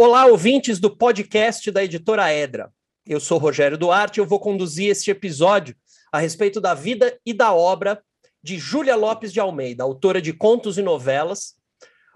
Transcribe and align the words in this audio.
Olá, 0.00 0.26
ouvintes 0.26 0.78
do 0.78 0.96
podcast 0.96 1.72
da 1.72 1.82
editora 1.82 2.32
Edra. 2.32 2.70
Eu 3.04 3.18
sou 3.18 3.36
Rogério 3.36 3.76
Duarte 3.76 4.20
e 4.20 4.22
eu 4.22 4.26
vou 4.26 4.38
conduzir 4.38 4.88
este 4.88 5.10
episódio 5.10 5.74
a 6.12 6.20
respeito 6.20 6.60
da 6.60 6.72
vida 6.72 7.18
e 7.26 7.34
da 7.34 7.52
obra 7.52 8.00
de 8.40 8.58
Júlia 8.58 8.94
Lopes 8.94 9.32
de 9.32 9.40
Almeida, 9.40 9.82
autora 9.82 10.22
de 10.22 10.32
contos 10.32 10.78
e 10.78 10.82
novelas, 10.82 11.56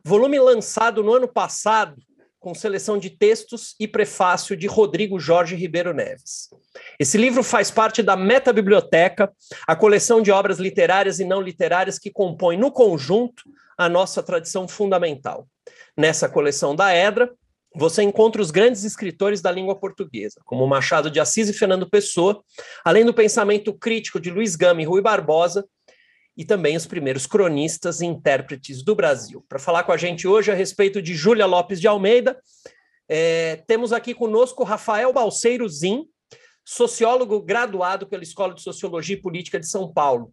volume 0.05 0.39
lançado 0.39 1.03
no 1.03 1.13
ano 1.13 1.27
passado 1.27 2.01
com 2.39 2.55
seleção 2.55 2.99
de 2.99 3.11
textos 3.11 3.75
e 3.81 3.89
prefácio 3.89 4.57
de 4.57 4.69
Rodrigo 4.69 5.19
Jorge 5.19 5.57
Ribeiro 5.57 5.93
Neves. 5.93 6.51
Esse 7.01 7.19
livro 7.19 7.43
faz 7.43 7.69
parte 7.69 8.01
da 8.01 8.15
Meta 8.15 8.53
Biblioteca, 8.53 9.33
a 9.67 9.75
coleção 9.75 10.23
de 10.23 10.31
obras 10.31 10.61
literárias 10.61 11.19
e 11.19 11.25
não 11.25 11.41
literárias 11.41 11.99
que 11.99 12.13
compõe 12.13 12.57
no 12.57 12.71
conjunto 12.71 13.43
a 13.77 13.89
nossa 13.89 14.23
tradição 14.23 14.69
fundamental. 14.69 15.49
Nessa 15.97 16.29
coleção 16.29 16.77
da 16.77 16.95
Edra, 16.95 17.29
você 17.75 18.03
encontra 18.03 18.43
os 18.43 18.51
grandes 18.51 18.85
escritores 18.85 19.41
da 19.41 19.51
língua 19.51 19.75
portuguesa, 19.79 20.41
como 20.45 20.67
Machado 20.67 21.11
de 21.11 21.21
Assis 21.21 21.49
e 21.49 21.53
Fernando 21.53 21.89
Pessoa, 21.89 22.43
além 22.85 23.05
do 23.05 23.15
pensamento 23.15 23.73
crítico 23.73 24.21
de 24.21 24.31
Luiz 24.31 24.57
Gama 24.57 24.83
e 24.83 24.85
Rui 24.85 25.01
Barbosa, 25.01 25.67
e 26.37 26.45
também 26.45 26.77
os 26.77 26.87
primeiros 26.87 27.27
cronistas 27.27 28.01
e 28.01 28.07
intérpretes 28.07 28.83
do 28.83 28.95
Brasil. 28.95 29.45
Para 29.49 29.59
falar 29.59 29.85
com 29.85 29.93
a 29.93 29.97
gente 29.97 30.27
hoje 30.27 30.51
a 30.51 30.55
respeito 30.55 31.03
de 31.03 31.15
Júlia 31.15 31.47
Lopes 31.47 31.81
de 31.81 31.87
Almeida, 31.87 32.41
é, 33.09 33.57
temos 33.67 33.93
aqui 33.93 34.15
conosco 34.15 34.65
Rafael 34.65 35.13
Balseiro 35.13 35.69
Zin, 35.69 36.07
sociólogo 36.65 37.43
graduado 37.43 38.07
pela 38.07 38.23
Escola 38.23 38.55
de 38.55 38.63
Sociologia 38.63 39.17
e 39.17 39.21
Política 39.21 39.61
de 39.61 39.69
São 39.69 39.93
Paulo. 39.93 40.33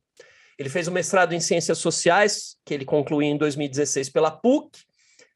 Ele 0.58 0.69
fez 0.69 0.88
o 0.88 0.91
mestrado 0.91 1.33
em 1.33 1.39
Ciências 1.39 1.77
Sociais, 1.77 2.58
que 2.66 2.73
ele 2.73 2.85
concluiu 2.85 3.30
em 3.30 3.38
2016 3.38 4.09
pela 4.09 4.31
PUC, 4.31 4.83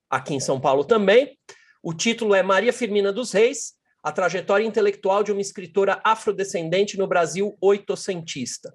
aqui 0.10 0.34
em 0.34 0.40
São 0.40 0.60
Paulo 0.60 0.84
também, 0.84 1.38
o 1.84 1.94
título 1.94 2.34
é 2.34 2.42
Maria 2.42 2.72
Firmina 2.72 3.12
dos 3.12 3.34
Reis, 3.34 3.74
a 4.02 4.10
trajetória 4.10 4.66
intelectual 4.66 5.22
de 5.22 5.34
uma 5.34 5.42
escritora 5.42 6.00
afrodescendente 6.02 6.98
no 6.98 7.06
Brasil 7.06 7.58
oitocentista. 7.60 8.74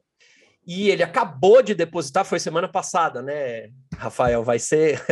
E 0.66 0.90
ele 0.90 1.02
acabou 1.02 1.62
de 1.62 1.74
depositar, 1.74 2.26
foi 2.26 2.38
semana 2.38 2.68
passada, 2.68 3.22
né, 3.22 3.70
Rafael? 3.96 4.44
Vai 4.44 4.58
ser. 4.58 5.02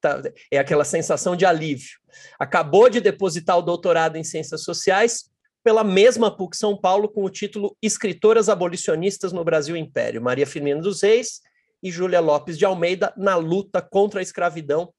Tá, 0.00 0.22
é 0.52 0.58
aquela 0.58 0.84
sensação 0.84 1.34
de 1.34 1.44
alívio. 1.44 1.98
Acabou 2.38 2.88
de 2.88 3.00
depositar 3.00 3.58
o 3.58 3.62
doutorado 3.62 4.16
em 4.16 4.22
Ciências 4.22 4.62
Sociais 4.62 5.28
pela 5.64 5.82
mesma 5.82 6.34
PUC 6.34 6.56
São 6.56 6.76
Paulo, 6.80 7.08
com 7.08 7.24
o 7.24 7.30
título 7.30 7.76
Escritoras 7.82 8.48
Abolicionistas 8.48 9.32
no 9.32 9.42
Brasil 9.42 9.76
Império, 9.76 10.22
Maria 10.22 10.46
Firmina 10.46 10.80
dos 10.80 11.02
Reis 11.02 11.40
e 11.82 11.90
Júlia 11.90 12.20
Lopes 12.20 12.56
de 12.56 12.64
Almeida 12.64 13.12
na 13.16 13.34
luta 13.34 13.82
contra 13.82 14.20
a 14.20 14.22
escravidão 14.22 14.92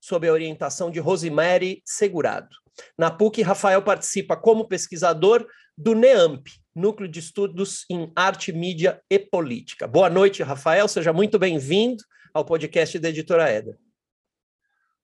sob 0.00 0.28
a 0.28 0.32
orientação 0.32 0.90
de 0.90 1.00
Rosemary 1.00 1.82
Segurado. 1.84 2.48
Na 2.96 3.10
PUC, 3.10 3.42
Rafael 3.42 3.82
participa 3.82 4.36
como 4.36 4.68
pesquisador 4.68 5.46
do 5.76 5.94
NEAMP, 5.94 6.46
Núcleo 6.74 7.08
de 7.08 7.18
Estudos 7.18 7.84
em 7.90 8.12
Arte, 8.14 8.52
Mídia 8.52 9.00
e 9.10 9.18
Política. 9.18 9.86
Boa 9.86 10.08
noite, 10.08 10.42
Rafael, 10.42 10.86
seja 10.88 11.12
muito 11.12 11.38
bem-vindo 11.38 12.02
ao 12.32 12.44
podcast 12.44 12.98
da 12.98 13.08
Editora 13.08 13.48
Eda. 13.48 13.78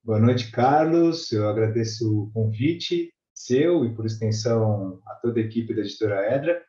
Boa 0.02 0.20
noite, 0.20 0.50
Carlos. 0.50 1.32
Eu 1.32 1.48
agradeço 1.48 2.24
o 2.24 2.30
convite 2.32 3.12
seu 3.34 3.84
e, 3.84 3.94
por 3.94 4.06
extensão, 4.06 5.00
a 5.06 5.14
toda 5.14 5.40
a 5.40 5.42
equipe 5.42 5.74
da 5.74 5.80
Editora 5.80 6.32
Edra. 6.32 6.62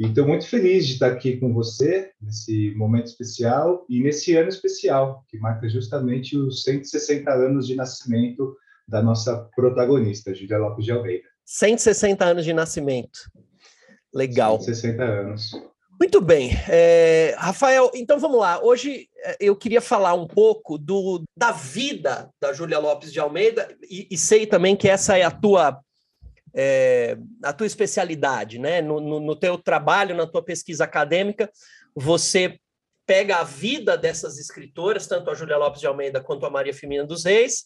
E 0.00 0.06
estou 0.06 0.26
muito 0.26 0.46
feliz 0.46 0.86
de 0.86 0.94
estar 0.94 1.08
aqui 1.08 1.36
com 1.36 1.52
você 1.52 2.10
nesse 2.22 2.70
momento 2.74 3.08
especial 3.08 3.84
e 3.86 4.02
nesse 4.02 4.34
ano 4.34 4.48
especial, 4.48 5.26
que 5.28 5.36
marca 5.36 5.68
justamente 5.68 6.38
os 6.38 6.62
160 6.62 7.30
anos 7.30 7.66
de 7.66 7.76
nascimento 7.76 8.56
da 8.88 9.02
nossa 9.02 9.46
protagonista, 9.54 10.34
Julia 10.34 10.56
Lopes 10.56 10.86
de 10.86 10.92
Almeida. 10.92 11.28
160 11.44 12.24
anos 12.24 12.46
de 12.46 12.54
nascimento. 12.54 13.30
Legal. 14.14 14.58
160 14.58 15.04
anos. 15.04 15.50
Muito 16.00 16.18
bem. 16.22 16.52
É, 16.66 17.34
Rafael, 17.36 17.90
então 17.94 18.18
vamos 18.18 18.40
lá. 18.40 18.58
Hoje 18.64 19.06
é, 19.22 19.36
eu 19.38 19.54
queria 19.54 19.82
falar 19.82 20.14
um 20.14 20.26
pouco 20.26 20.78
do, 20.78 21.22
da 21.36 21.52
vida 21.52 22.30
da 22.40 22.54
Júlia 22.54 22.78
Lopes 22.78 23.12
de 23.12 23.20
Almeida 23.20 23.68
e, 23.82 24.08
e 24.10 24.16
sei 24.16 24.46
também 24.46 24.74
que 24.74 24.88
essa 24.88 25.18
é 25.18 25.24
a 25.24 25.30
tua 25.30 25.78
é, 26.54 27.16
a 27.42 27.52
tua 27.52 27.66
especialidade, 27.66 28.58
né? 28.58 28.80
No, 28.80 29.00
no, 29.00 29.20
no 29.20 29.36
teu 29.36 29.56
trabalho, 29.58 30.16
na 30.16 30.26
tua 30.26 30.42
pesquisa 30.42 30.84
acadêmica, 30.84 31.50
você 31.94 32.58
pega 33.06 33.38
a 33.38 33.44
vida 33.44 33.96
dessas 33.96 34.38
escritoras, 34.38 35.06
tanto 35.06 35.30
a 35.30 35.34
Júlia 35.34 35.56
Lopes 35.56 35.80
de 35.80 35.86
Almeida 35.86 36.20
quanto 36.20 36.46
a 36.46 36.50
Maria 36.50 36.74
Firmina 36.74 37.04
dos 37.04 37.24
Reis, 37.24 37.64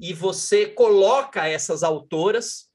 e 0.00 0.14
você 0.14 0.66
coloca 0.66 1.46
essas 1.46 1.82
autoras 1.82 2.68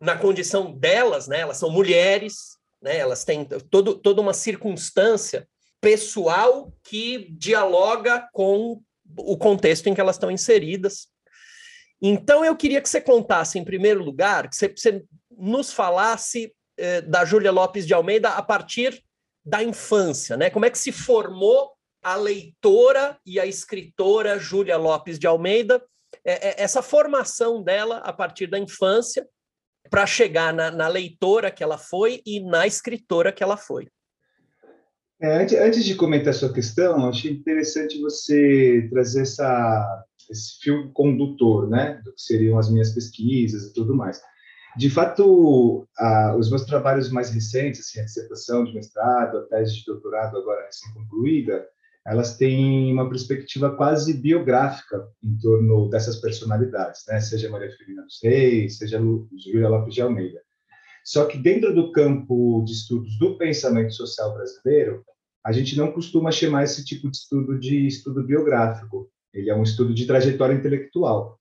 na 0.00 0.16
condição 0.16 0.72
delas, 0.72 1.28
né? 1.28 1.40
Elas 1.40 1.58
são 1.58 1.70
mulheres, 1.70 2.58
né? 2.82 2.96
Elas 2.96 3.24
têm 3.24 3.44
todo, 3.44 3.94
toda 3.94 4.20
uma 4.20 4.32
circunstância 4.32 5.46
pessoal 5.80 6.72
que 6.82 7.30
dialoga 7.30 8.28
com 8.32 8.82
o 9.16 9.36
contexto 9.36 9.88
em 9.88 9.94
que 9.94 10.00
elas 10.00 10.16
estão 10.16 10.30
inseridas. 10.30 11.08
Então, 12.00 12.44
eu 12.44 12.56
queria 12.56 12.80
que 12.80 12.88
você 12.88 13.00
contasse, 13.00 13.58
em 13.58 13.64
primeiro 13.64 14.02
lugar, 14.02 14.48
que 14.48 14.56
você, 14.56 14.68
você 14.68 15.04
nos 15.30 15.72
falasse 15.72 16.52
eh, 16.78 17.02
da 17.02 17.24
Júlia 17.24 17.52
Lopes 17.52 17.86
de 17.86 17.92
Almeida 17.92 18.30
a 18.30 18.42
partir 18.42 19.02
da 19.44 19.62
infância, 19.62 20.36
né? 20.36 20.50
Como 20.50 20.64
é 20.64 20.70
que 20.70 20.78
se 20.78 20.92
formou 20.92 21.72
a 22.02 22.16
leitora 22.16 23.18
e 23.24 23.38
a 23.38 23.46
escritora 23.46 24.38
Júlia 24.38 24.76
Lopes 24.76 25.18
de 25.18 25.26
Almeida, 25.26 25.82
é, 26.24 26.48
é, 26.48 26.62
essa 26.62 26.82
formação 26.82 27.62
dela 27.62 27.98
a 27.98 28.12
partir 28.12 28.46
da 28.46 28.58
infância 28.58 29.26
para 29.90 30.06
chegar 30.06 30.52
na, 30.52 30.70
na, 30.70 30.88
leitora 30.88 31.50
que 31.50 31.62
ela 31.62 31.78
foi 31.78 32.22
e 32.24 32.40
na 32.40 32.66
escritora 32.66 33.32
que 33.32 33.42
ela 33.42 33.56
foi. 33.56 33.88
É, 35.20 35.36
antes, 35.36 35.58
antes, 35.58 35.84
de 35.84 35.94
comentar 35.94 36.30
a 36.30 36.36
sua 36.36 36.52
questão, 36.52 37.08
achei 37.08 37.32
interessante 37.32 38.00
você 38.00 38.88
trazer 38.90 39.22
essa, 39.22 40.04
esse 40.30 40.58
fio 40.60 40.90
condutor, 40.92 41.68
né, 41.68 42.00
do 42.04 42.12
que 42.12 42.22
seriam 42.22 42.58
as 42.58 42.70
minhas 42.70 42.92
pesquisas 42.92 43.64
e 43.64 43.72
tudo 43.72 43.94
mais. 43.94 44.20
De 44.76 44.88
fato, 44.88 45.86
os 46.38 46.48
meus 46.48 46.64
trabalhos 46.64 47.10
mais 47.10 47.30
recentes, 47.30 47.80
assim, 47.80 48.00
a 48.00 48.04
dissertação 48.04 48.64
de 48.64 48.72
mestrado, 48.72 49.38
a 49.38 49.42
tese 49.42 49.80
de 49.80 49.84
doutorado 49.84 50.38
agora 50.38 50.64
recém-concluída, 50.64 51.66
elas 52.06 52.36
têm 52.36 52.92
uma 52.92 53.08
perspectiva 53.08 53.74
quase 53.76 54.14
biográfica 54.14 55.06
em 55.22 55.36
torno 55.38 55.88
dessas 55.90 56.16
personalidades, 56.16 57.02
né? 57.08 57.20
seja 57.20 57.50
Maria 57.50 57.70
Firmina 57.76 58.02
dos 58.02 58.18
Reis, 58.22 58.78
seja 58.78 58.98
Júlia 58.98 59.68
Lopes 59.68 59.94
de 59.94 60.00
Almeida. 60.00 60.40
Só 61.04 61.26
que 61.26 61.36
dentro 61.36 61.74
do 61.74 61.92
campo 61.92 62.62
de 62.64 62.72
estudos 62.72 63.18
do 63.18 63.36
pensamento 63.36 63.92
social 63.92 64.32
brasileiro, 64.32 65.04
a 65.44 65.52
gente 65.52 65.76
não 65.76 65.92
costuma 65.92 66.30
chamar 66.30 66.64
esse 66.64 66.84
tipo 66.84 67.10
de 67.10 67.16
estudo 67.16 67.58
de 67.58 67.86
estudo 67.86 68.24
biográfico. 68.24 69.10
Ele 69.32 69.50
é 69.50 69.54
um 69.54 69.62
estudo 69.62 69.94
de 69.94 70.06
trajetória 70.06 70.54
intelectual. 70.54 71.38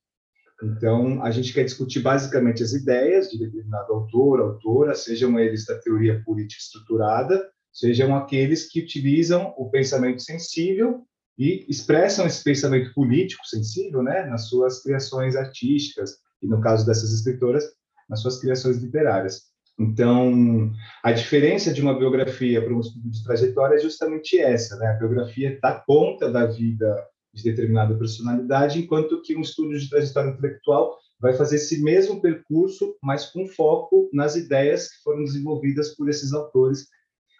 Então, 0.61 1.23
a 1.23 1.31
gente 1.31 1.53
quer 1.53 1.63
discutir 1.63 2.01
basicamente 2.01 2.61
as 2.61 2.73
ideias 2.73 3.29
de 3.29 3.39
determinado 3.39 3.93
autor, 3.93 4.41
autora, 4.41 4.93
sejam 4.93 5.39
eles 5.39 5.65
da 5.65 5.79
teoria 5.79 6.21
política 6.25 6.61
estruturada, 6.61 7.49
sejam 7.71 8.15
aqueles 8.15 8.69
que 8.69 8.81
utilizam 8.81 9.53
o 9.57 9.69
pensamento 9.69 10.21
sensível 10.21 11.05
e 11.37 11.65
expressam 11.69 12.27
esse 12.27 12.43
pensamento 12.43 12.93
político 12.93 13.47
sensível, 13.47 14.03
né, 14.03 14.25
nas 14.25 14.49
suas 14.49 14.83
criações 14.83 15.37
artísticas 15.37 16.17
e 16.41 16.47
no 16.47 16.59
caso 16.59 16.85
dessas 16.85 17.13
escritoras, 17.13 17.63
nas 18.09 18.21
suas 18.21 18.39
criações 18.41 18.77
literárias. 18.77 19.43
Então, 19.79 20.73
a 21.01 21.13
diferença 21.13 21.71
de 21.71 21.81
uma 21.81 21.97
biografia 21.97 22.61
para 22.61 22.73
um 22.73 22.81
estudo 22.81 23.09
de 23.09 23.23
trajetória 23.23 23.75
é 23.75 23.79
justamente 23.79 24.37
essa, 24.37 24.75
né? 24.75 24.87
A 24.87 24.97
biografia 24.97 25.57
dá 25.61 25.81
conta 25.87 26.29
da 26.29 26.45
vida 26.45 27.01
de 27.33 27.43
determinada 27.43 27.97
personalidade, 27.97 28.79
enquanto 28.79 29.21
que 29.21 29.35
um 29.35 29.41
estudo 29.41 29.77
de 29.77 29.89
trajetória 29.89 30.31
intelectual 30.31 30.97
vai 31.19 31.33
fazer 31.33 31.57
esse 31.57 31.83
mesmo 31.83 32.21
percurso, 32.21 32.95
mas 33.03 33.25
com 33.27 33.45
foco 33.47 34.09
nas 34.13 34.35
ideias 34.35 34.89
que 34.89 35.03
foram 35.03 35.23
desenvolvidas 35.23 35.95
por 35.95 36.09
esses 36.09 36.33
autores 36.33 36.87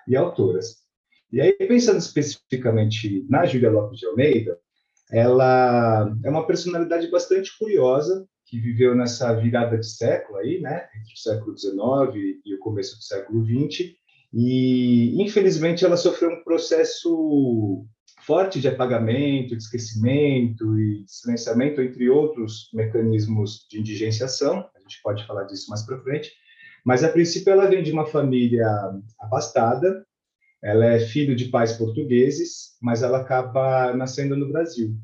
e 0.08 0.16
autoras. 0.16 0.78
E 1.32 1.40
aí, 1.40 1.54
pensando 1.54 2.00
especificamente 2.00 3.26
na 3.30 3.46
Júlia 3.46 3.70
Lopes 3.70 4.00
de 4.00 4.06
Almeida, 4.08 4.58
ela 5.12 6.16
é 6.24 6.30
uma 6.30 6.46
personalidade 6.46 7.10
bastante 7.10 7.58
curiosa, 7.58 8.28
que 8.46 8.60
viveu 8.60 8.96
nessa 8.96 9.34
virada 9.34 9.78
de 9.78 9.86
século 9.88 10.40
aí, 10.40 10.60
né, 10.60 10.88
entre 10.96 11.14
o 11.14 11.18
século 11.18 11.58
XIX 11.58 12.42
e 12.44 12.56
o 12.56 12.60
começo 12.60 12.98
do 12.98 13.04
século 13.04 13.46
XX, 13.46 13.92
e 14.34 15.22
infelizmente 15.22 15.86
ela 15.86 15.98
sofreu 15.98 16.32
um 16.32 16.44
processo 16.44 17.86
forte 18.30 18.62
de 18.62 18.68
apagamento, 18.68 19.58
de 19.58 19.64
esquecimento 19.64 20.80
e 20.80 21.04
silenciamento, 21.08 21.82
entre 21.82 22.12
outros 22.12 22.70
mecanismos 22.72 23.66
de 23.68 23.80
indigenciação, 23.80 24.70
a 24.76 24.80
gente 24.82 25.02
pode 25.02 25.26
falar 25.26 25.46
disso 25.46 25.68
mais 25.68 25.82
para 25.84 26.00
frente, 26.04 26.32
mas 26.86 27.04
a 27.04 27.10
princípio 27.10 27.52
ela 27.52 27.66
vem 27.66 27.82
de 27.82 27.92
uma 27.92 28.06
família 28.06 28.68
abastada, 29.20 30.06
ela 30.64 30.86
é 30.86 31.00
filho 31.00 31.36
de 31.36 31.46
pais 31.46 31.74
portugueses, 31.74 32.78
mas 32.80 33.02
ela 33.02 33.22
acaba 33.22 33.96
nascendo 33.96 34.38
no 34.38 34.52
Brasil. 34.52 34.96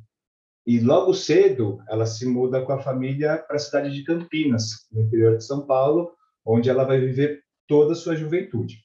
E 0.64 0.80
logo 0.80 1.12
cedo 1.12 1.80
ela 1.90 2.06
se 2.06 2.28
muda 2.28 2.64
com 2.64 2.74
a 2.74 2.84
família 2.84 3.40
para 3.40 3.56
a 3.56 3.60
cidade 3.60 3.92
de 3.92 4.04
Campinas, 4.04 4.88
no 4.92 5.02
interior 5.02 5.36
de 5.36 5.44
São 5.44 5.66
Paulo, 5.66 6.12
onde 6.46 6.70
ela 6.70 6.84
vai 6.84 7.00
viver 7.00 7.42
toda 7.68 7.94
a 7.94 7.96
sua 7.96 8.16
juventude. 8.16 8.85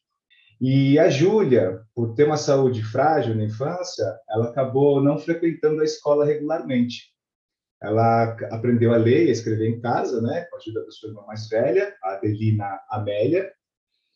E 0.60 0.98
a 0.98 1.08
Júlia, 1.08 1.80
por 1.94 2.14
ter 2.14 2.24
uma 2.24 2.36
saúde 2.36 2.82
frágil 2.82 3.34
na 3.34 3.44
infância, 3.44 4.04
ela 4.28 4.50
acabou 4.50 5.02
não 5.02 5.18
frequentando 5.18 5.80
a 5.80 5.84
escola 5.84 6.26
regularmente. 6.26 7.14
Ela 7.82 8.36
aprendeu 8.50 8.92
a 8.92 8.98
ler 8.98 9.24
e 9.24 9.28
a 9.30 9.32
escrever 9.32 9.68
em 9.70 9.80
casa, 9.80 10.20
né, 10.20 10.42
com 10.50 10.56
a 10.56 10.58
ajuda 10.58 10.84
da 10.84 10.90
sua 10.90 11.08
irmã 11.08 11.22
mais 11.26 11.48
velha, 11.48 11.96
a 12.02 12.12
Adelina 12.12 12.78
Amélia, 12.90 13.50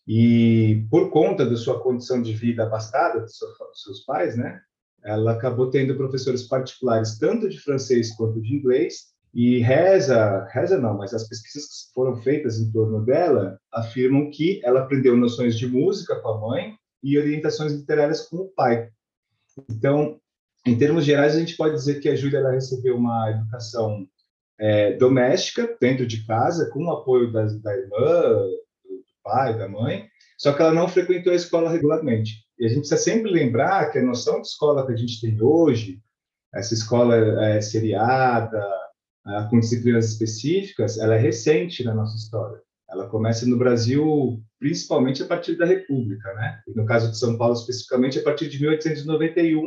e 0.06 0.86
por 0.90 1.10
conta 1.10 1.46
da 1.46 1.56
sua 1.56 1.82
condição 1.82 2.20
de 2.20 2.34
vida 2.34 2.64
abastada 2.64 3.20
dos 3.20 3.38
seus 3.82 4.04
pais, 4.04 4.36
né, 4.36 4.60
ela 5.02 5.32
acabou 5.32 5.70
tendo 5.70 5.96
professores 5.96 6.42
particulares 6.42 7.18
tanto 7.18 7.48
de 7.48 7.58
francês 7.58 8.14
quanto 8.14 8.38
de 8.42 8.54
inglês, 8.54 9.13
e 9.34 9.58
reza, 9.58 10.46
reza 10.52 10.78
não, 10.78 10.96
mas 10.96 11.12
as 11.12 11.26
pesquisas 11.26 11.66
que 11.66 11.92
foram 11.92 12.14
feitas 12.22 12.60
em 12.60 12.70
torno 12.70 13.04
dela 13.04 13.58
afirmam 13.72 14.30
que 14.30 14.60
ela 14.64 14.82
aprendeu 14.82 15.16
noções 15.16 15.58
de 15.58 15.66
música 15.66 16.14
com 16.20 16.28
a 16.28 16.40
mãe 16.40 16.74
e 17.02 17.18
orientações 17.18 17.72
literárias 17.72 18.28
com 18.28 18.36
o 18.36 18.48
pai. 18.48 18.88
Então, 19.68 20.20
em 20.64 20.78
termos 20.78 21.04
gerais, 21.04 21.34
a 21.34 21.40
gente 21.40 21.56
pode 21.56 21.74
dizer 21.74 21.98
que 22.00 22.08
a 22.08 22.14
Júlia 22.14 22.48
recebeu 22.48 22.96
uma 22.96 23.30
educação 23.30 24.06
é, 24.58 24.92
doméstica, 24.92 25.76
dentro 25.80 26.06
de 26.06 26.24
casa, 26.24 26.70
com 26.70 26.84
o 26.84 26.92
apoio 26.92 27.32
da 27.32 27.42
irmã, 27.42 28.38
do 28.84 29.04
pai, 29.24 29.58
da 29.58 29.68
mãe, 29.68 30.08
só 30.38 30.52
que 30.52 30.62
ela 30.62 30.72
não 30.72 30.88
frequentou 30.88 31.32
a 31.32 31.36
escola 31.36 31.70
regularmente. 31.70 32.44
E 32.56 32.66
a 32.66 32.68
gente 32.68 32.80
precisa 32.80 33.00
sempre 33.00 33.32
lembrar 33.32 33.90
que 33.90 33.98
a 33.98 34.02
noção 34.02 34.40
de 34.40 34.46
escola 34.46 34.86
que 34.86 34.92
a 34.92 34.96
gente 34.96 35.20
tem 35.20 35.42
hoje, 35.42 36.00
essa 36.54 36.72
escola 36.72 37.16
é, 37.44 37.60
seriada, 37.60 38.64
uh, 39.26 39.48
com 39.48 39.60
disciplinas 39.60 40.10
específicas, 40.10 40.98
ela 40.98 41.14
é 41.14 41.18
recente 41.18 41.84
na 41.84 41.94
nossa 41.94 42.16
história. 42.16 42.60
Ela 42.88 43.08
começa 43.08 43.46
no 43.46 43.58
Brasil 43.58 44.42
principalmente 44.58 45.22
a 45.22 45.26
partir 45.26 45.56
da 45.56 45.66
República, 45.66 46.32
né? 46.34 46.60
E 46.66 46.74
no 46.74 46.86
caso 46.86 47.10
de 47.10 47.18
São 47.18 47.36
Paulo 47.36 47.54
especificamente 47.54 48.18
a 48.18 48.22
partir 48.22 48.48
de 48.48 48.60
1891, 48.60 49.62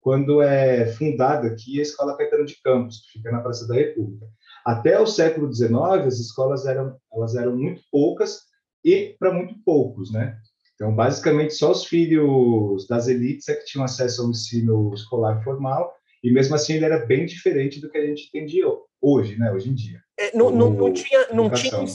quando 0.00 0.42
é 0.42 0.86
fundada 0.92 1.48
aqui 1.48 1.78
a 1.78 1.82
Escola 1.82 2.16
Caetano 2.16 2.44
de 2.44 2.60
Campos, 2.62 3.00
que 3.00 3.18
fica 3.18 3.30
na 3.30 3.40
Praça 3.40 3.66
da 3.66 3.74
República. 3.74 4.26
Até 4.64 5.00
o 5.00 5.06
século 5.06 5.52
XIX, 5.52 6.06
as 6.06 6.18
escolas 6.18 6.66
eram 6.66 6.96
elas 7.12 7.34
eram 7.34 7.56
muito 7.56 7.82
poucas 7.90 8.42
e 8.84 9.16
para 9.18 9.32
muito 9.32 9.54
poucos, 9.64 10.12
né? 10.12 10.38
Então, 10.74 10.94
basicamente, 10.94 11.54
só 11.54 11.72
os 11.72 11.84
filhos 11.84 12.86
das 12.86 13.08
elites 13.08 13.48
é 13.48 13.54
que 13.54 13.64
tinham 13.64 13.84
acesso 13.84 14.22
ao 14.22 14.30
ensino 14.30 14.92
escolar 14.94 15.42
formal, 15.42 15.92
e 16.22 16.30
mesmo 16.30 16.54
assim 16.54 16.74
ele 16.74 16.84
era 16.84 17.04
bem 17.04 17.26
diferente 17.26 17.80
do 17.80 17.90
que 17.90 17.98
a 17.98 18.06
gente 18.06 18.30
de 18.30 18.62
hoje, 19.00 19.36
né? 19.36 19.52
Hoje 19.52 19.70
em 19.70 19.74
dia. 19.74 20.00
É, 20.18 20.36
não, 20.36 20.50
não, 20.50 20.70
não, 20.70 20.92
tinha, 20.92 21.28
não, 21.32 21.50
tinha 21.50 21.78
um, 21.78 21.86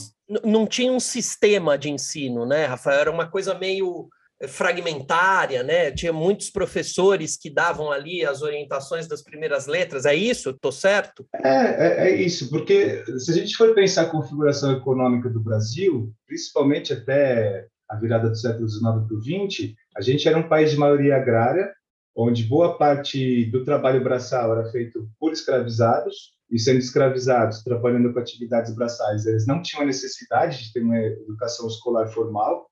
não 0.44 0.66
tinha 0.66 0.92
um 0.92 1.00
sistema 1.00 1.76
de 1.76 1.90
ensino, 1.90 2.46
né, 2.46 2.64
Rafael? 2.64 3.00
Era 3.00 3.10
uma 3.10 3.30
coisa 3.30 3.54
meio 3.58 4.08
fragmentária, 4.48 5.62
né? 5.62 5.90
Tinha 5.90 6.12
muitos 6.12 6.50
professores 6.50 7.36
que 7.36 7.50
davam 7.50 7.90
ali 7.90 8.24
as 8.24 8.42
orientações 8.42 9.06
das 9.06 9.22
primeiras 9.22 9.66
letras. 9.66 10.04
É 10.04 10.14
isso? 10.14 10.50
Estou 10.50 10.72
certo? 10.72 11.26
É, 11.34 11.48
é, 11.48 12.08
é, 12.08 12.16
isso, 12.16 12.50
porque 12.50 13.04
se 13.18 13.30
a 13.30 13.34
gente 13.34 13.56
for 13.56 13.74
pensar 13.74 14.02
a 14.02 14.10
configuração 14.10 14.72
econômica 14.72 15.30
do 15.30 15.40
Brasil, 15.40 16.12
principalmente 16.26 16.92
até 16.92 17.66
a 17.88 17.96
virada 17.96 18.28
do 18.28 18.36
século 18.36 18.68
XIX 18.68 18.82
para 18.82 19.16
o 19.16 19.22
XX, 19.22 19.74
a 19.96 20.00
gente 20.00 20.26
era 20.28 20.38
um 20.38 20.48
país 20.48 20.70
de 20.70 20.76
maioria 20.76 21.16
agrária, 21.16 21.72
onde 22.16 22.44
boa 22.44 22.76
parte 22.76 23.46
do 23.46 23.64
trabalho 23.64 24.02
braçal 24.02 24.52
era 24.52 24.70
feito 24.70 25.08
por 25.18 25.32
escravizados, 25.32 26.33
e 26.54 26.58
sendo 26.60 26.78
escravizados, 26.78 27.64
trabalhando 27.64 28.12
com 28.12 28.20
atividades 28.20 28.72
braçais, 28.72 29.26
eles 29.26 29.44
não 29.44 29.60
tinham 29.60 29.82
a 29.82 29.86
necessidade 29.86 30.62
de 30.62 30.72
ter 30.72 30.82
uma 30.82 30.96
educação 30.96 31.66
escolar 31.66 32.06
formal, 32.06 32.70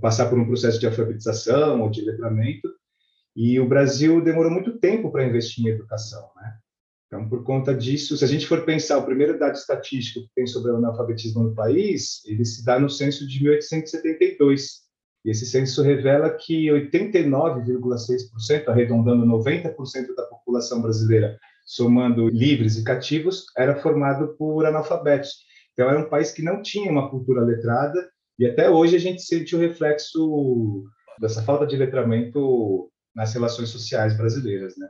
passar 0.00 0.30
por 0.30 0.38
um 0.38 0.46
processo 0.46 0.78
de 0.78 0.86
alfabetização 0.86 1.82
ou 1.82 1.90
de 1.90 2.02
letramento, 2.02 2.72
e 3.34 3.58
o 3.58 3.68
Brasil 3.68 4.22
demorou 4.22 4.52
muito 4.52 4.78
tempo 4.78 5.10
para 5.10 5.26
investir 5.26 5.66
em 5.66 5.70
educação, 5.70 6.30
né? 6.36 6.58
Então, 7.08 7.28
por 7.28 7.42
conta 7.42 7.74
disso, 7.74 8.16
se 8.16 8.24
a 8.24 8.28
gente 8.28 8.46
for 8.46 8.64
pensar, 8.64 8.98
o 8.98 9.04
primeiro 9.04 9.36
dado 9.36 9.56
estatístico 9.56 10.24
que 10.26 10.34
tem 10.36 10.46
sobre 10.46 10.70
o 10.70 10.76
analfabetismo 10.76 11.42
no 11.42 11.56
país, 11.56 12.24
ele 12.26 12.44
se 12.44 12.64
dá 12.64 12.78
no 12.78 12.88
censo 12.88 13.26
de 13.26 13.42
1872, 13.42 14.84
e 15.24 15.30
esse 15.30 15.44
censo 15.44 15.82
revela 15.82 16.30
que 16.30 16.68
89,6%, 16.68 18.68
arredondando 18.68 19.26
90% 19.26 20.14
da 20.14 20.22
população 20.22 20.80
brasileira, 20.80 21.36
somando 21.64 22.28
livres 22.28 22.76
e 22.76 22.84
cativos, 22.84 23.46
era 23.56 23.80
formado 23.80 24.36
por 24.36 24.66
analfabetos. 24.66 25.44
Então, 25.72 25.88
era 25.88 25.98
um 25.98 26.08
país 26.08 26.30
que 26.30 26.42
não 26.42 26.62
tinha 26.62 26.90
uma 26.90 27.10
cultura 27.10 27.42
letrada, 27.42 28.08
e 28.38 28.46
até 28.46 28.68
hoje 28.68 28.96
a 28.96 28.98
gente 28.98 29.22
sente 29.22 29.54
o 29.54 29.58
reflexo 29.58 30.84
dessa 31.20 31.42
falta 31.42 31.66
de 31.66 31.76
letramento 31.76 32.90
nas 33.14 33.32
relações 33.32 33.68
sociais 33.68 34.16
brasileiras, 34.16 34.76
né? 34.76 34.88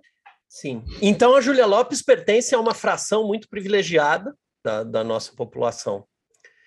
Sim. 0.49 0.83
Então, 1.03 1.35
a 1.35 1.41
Júlia 1.41 1.67
Lopes 1.67 2.01
pertence 2.01 2.55
a 2.55 2.61
uma 2.61 2.75
fração 2.75 3.27
muito 3.27 3.49
privilegiada 3.49 4.35
da, 4.65 4.85
da 4.85 5.05
nossa 5.05 5.33
população. 5.35 6.05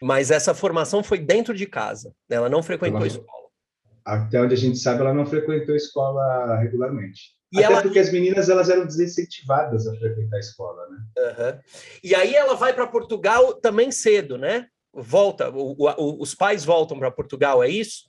Mas 0.02 0.30
essa 0.30 0.54
formação 0.54 1.04
foi 1.04 1.20
dentro 1.20 1.54
de 1.54 1.66
casa. 1.66 2.14
Ela 2.30 2.50
não 2.50 2.62
frequentou 2.62 3.02
a 3.02 3.08
escola 3.08 3.38
até 4.08 4.42
onde 4.42 4.54
a 4.54 4.58
gente 4.58 4.78
sabe, 4.78 5.02
ela 5.02 5.14
não 5.14 5.26
frequentou 5.26 5.74
a 5.74 5.78
escola 5.78 6.56
regularmente. 6.60 7.36
E 7.52 7.64
Até 7.64 7.74
ela... 7.74 7.82
porque 7.82 8.00
as 8.00 8.12
meninas 8.12 8.50
elas 8.50 8.70
eram 8.70 8.86
desincentivadas 8.86 9.88
a 9.88 9.96
frequentar 9.96 10.38
a 10.38 10.40
escola, 10.40 10.88
né? 10.90 10.98
Uhum. 11.18 11.60
E 12.04 12.14
aí 12.14 12.36
ela 12.36 12.56
vai 12.56 12.74
para 12.74 12.88
Portugal 12.88 13.54
também 13.54 13.92
cedo, 13.92 14.38
né? 14.38 14.68
Volta, 14.94 15.50
o, 15.50 15.76
o, 15.80 16.22
os 16.22 16.34
pais 16.34 16.66
voltam 16.66 16.98
para 16.98 17.12
Portugal, 17.12 17.64
é 17.64 17.70
isso? 17.70 18.08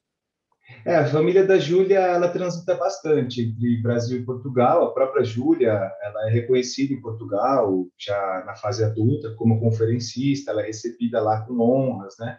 É, 0.85 0.97
a 0.97 1.07
família 1.07 1.47
da 1.47 1.59
Júlia, 1.59 1.99
ela 1.99 2.29
transita 2.29 2.75
bastante 2.75 3.41
entre 3.43 3.81
Brasil 3.81 4.19
e 4.19 4.25
Portugal. 4.25 4.85
A 4.85 4.93
própria 4.93 5.25
Júlia, 5.25 5.71
ela 6.03 6.29
é 6.29 6.31
reconhecida 6.31 6.93
em 6.93 7.01
Portugal, 7.01 7.87
já 7.99 8.45
na 8.47 8.55
fase 8.55 8.85
adulta, 8.85 9.35
como 9.37 9.61
conferencista, 9.61 10.51
ela 10.51 10.63
é 10.63 10.67
recebida 10.67 11.21
lá 11.21 11.41
com 11.43 11.59
honras, 11.61 12.17
né? 12.19 12.39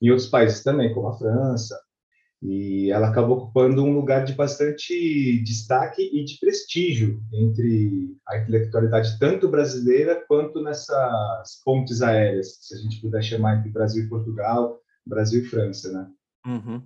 Em 0.00 0.10
outros 0.10 0.28
países 0.28 0.62
também, 0.62 0.92
como 0.92 1.08
a 1.08 1.16
França. 1.16 1.78
E 2.42 2.90
ela 2.90 3.08
acabou 3.08 3.36
ocupando 3.36 3.84
um 3.84 3.92
lugar 3.92 4.24
de 4.24 4.32
bastante 4.32 5.42
destaque 5.44 6.02
e 6.02 6.24
de 6.24 6.38
prestígio 6.38 7.20
entre 7.32 8.16
a 8.26 8.38
intelectualidade 8.38 9.18
tanto 9.18 9.46
brasileira 9.48 10.24
quanto 10.26 10.62
nessas 10.62 11.60
pontes 11.62 12.00
aéreas, 12.00 12.56
se 12.62 12.74
a 12.74 12.78
gente 12.78 13.00
puder 13.00 13.22
chamar 13.22 13.58
entre 13.58 13.70
Brasil 13.70 14.04
e 14.04 14.08
Portugal, 14.08 14.80
Brasil 15.06 15.42
e 15.42 15.46
França, 15.46 15.92
né? 15.92 16.06
Uhum. 16.46 16.82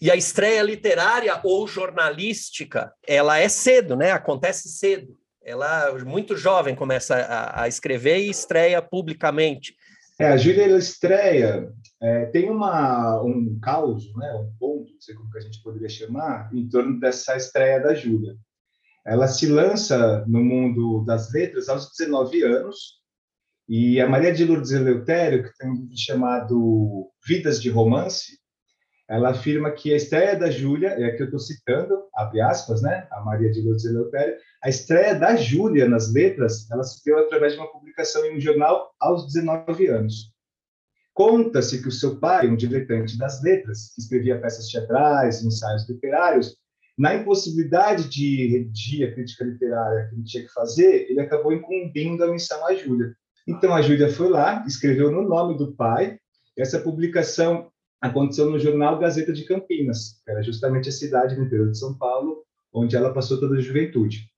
E 0.00 0.10
a 0.10 0.16
estreia 0.16 0.62
literária 0.62 1.38
ou 1.44 1.68
jornalística, 1.68 2.92
ela 3.06 3.38
é 3.38 3.48
cedo, 3.48 3.96
né? 3.96 4.12
Acontece 4.12 4.68
cedo. 4.68 5.18
Ela 5.42 5.92
muito 6.04 6.36
jovem 6.36 6.74
começa 6.74 7.16
a, 7.16 7.64
a 7.64 7.68
escrever 7.68 8.20
e 8.20 8.30
estreia 8.30 8.80
publicamente. 8.80 9.76
É, 10.18 10.28
a 10.28 10.36
Júlia 10.36 10.76
estreia, 10.76 11.72
é, 12.00 12.26
tem 12.26 12.48
uma, 12.48 13.20
um 13.22 13.58
caos, 13.60 14.14
né, 14.14 14.32
um 14.34 14.52
ponto, 14.58 14.92
não 14.92 15.00
sei 15.00 15.14
como 15.14 15.30
que 15.30 15.38
a 15.38 15.40
gente 15.40 15.60
poderia 15.60 15.88
chamar, 15.88 16.54
em 16.54 16.68
torno 16.68 17.00
dessa 17.00 17.36
estreia 17.36 17.80
da 17.80 17.94
Júlia. 17.94 18.36
Ela 19.04 19.26
se 19.26 19.46
lança 19.46 20.24
no 20.26 20.42
mundo 20.42 21.04
das 21.04 21.32
letras 21.32 21.68
aos 21.68 21.90
19 21.90 22.42
anos, 22.44 23.02
e 23.68 24.00
a 24.00 24.08
Maria 24.08 24.32
de 24.32 24.44
Lourdes 24.44 24.70
Eleutério, 24.70 25.42
que 25.42 25.56
tem 25.56 25.70
um 25.70 25.74
livro 25.74 25.96
chamado 25.96 27.10
Vidas 27.26 27.60
de 27.60 27.70
Romance, 27.70 28.38
ela 29.08 29.30
afirma 29.30 29.70
que 29.70 29.92
a 29.92 29.96
estreia 29.96 30.36
da 30.36 30.50
Júlia, 30.50 30.88
é 30.88 31.04
a 31.04 31.16
que 31.16 31.22
eu 31.22 31.26
estou 31.26 31.38
citando, 31.38 31.94
abre 32.14 32.40
aspas, 32.40 32.80
né, 32.82 33.06
a 33.10 33.20
Maria 33.20 33.50
de 33.50 33.60
Lourdes 33.60 33.84
Eleutério, 33.84 34.36
a 34.62 34.68
estreia 34.68 35.14
da 35.14 35.36
Júlia 35.36 35.88
nas 35.88 36.12
letras, 36.12 36.70
ela 36.70 36.82
se 36.82 37.04
deu 37.04 37.18
através 37.18 37.52
de 37.52 37.58
uma 37.58 37.70
publicação 37.70 38.24
em 38.24 38.36
um 38.36 38.40
jornal 38.40 38.94
aos 38.98 39.26
19 39.26 39.86
anos. 39.88 40.32
Conta-se 41.12 41.80
que 41.80 41.88
o 41.88 41.92
seu 41.92 42.18
pai, 42.18 42.48
um 42.48 42.56
diletante 42.56 43.16
das 43.18 43.42
letras, 43.42 43.92
que 43.94 44.00
escrevia 44.00 44.40
peças 44.40 44.68
teatrais, 44.68 45.44
ensaios 45.44 45.88
literários, 45.88 46.56
na 46.96 47.14
impossibilidade 47.14 48.08
de 48.08 48.46
redigir 48.46 49.08
a 49.08 49.12
crítica 49.12 49.44
literária 49.44 50.08
que 50.08 50.14
ele 50.14 50.24
tinha 50.24 50.44
que 50.44 50.52
fazer, 50.52 51.10
ele 51.10 51.20
acabou 51.20 51.52
incumbindo 51.52 52.22
a 52.24 52.32
missão 52.32 52.66
à 52.66 52.74
Júlia. 52.74 53.14
Então 53.46 53.74
a 53.74 53.82
Júlia 53.82 54.08
foi 54.08 54.28
lá, 54.28 54.64
escreveu 54.66 55.10
no 55.10 55.22
nome 55.22 55.58
do 55.58 55.74
pai. 55.74 56.18
Essa 56.56 56.78
publicação 56.78 57.70
aconteceu 58.08 58.50
no 58.50 58.58
jornal 58.58 58.98
Gazeta 58.98 59.32
de 59.32 59.44
Campinas, 59.44 60.20
que 60.22 60.30
era 60.30 60.42
justamente 60.42 60.90
a 60.90 60.92
cidade 60.92 61.36
no 61.36 61.44
interior 61.44 61.70
de 61.70 61.78
São 61.78 61.96
Paulo, 61.96 62.42
onde 62.72 62.94
ela 62.94 63.14
passou 63.14 63.40
toda 63.40 63.56
a 63.56 63.60
juventude. 63.60 64.28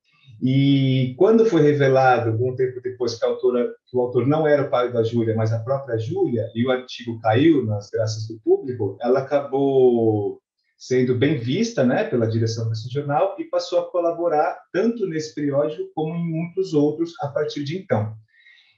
E 0.40 1.14
quando 1.18 1.46
foi 1.46 1.62
revelado, 1.62 2.30
algum 2.30 2.54
tempo 2.54 2.80
depois, 2.80 3.18
que, 3.18 3.24
autora, 3.24 3.68
que 3.86 3.96
o 3.96 4.00
autor 4.00 4.26
não 4.26 4.46
era 4.46 4.62
o 4.62 4.70
pai 4.70 4.92
da 4.92 5.02
Júlia, 5.02 5.34
mas 5.34 5.52
a 5.52 5.58
própria 5.58 5.98
Júlia, 5.98 6.48
e 6.54 6.64
o 6.64 6.70
artigo 6.70 7.18
caiu 7.20 7.64
nas 7.64 7.90
graças 7.90 8.28
do 8.28 8.38
público, 8.40 8.96
ela 9.00 9.20
acabou 9.20 10.40
sendo 10.78 11.16
bem 11.16 11.36
vista 11.36 11.82
né, 11.82 12.04
pela 12.04 12.28
direção 12.28 12.68
desse 12.68 12.88
jornal 12.88 13.34
e 13.38 13.44
passou 13.44 13.80
a 13.80 13.90
colaborar 13.90 14.58
tanto 14.72 15.06
nesse 15.06 15.34
periódico 15.34 15.90
como 15.94 16.14
em 16.14 16.30
muitos 16.30 16.72
outros 16.74 17.14
a 17.20 17.28
partir 17.28 17.64
de 17.64 17.78
então. 17.78 18.14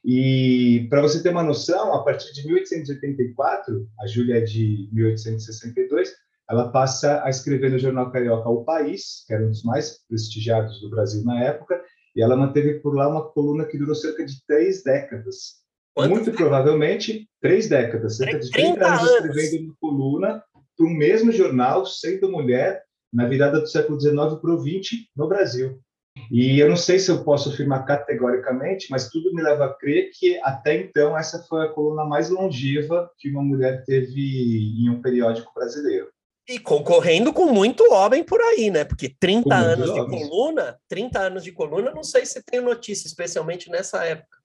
E 0.04 0.86
para 0.88 1.02
você 1.02 1.22
ter 1.22 1.30
uma 1.30 1.42
noção, 1.42 1.92
a 1.94 2.04
partir 2.04 2.32
de 2.32 2.46
1884, 2.46 3.88
a 4.00 4.06
Júlia 4.06 4.38
é 4.38 4.40
de 4.40 4.88
1862, 4.92 6.12
ela 6.50 6.70
passa 6.70 7.22
a 7.24 7.28
escrever 7.28 7.70
no 7.70 7.78
jornal 7.78 8.10
carioca 8.10 8.48
O 8.48 8.64
País, 8.64 9.24
que 9.26 9.34
era 9.34 9.44
um 9.44 9.50
dos 9.50 9.62
mais 9.62 9.98
prestigiados 10.08 10.80
do 10.80 10.88
Brasil 10.88 11.22
na 11.24 11.42
época, 11.44 11.82
e 12.16 12.22
ela 12.22 12.36
manteve 12.36 12.80
por 12.80 12.94
lá 12.94 13.08
uma 13.08 13.28
coluna 13.30 13.64
que 13.66 13.76
durou 13.76 13.94
cerca 13.94 14.24
de 14.24 14.34
três 14.46 14.82
décadas. 14.82 15.58
Quanto? 15.94 16.10
Muito 16.10 16.32
provavelmente 16.32 17.28
três 17.40 17.68
décadas, 17.68 18.16
cerca 18.16 18.38
de 18.38 18.50
30 18.50 18.86
anos 18.86 19.10
escrevendo 19.10 19.64
uma 19.64 19.76
coluna 19.80 20.42
para 20.76 20.86
o 20.86 20.90
mesmo 20.90 21.32
jornal, 21.32 21.84
sendo 21.84 22.30
mulher, 22.30 22.82
na 23.12 23.26
virada 23.26 23.60
do 23.60 23.66
século 23.66 24.00
XIX 24.00 24.14
para 24.40 24.54
o 24.54 24.60
XX 24.60 25.06
no 25.16 25.28
Brasil. 25.28 25.80
E 26.30 26.60
eu 26.60 26.68
não 26.68 26.76
sei 26.76 26.98
se 26.98 27.10
eu 27.10 27.24
posso 27.24 27.48
afirmar 27.48 27.84
categoricamente, 27.84 28.88
mas 28.90 29.08
tudo 29.08 29.32
me 29.32 29.42
leva 29.42 29.66
a 29.66 29.74
crer 29.74 30.10
que 30.12 30.38
até 30.42 30.76
então 30.76 31.16
essa 31.16 31.42
foi 31.44 31.64
a 31.64 31.68
coluna 31.68 32.04
mais 32.04 32.28
longeva 32.28 33.10
que 33.18 33.30
uma 33.30 33.42
mulher 33.42 33.84
teve 33.84 34.74
em 34.78 34.90
um 34.90 35.00
periódico 35.00 35.52
brasileiro. 35.54 36.08
E 36.48 36.58
concorrendo 36.58 37.32
com 37.32 37.46
muito 37.52 37.92
homem 37.92 38.24
por 38.24 38.40
aí, 38.40 38.70
né? 38.70 38.84
Porque 38.84 39.14
30 39.20 39.54
anos 39.54 39.92
de 39.92 40.06
coluna, 40.06 40.78
30 40.88 41.18
anos 41.18 41.44
de 41.44 41.52
coluna, 41.52 41.90
não 41.90 42.02
sei 42.02 42.24
se 42.24 42.42
tem 42.42 42.60
notícia, 42.60 43.06
especialmente 43.06 43.70
nessa 43.70 44.04
época. 44.04 44.38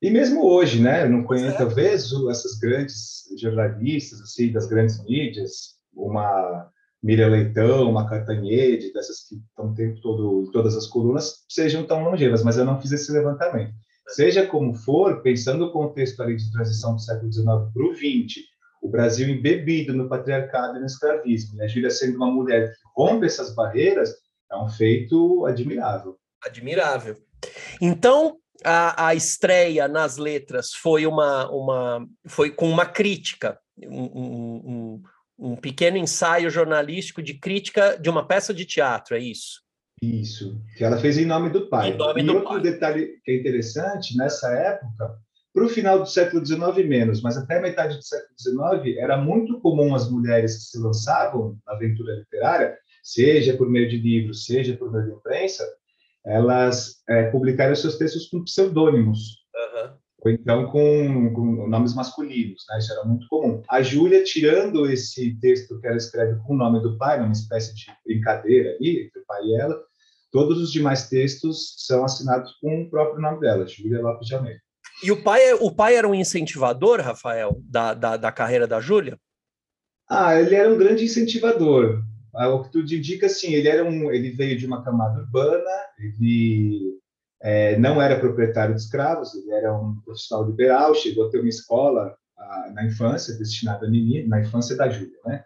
E 0.00 0.10
mesmo 0.10 0.44
hoje, 0.44 0.80
né? 0.80 1.04
Eu 1.04 1.10
não 1.10 1.24
conheço, 1.24 1.54
é. 1.54 1.58
talvez, 1.58 2.10
essas 2.30 2.58
grandes 2.58 3.24
jornalistas, 3.40 4.20
assim, 4.20 4.52
das 4.52 4.66
grandes 4.66 5.02
mídias, 5.04 5.76
uma 5.94 6.70
Miriam 7.02 7.28
Leitão, 7.28 7.90
uma 7.90 8.08
Catanhede, 8.08 8.92
dessas 8.92 9.26
que 9.28 9.34
estão 9.34 9.70
o 9.70 9.74
tempo 9.74 10.00
todo 10.00 10.44
em 10.46 10.50
todas 10.52 10.76
as 10.76 10.86
colunas, 10.86 11.44
sejam 11.48 11.84
tão 11.84 12.04
longevas, 12.04 12.44
mas 12.44 12.56
eu 12.56 12.64
não 12.64 12.80
fiz 12.80 12.92
esse 12.92 13.10
levantamento. 13.10 13.72
Seja 14.08 14.46
como 14.46 14.74
for, 14.74 15.22
pensando 15.22 15.66
o 15.66 15.72
contexto 15.72 16.22
ali 16.22 16.36
de 16.36 16.50
transição 16.52 16.94
do 16.94 17.00
século 17.00 17.32
XIX 17.32 17.46
para 17.72 17.86
o 17.86 17.94
XX, 17.94 18.42
o 18.82 18.88
Brasil 18.88 19.28
embebido 19.28 19.92
no 19.92 20.08
patriarcado 20.08 20.76
e 20.76 20.80
no 20.80 20.86
escravismo, 20.86 21.60
a 21.62 21.66
Júlia 21.66 21.90
sendo 21.90 22.16
uma 22.16 22.30
mulher 22.30 22.72
que 22.72 22.78
rompe 22.96 23.26
essas 23.26 23.54
barreiras, 23.54 24.12
é 24.50 24.56
um 24.56 24.68
feito 24.68 25.46
admirável. 25.46 26.16
Admirável. 26.44 27.16
Então, 27.80 28.36
a, 28.64 29.08
a 29.08 29.14
estreia 29.14 29.88
nas 29.88 30.16
letras 30.16 30.72
foi 30.72 31.06
uma, 31.06 31.50
uma 31.50 32.06
foi 32.26 32.50
com 32.50 32.68
uma 32.68 32.86
crítica, 32.86 33.58
um, 33.78 34.04
um, 34.04 35.02
um 35.42 35.56
pequeno 35.56 35.96
ensaio 35.96 36.48
jornalístico 36.48 37.20
de 37.20 37.34
crítica 37.34 37.98
de 37.98 38.08
uma 38.08 38.24
peça 38.24 38.54
de 38.54 38.64
teatro, 38.64 39.16
é 39.16 39.18
isso? 39.18 39.60
Isso, 40.00 40.60
que 40.76 40.84
ela 40.84 40.98
fez 40.98 41.18
em 41.18 41.26
nome 41.26 41.50
do 41.50 41.68
pai. 41.68 41.94
Nome 41.94 42.22
e 42.22 42.24
do 42.24 42.34
outro 42.34 42.48
pai. 42.50 42.62
detalhe 42.62 43.20
que 43.24 43.32
é 43.32 43.36
interessante, 43.36 44.16
nessa 44.16 44.52
época, 44.52 45.16
para 45.52 45.64
o 45.64 45.68
final 45.68 45.98
do 45.98 46.06
século 46.06 46.44
XIX 46.46 46.88
menos, 46.88 47.20
mas 47.20 47.36
até 47.36 47.58
a 47.58 47.60
metade 47.60 47.96
do 47.96 48.04
século 48.04 48.34
XIX, 48.38 48.96
era 48.98 49.16
muito 49.16 49.60
comum 49.60 49.94
as 49.94 50.08
mulheres 50.08 50.56
que 50.56 50.62
se 50.62 50.78
lançavam 50.78 51.58
na 51.66 51.74
aventura 51.74 52.14
literária, 52.14 52.78
seja 53.02 53.56
por 53.56 53.68
meio 53.68 53.88
de 53.88 53.98
livros, 53.98 54.46
seja 54.46 54.76
por 54.76 54.92
meio 54.92 55.06
de 55.06 55.12
imprensa, 55.12 55.68
elas 56.24 57.02
é, 57.08 57.24
publicarem 57.30 57.74
seus 57.74 57.98
textos 57.98 58.28
com 58.28 58.44
pseudônimos. 58.44 59.42
Uhum 59.54 60.01
ou 60.24 60.30
então 60.30 60.66
com, 60.66 61.32
com, 61.34 61.68
nomes 61.68 61.94
masculinos, 61.94 62.64
né? 62.68 62.78
Isso 62.78 62.92
era 62.92 63.04
muito 63.04 63.26
comum. 63.28 63.60
A 63.68 63.82
Júlia, 63.82 64.22
tirando 64.22 64.88
esse 64.88 65.34
texto 65.40 65.80
que 65.80 65.86
ela 65.86 65.96
escreve 65.96 66.38
com 66.46 66.54
o 66.54 66.56
nome 66.56 66.80
do 66.80 66.96
pai, 66.96 67.18
numa 67.18 67.32
espécie 67.32 67.74
de 67.74 67.86
brincadeira 68.06 68.70
ali, 68.70 69.06
entre 69.06 69.20
o 69.20 69.26
pai 69.26 69.42
e 69.44 69.60
ela, 69.60 69.82
todos 70.30 70.58
os 70.58 70.72
demais 70.72 71.08
textos 71.08 71.74
são 71.86 72.04
assinados 72.04 72.52
com 72.60 72.82
o 72.82 72.90
próprio 72.90 73.20
nome 73.20 73.40
dela, 73.40 73.66
Júlia 73.66 74.00
Lopes 74.00 74.28
de 74.28 74.34
Almeida. 74.34 74.60
E 75.02 75.10
o 75.10 75.20
pai, 75.20 75.52
o 75.54 75.70
pai 75.70 75.96
era 75.96 76.08
um 76.08 76.14
incentivador, 76.14 77.00
Rafael, 77.00 77.60
da, 77.64 77.92
da, 77.92 78.16
da 78.16 78.30
carreira 78.30 78.68
da 78.68 78.80
Júlia? 78.80 79.18
Ah, 80.08 80.38
ele 80.38 80.54
era 80.54 80.72
um 80.72 80.78
grande 80.78 81.04
incentivador. 81.04 82.00
Ah, 82.34 82.48
o 82.48 82.62
que 82.62 82.70
tudo 82.70 82.94
indica, 82.94 83.26
assim, 83.26 83.54
ele 83.54 83.68
era 83.68 83.84
um, 83.84 84.12
ele 84.12 84.30
veio 84.30 84.56
de 84.56 84.66
uma 84.66 84.84
camada 84.84 85.20
urbana, 85.20 85.70
ele 85.98 87.01
é, 87.42 87.76
não 87.76 88.00
era 88.00 88.20
proprietário 88.20 88.74
de 88.74 88.80
escravos, 88.80 89.34
ele 89.34 89.50
era 89.50 89.76
um 89.76 90.00
profissional 90.00 90.48
liberal, 90.48 90.94
chegou 90.94 91.26
a 91.26 91.30
ter 91.30 91.40
uma 91.40 91.48
escola 91.48 92.16
a, 92.38 92.70
na 92.72 92.86
infância 92.86 93.36
destinada 93.36 93.86
a 93.86 93.90
meninos, 93.90 94.28
na 94.28 94.40
infância 94.40 94.76
da 94.76 94.88
Júlia, 94.88 95.18
né? 95.26 95.44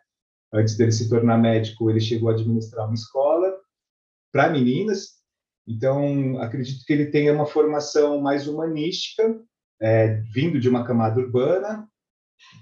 Antes 0.53 0.77
dele 0.77 0.93
se 0.93 1.09
tornar 1.09 1.39
médico, 1.39 1.91
ele 1.91 2.01
chegou 2.01 2.29
a 2.29 2.33
administrar 2.33 2.87
uma 2.87 2.95
escola 2.95 3.53
para 4.31 4.51
meninas. 4.51 5.17
Então, 5.67 6.39
acredito 6.41 6.85
que 6.85 6.93
ele 6.93 7.07
tenha 7.07 7.33
uma 7.33 7.47
formação 7.47 8.21
mais 8.21 8.47
humanística, 8.47 9.41
é, 9.81 10.21
vindo 10.33 10.61
de 10.61 10.69
uma 10.69 10.85
camada 10.85 11.19
urbana 11.19 11.89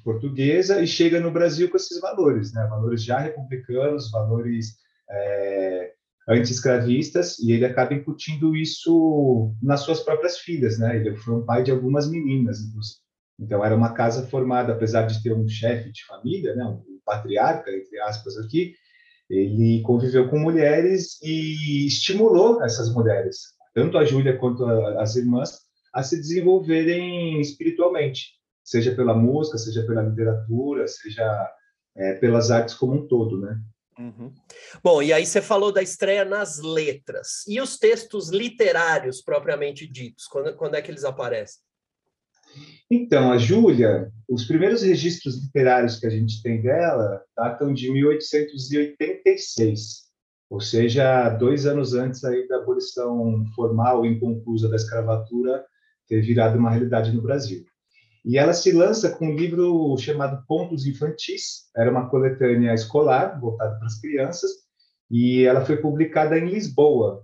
portuguesa 0.04 0.80
e 0.80 0.86
chega 0.86 1.20
no 1.20 1.32
Brasil 1.32 1.68
com 1.68 1.76
esses 1.76 2.00
valores, 2.00 2.52
né? 2.52 2.64
Valores 2.68 3.02
já 3.02 3.18
republicanos, 3.18 4.10
valores 4.12 4.76
é, 5.10 5.92
anti-escravistas 6.28 7.38
e 7.38 7.52
ele 7.52 7.64
acaba 7.64 7.94
incutindo 7.94 8.56
isso 8.56 9.54
nas 9.62 9.80
suas 9.80 10.00
próprias 10.00 10.38
filhas, 10.38 10.78
né? 10.78 10.96
Ele 10.96 11.14
foi 11.16 11.34
um 11.34 11.44
pai 11.44 11.62
de 11.62 11.70
algumas 11.70 12.10
meninas, 12.10 12.60
inclusive. 12.60 12.98
Então 13.38 13.64
era 13.64 13.74
uma 13.74 13.92
casa 13.92 14.26
formada, 14.26 14.72
apesar 14.72 15.02
de 15.02 15.22
ter 15.22 15.32
um 15.32 15.46
chefe 15.48 15.90
de 15.90 16.04
família, 16.06 16.54
né, 16.54 16.64
um 16.64 17.00
patriarca 17.04 17.70
entre 17.70 18.00
aspas 18.00 18.38
aqui, 18.38 18.74
ele 19.28 19.82
conviveu 19.82 20.28
com 20.28 20.38
mulheres 20.38 21.20
e 21.22 21.86
estimulou 21.86 22.62
essas 22.62 22.92
mulheres, 22.92 23.38
tanto 23.74 23.98
a 23.98 24.04
Júlia 24.04 24.36
quanto 24.36 24.64
a, 24.64 25.02
as 25.02 25.16
irmãs, 25.16 25.60
a 25.92 26.02
se 26.02 26.16
desenvolverem 26.16 27.40
espiritualmente, 27.40 28.32
seja 28.62 28.94
pela 28.94 29.14
música, 29.14 29.58
seja 29.58 29.84
pela 29.86 30.02
literatura, 30.02 30.86
seja 30.86 31.50
é, 31.96 32.14
pelas 32.14 32.50
artes 32.50 32.74
como 32.74 32.94
um 32.94 33.06
todo, 33.06 33.40
né? 33.40 33.58
Uhum. 33.98 34.32
Bom, 34.82 35.02
e 35.02 35.12
aí 35.12 35.24
você 35.24 35.40
falou 35.40 35.72
da 35.72 35.82
estreia 35.82 36.24
nas 36.24 36.60
letras. 36.60 37.46
E 37.46 37.60
os 37.60 37.78
textos 37.78 38.30
literários, 38.30 39.22
propriamente 39.22 39.86
ditos, 39.86 40.26
quando, 40.26 40.52
quando 40.56 40.74
é 40.74 40.82
que 40.82 40.90
eles 40.90 41.04
aparecem? 41.04 41.62
Então, 42.90 43.30
a 43.32 43.38
Júlia, 43.38 44.12
os 44.28 44.44
primeiros 44.46 44.82
registros 44.82 45.42
literários 45.42 45.98
que 45.98 46.06
a 46.06 46.10
gente 46.10 46.42
tem 46.42 46.60
dela 46.62 47.22
datam 47.36 47.72
de 47.72 47.90
1886, 47.90 50.04
ou 50.50 50.60
seja, 50.60 51.30
dois 51.30 51.64
anos 51.66 51.94
antes 51.94 52.22
aí 52.24 52.46
da 52.46 52.58
abolição 52.58 53.42
formal 53.54 54.04
e 54.04 54.10
inconclusa 54.10 54.68
da 54.68 54.76
escravatura 54.76 55.64
ter 56.06 56.20
virado 56.20 56.58
uma 56.58 56.70
realidade 56.70 57.10
no 57.12 57.22
Brasil. 57.22 57.64
E 58.24 58.38
ela 58.38 58.54
se 58.54 58.72
lança 58.72 59.10
com 59.10 59.26
um 59.26 59.36
livro 59.36 59.96
chamado 59.98 60.42
Contos 60.46 60.86
Infantis, 60.86 61.68
era 61.76 61.90
uma 61.90 62.08
coletânea 62.08 62.72
escolar 62.72 63.38
voltada 63.38 63.76
para 63.76 63.86
as 63.86 64.00
crianças, 64.00 64.50
e 65.10 65.44
ela 65.44 65.64
foi 65.64 65.76
publicada 65.76 66.38
em 66.38 66.46
Lisboa. 66.46 67.22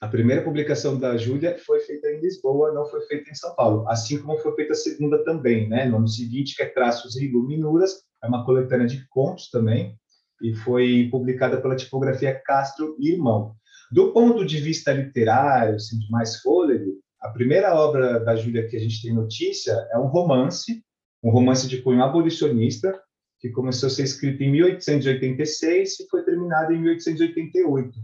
A 0.00 0.08
primeira 0.08 0.42
publicação 0.42 0.98
da 0.98 1.16
Júlia 1.16 1.56
foi 1.58 1.78
feita 1.80 2.10
em 2.10 2.20
Lisboa, 2.20 2.72
não 2.72 2.86
foi 2.86 3.02
feita 3.02 3.30
em 3.30 3.34
São 3.34 3.54
Paulo, 3.54 3.88
assim 3.88 4.18
como 4.18 4.38
foi 4.38 4.54
feita 4.56 4.72
a 4.72 4.76
segunda 4.76 5.22
também, 5.24 5.68
né? 5.68 5.84
No 5.84 5.98
ano 5.98 6.08
seguinte, 6.08 6.56
que 6.56 6.62
é 6.62 6.66
Traços 6.66 7.14
e 7.16 7.26
Iluminuras, 7.26 8.02
é 8.24 8.26
uma 8.26 8.44
coletânea 8.44 8.86
de 8.86 9.06
contos 9.08 9.50
também, 9.50 9.96
e 10.42 10.54
foi 10.54 11.08
publicada 11.12 11.60
pela 11.60 11.76
tipografia 11.76 12.40
Castro 12.44 12.96
e 12.98 13.12
Irmão. 13.12 13.54
Do 13.92 14.12
ponto 14.12 14.44
de 14.44 14.58
vista 14.58 14.92
literário, 14.92 15.76
assim, 15.76 15.98
de 15.98 16.10
mais 16.10 16.40
fôlego, 16.40 16.98
a 17.20 17.28
primeira 17.28 17.74
obra 17.74 18.20
da 18.20 18.34
Júlia 18.34 18.66
que 18.66 18.76
a 18.76 18.80
gente 18.80 19.02
tem 19.02 19.12
notícia 19.12 19.72
é 19.92 19.98
um 19.98 20.06
romance, 20.06 20.82
um 21.22 21.30
romance 21.30 21.68
de 21.68 21.82
cunho 21.82 22.02
abolicionista, 22.02 22.98
que 23.38 23.50
começou 23.50 23.88
a 23.88 23.90
ser 23.90 24.04
escrito 24.04 24.42
em 24.42 24.50
1886 24.50 26.00
e 26.00 26.08
foi 26.08 26.24
terminado 26.24 26.72
em 26.72 26.80
1888. 26.80 27.98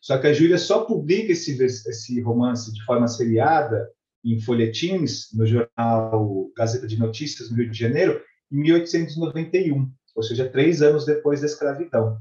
Só 0.00 0.18
que 0.18 0.26
a 0.28 0.32
Júlia 0.32 0.58
só 0.58 0.84
publica 0.84 1.32
esse, 1.32 1.62
esse 1.62 2.20
romance 2.20 2.72
de 2.72 2.82
forma 2.84 3.06
seriada 3.06 3.88
em 4.24 4.40
folhetins 4.40 5.28
no 5.34 5.46
jornal 5.46 6.50
Gazeta 6.56 6.86
de 6.86 6.98
Notícias, 6.98 7.50
no 7.50 7.56
Rio 7.56 7.70
de 7.70 7.78
Janeiro, 7.78 8.20
em 8.50 8.56
1891, 8.56 9.90
ou 10.14 10.22
seja, 10.22 10.48
três 10.48 10.82
anos 10.82 11.04
depois 11.04 11.40
da 11.40 11.46
escravidão. 11.46 12.18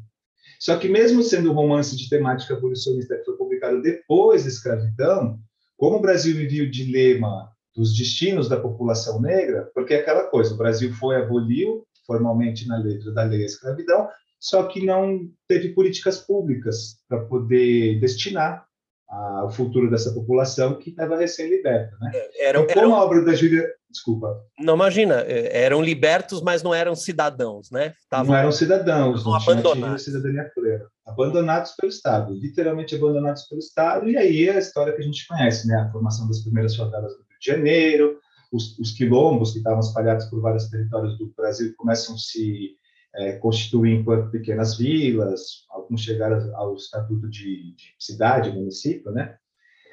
Só 0.60 0.78
que 0.78 0.90
mesmo 0.90 1.24
sendo 1.24 1.52
um 1.52 1.56
romance 1.56 1.96
de 1.96 2.10
temática 2.10 2.54
abolicionista 2.54 3.18
que 3.18 3.26
foi 3.26 3.38
publicado 3.38 3.82
depois 3.82 4.44
da 4.44 4.50
escravidão, 4.50 5.40
como 5.80 5.96
o 5.96 6.02
Brasil 6.02 6.36
vivia 6.36 6.64
o 6.64 6.70
dilema 6.70 7.50
dos 7.74 7.98
destinos 7.98 8.50
da 8.50 8.60
população 8.60 9.22
negra, 9.22 9.72
porque 9.74 9.94
é 9.94 10.02
aquela 10.02 10.28
coisa, 10.28 10.54
o 10.54 10.58
Brasil 10.58 10.94
foi 10.94 11.16
aboliu 11.16 11.88
formalmente 12.06 12.68
na 12.68 12.78
letra 12.78 13.12
da 13.14 13.24
lei 13.24 13.44
a 13.44 13.46
escravidão, 13.46 14.10
só 14.38 14.64
que 14.64 14.86
não 14.86 15.30
teve 15.48 15.70
políticas 15.70 16.20
públicas 16.20 16.98
para 17.08 17.24
poder 17.26 17.98
destinar 18.02 18.66
a, 19.10 19.46
o 19.46 19.50
futuro 19.50 19.90
dessa 19.90 20.14
população 20.14 20.78
que 20.78 20.92
estava 20.92 21.18
recém-liberta. 21.18 21.98
Né? 22.00 22.12
É, 22.14 22.50
eram, 22.50 22.64
então, 22.64 22.84
eram... 22.84 22.96
a 22.96 23.04
obra 23.04 23.24
da 23.26 23.34
Júlia. 23.34 23.68
Desculpa. 23.90 24.40
Não, 24.60 24.76
imagina, 24.76 25.22
é, 25.22 25.64
eram 25.64 25.82
libertos, 25.82 26.44
mas 26.44 26.62
não 26.62 26.76
eram 26.76 26.94
cidadãos, 26.94 27.72
né? 27.72 27.94
Tavam, 28.08 28.28
não 28.28 28.36
eram 28.36 28.52
cidadãos, 28.52 29.26
não 29.26 29.34
abandonados. 29.34 30.04
cidadania 30.04 30.52
plena. 30.54 30.86
Abandonados 31.08 31.72
pelo 31.72 31.90
Estado, 31.90 32.32
literalmente 32.36 32.94
abandonados 32.94 33.48
pelo 33.48 33.58
Estado, 33.58 34.08
e 34.08 34.16
aí 34.16 34.48
é 34.48 34.58
a 34.58 34.60
história 34.60 34.94
que 34.94 35.02
a 35.02 35.06
gente 35.06 35.26
conhece, 35.28 35.68
né? 35.68 35.76
A 35.76 35.92
formação 35.92 36.28
das 36.28 36.42
primeiras 36.44 36.76
favelas 36.76 37.14
do 37.14 37.18
Rio 37.18 37.40
de 37.40 37.48
Janeiro, 37.48 38.20
os, 38.52 38.78
os 38.78 38.92
quilombos 38.92 39.54
que 39.54 39.58
estavam 39.58 39.80
espalhados 39.80 40.26
por 40.26 40.40
vários 40.40 40.70
territórios 40.70 41.18
do 41.18 41.34
Brasil 41.36 41.74
começam 41.76 42.14
a 42.14 42.18
se 42.20 42.76
é, 43.16 43.34
constituir 43.34 43.94
enquanto 43.94 44.32
pequenas 44.32 44.78
vilas, 44.78 45.66
alguns 45.70 46.02
chegaram 46.02 46.56
ao 46.56 46.76
estatuto 46.76 47.30
de, 47.30 47.74
de 47.76 47.96
cidade, 47.98 48.52
município, 48.52 49.12
né? 49.12 49.36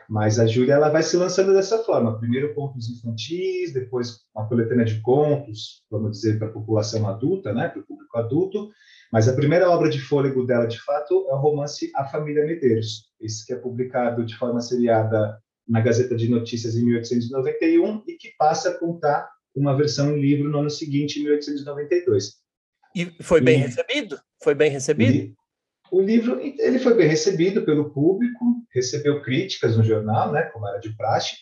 Mas 0.09 0.39
a 0.39 0.47
Júlia 0.47 0.75
ela 0.75 0.89
vai 0.89 1.03
se 1.03 1.17
lançando 1.17 1.53
dessa 1.53 1.79
forma. 1.79 2.19
Primeiro 2.19 2.55
contos 2.55 2.89
infantis, 2.89 3.73
depois 3.73 4.21
uma 4.35 4.49
coletânea 4.49 4.85
de 4.85 5.01
contos, 5.01 5.83
vamos 5.91 6.13
dizer, 6.13 6.39
para 6.39 6.49
a 6.49 6.53
população 6.53 7.09
adulta, 7.09 7.53
né, 7.53 7.69
para 7.69 7.81
o 7.81 7.87
público 7.87 8.17
adulto. 8.17 8.71
Mas 9.13 9.29
a 9.29 9.35
primeira 9.35 9.69
obra 9.69 9.91
de 9.91 10.01
fôlego 10.01 10.45
dela, 10.47 10.67
de 10.67 10.81
fato, 10.81 11.27
é 11.29 11.35
o 11.35 11.39
romance 11.39 11.91
A 11.97 12.05
Família 12.05 12.47
Medeiros. 12.47 13.11
Esse 13.21 13.45
que 13.45 13.53
é 13.53 13.57
publicado 13.57 14.25
de 14.25 14.37
forma 14.37 14.61
seriada 14.61 15.39
na 15.67 15.81
Gazeta 15.81 16.15
de 16.15 16.29
Notícias 16.29 16.77
em 16.77 16.85
1891 16.85 18.05
e 18.07 18.15
que 18.15 18.33
passa 18.39 18.71
a 18.71 18.79
contar 18.79 19.29
uma 19.55 19.77
versão 19.77 20.17
em 20.17 20.21
livro 20.21 20.51
no 20.51 20.61
ano 20.61 20.71
seguinte, 20.71 21.19
em 21.19 21.25
1892. 21.25 22.46
E 22.97 23.23
foi 23.23 23.43
bem 23.43 23.59
recebido? 23.59 24.19
Foi 24.43 24.55
bem 24.55 24.71
recebido? 24.71 25.37
o 25.91 26.01
livro 26.01 26.41
ele 26.41 26.79
foi 26.79 26.95
bem 26.95 27.09
recebido 27.09 27.65
pelo 27.65 27.91
público, 27.91 28.45
recebeu 28.75 29.23
críticas 29.23 29.77
no 29.77 29.85
jornal, 29.85 30.33
né, 30.33 30.43
como 30.53 30.67
era 30.67 30.79
de 30.79 30.95
praxe, 30.97 31.37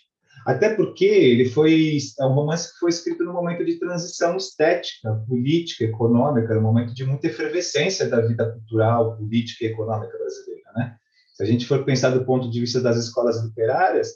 até 0.47 0.75
porque 0.75 1.05
ele 1.05 1.47
foi 1.47 1.97
é 2.21 2.25
um 2.25 2.35
romance 2.35 2.73
que 2.73 2.79
foi 2.79 2.91
escrito 2.91 3.25
num 3.25 3.33
momento 3.33 3.65
de 3.65 3.79
transição 3.79 4.37
estética, 4.37 5.15
política, 5.27 5.85
econômica, 5.85 6.59
um 6.59 6.63
momento 6.63 6.95
de 6.95 7.05
muita 7.05 7.29
efervescência 7.29 8.09
da 8.09 8.21
vida 8.21 8.53
cultural, 8.53 9.17
política 9.17 9.65
e 9.65 9.69
econômica 9.69 10.19
brasileira, 10.19 10.71
né? 10.77 10.97
Se 11.33 11.43
a 11.43 11.47
gente 11.47 11.67
for 11.67 11.85
pensar 11.85 12.11
do 12.11 12.25
ponto 12.25 12.51
de 12.51 12.61
vista 12.61 12.81
das 12.81 12.97
escolas 12.97 13.43
literárias, 13.43 14.13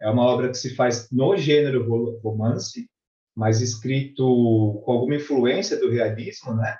é 0.00 0.10
uma 0.10 0.22
obra 0.22 0.48
que 0.48 0.58
se 0.58 0.74
faz 0.74 1.08
no 1.10 1.36
gênero 1.36 1.86
romance, 2.22 2.88
mas 3.38 3.60
escrito 3.60 4.82
com 4.84 4.90
alguma 4.90 5.14
influência 5.14 5.78
do 5.78 5.88
realismo, 5.88 6.54
né? 6.54 6.76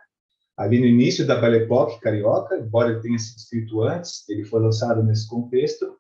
Ali 0.57 0.81
no 0.81 0.87
início 0.87 1.25
da 1.25 1.41
Belle 1.41 1.59
Époque 1.59 2.01
carioca, 2.01 2.59
embora 2.59 2.91
ele 2.91 3.01
tenha 3.01 3.17
sido 3.17 3.37
escrito 3.37 3.83
antes, 3.83 4.29
ele 4.29 4.45
foi 4.45 4.61
lançado 4.61 5.01
nesse 5.05 5.29
contexto 5.29 5.97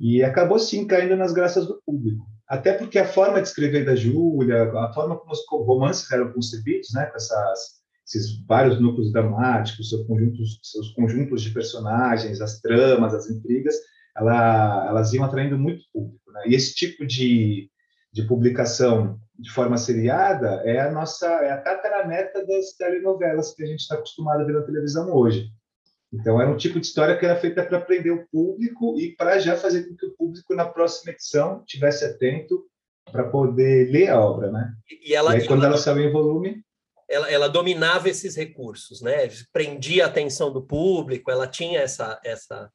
e 0.00 0.22
acabou 0.22 0.58
sim 0.58 0.86
caindo 0.86 1.14
nas 1.14 1.34
graças 1.34 1.66
do 1.66 1.82
público. 1.84 2.24
Até 2.48 2.72
porque 2.72 2.98
a 2.98 3.06
forma 3.06 3.42
de 3.42 3.48
escrever 3.48 3.84
da 3.84 3.94
Júlia, 3.94 4.72
a 4.72 4.90
forma 4.94 5.14
como 5.14 5.30
os 5.30 5.40
romances 5.46 6.10
eram 6.10 6.32
concebidos, 6.32 6.88
né, 6.94 7.04
com 7.04 7.16
essas, 7.16 7.58
esses 8.06 8.42
vários 8.46 8.80
núcleos 8.80 9.12
dramáticos, 9.12 9.90
seus 9.90 10.06
conjuntos, 10.06 10.58
seus 10.62 10.88
conjuntos 10.94 11.42
de 11.42 11.50
personagens, 11.50 12.40
as 12.40 12.62
tramas, 12.62 13.12
as 13.12 13.28
intrigas, 13.28 13.74
ela, 14.16 14.88
elas 14.88 15.12
iam 15.12 15.24
atraindo 15.24 15.58
muito 15.58 15.82
público. 15.92 16.32
Né? 16.32 16.44
E 16.46 16.54
esse 16.54 16.74
tipo 16.74 17.06
de, 17.06 17.70
de 18.20 18.26
publicação 18.26 19.20
de 19.38 19.50
forma 19.50 19.76
seriada 19.76 20.60
é 20.64 20.80
a 20.80 20.90
nossa 20.90 21.26
é 21.26 21.52
a 21.52 21.60
tataraneta 21.60 22.44
das 22.44 22.72
telenovelas 22.72 23.54
que 23.54 23.62
a 23.62 23.66
gente 23.66 23.80
está 23.80 23.94
acostumado 23.94 24.42
a 24.42 24.44
ver 24.44 24.54
na 24.54 24.62
televisão 24.62 25.14
hoje. 25.14 25.48
Então 26.12 26.40
era 26.40 26.50
um 26.50 26.56
tipo 26.56 26.80
de 26.80 26.86
história 26.86 27.16
que 27.16 27.24
era 27.24 27.38
feita 27.38 27.64
para 27.64 27.80
prender 27.80 28.12
o 28.12 28.26
público 28.28 28.98
e 28.98 29.14
para 29.14 29.38
já 29.38 29.56
fazer 29.56 29.84
com 29.84 29.94
que 29.94 30.06
o 30.06 30.16
público 30.16 30.54
na 30.54 30.64
próxima 30.64 31.12
edição 31.12 31.62
tivesse 31.64 32.04
atento 32.04 32.64
para 33.12 33.28
poder 33.28 33.88
ler 33.90 34.08
a 34.08 34.20
obra, 34.20 34.50
né? 34.50 34.72
E, 34.90 35.14
ela, 35.14 35.36
e 35.36 35.42
aí, 35.42 35.46
quando 35.46 35.60
ela, 35.60 35.74
ela 35.74 35.78
saiu 35.78 36.08
em 36.08 36.12
volume, 36.12 36.62
ela, 37.08 37.30
ela, 37.30 37.48
dominava 37.48 38.08
esses 38.08 38.34
recursos, 38.36 39.00
né? 39.00 39.28
Prendia 39.52 40.04
a 40.04 40.08
atenção 40.08 40.52
do 40.52 40.66
público, 40.66 41.30
ela 41.30 41.46
tinha 41.46 41.80
essa 41.80 42.20
essa 42.24 42.68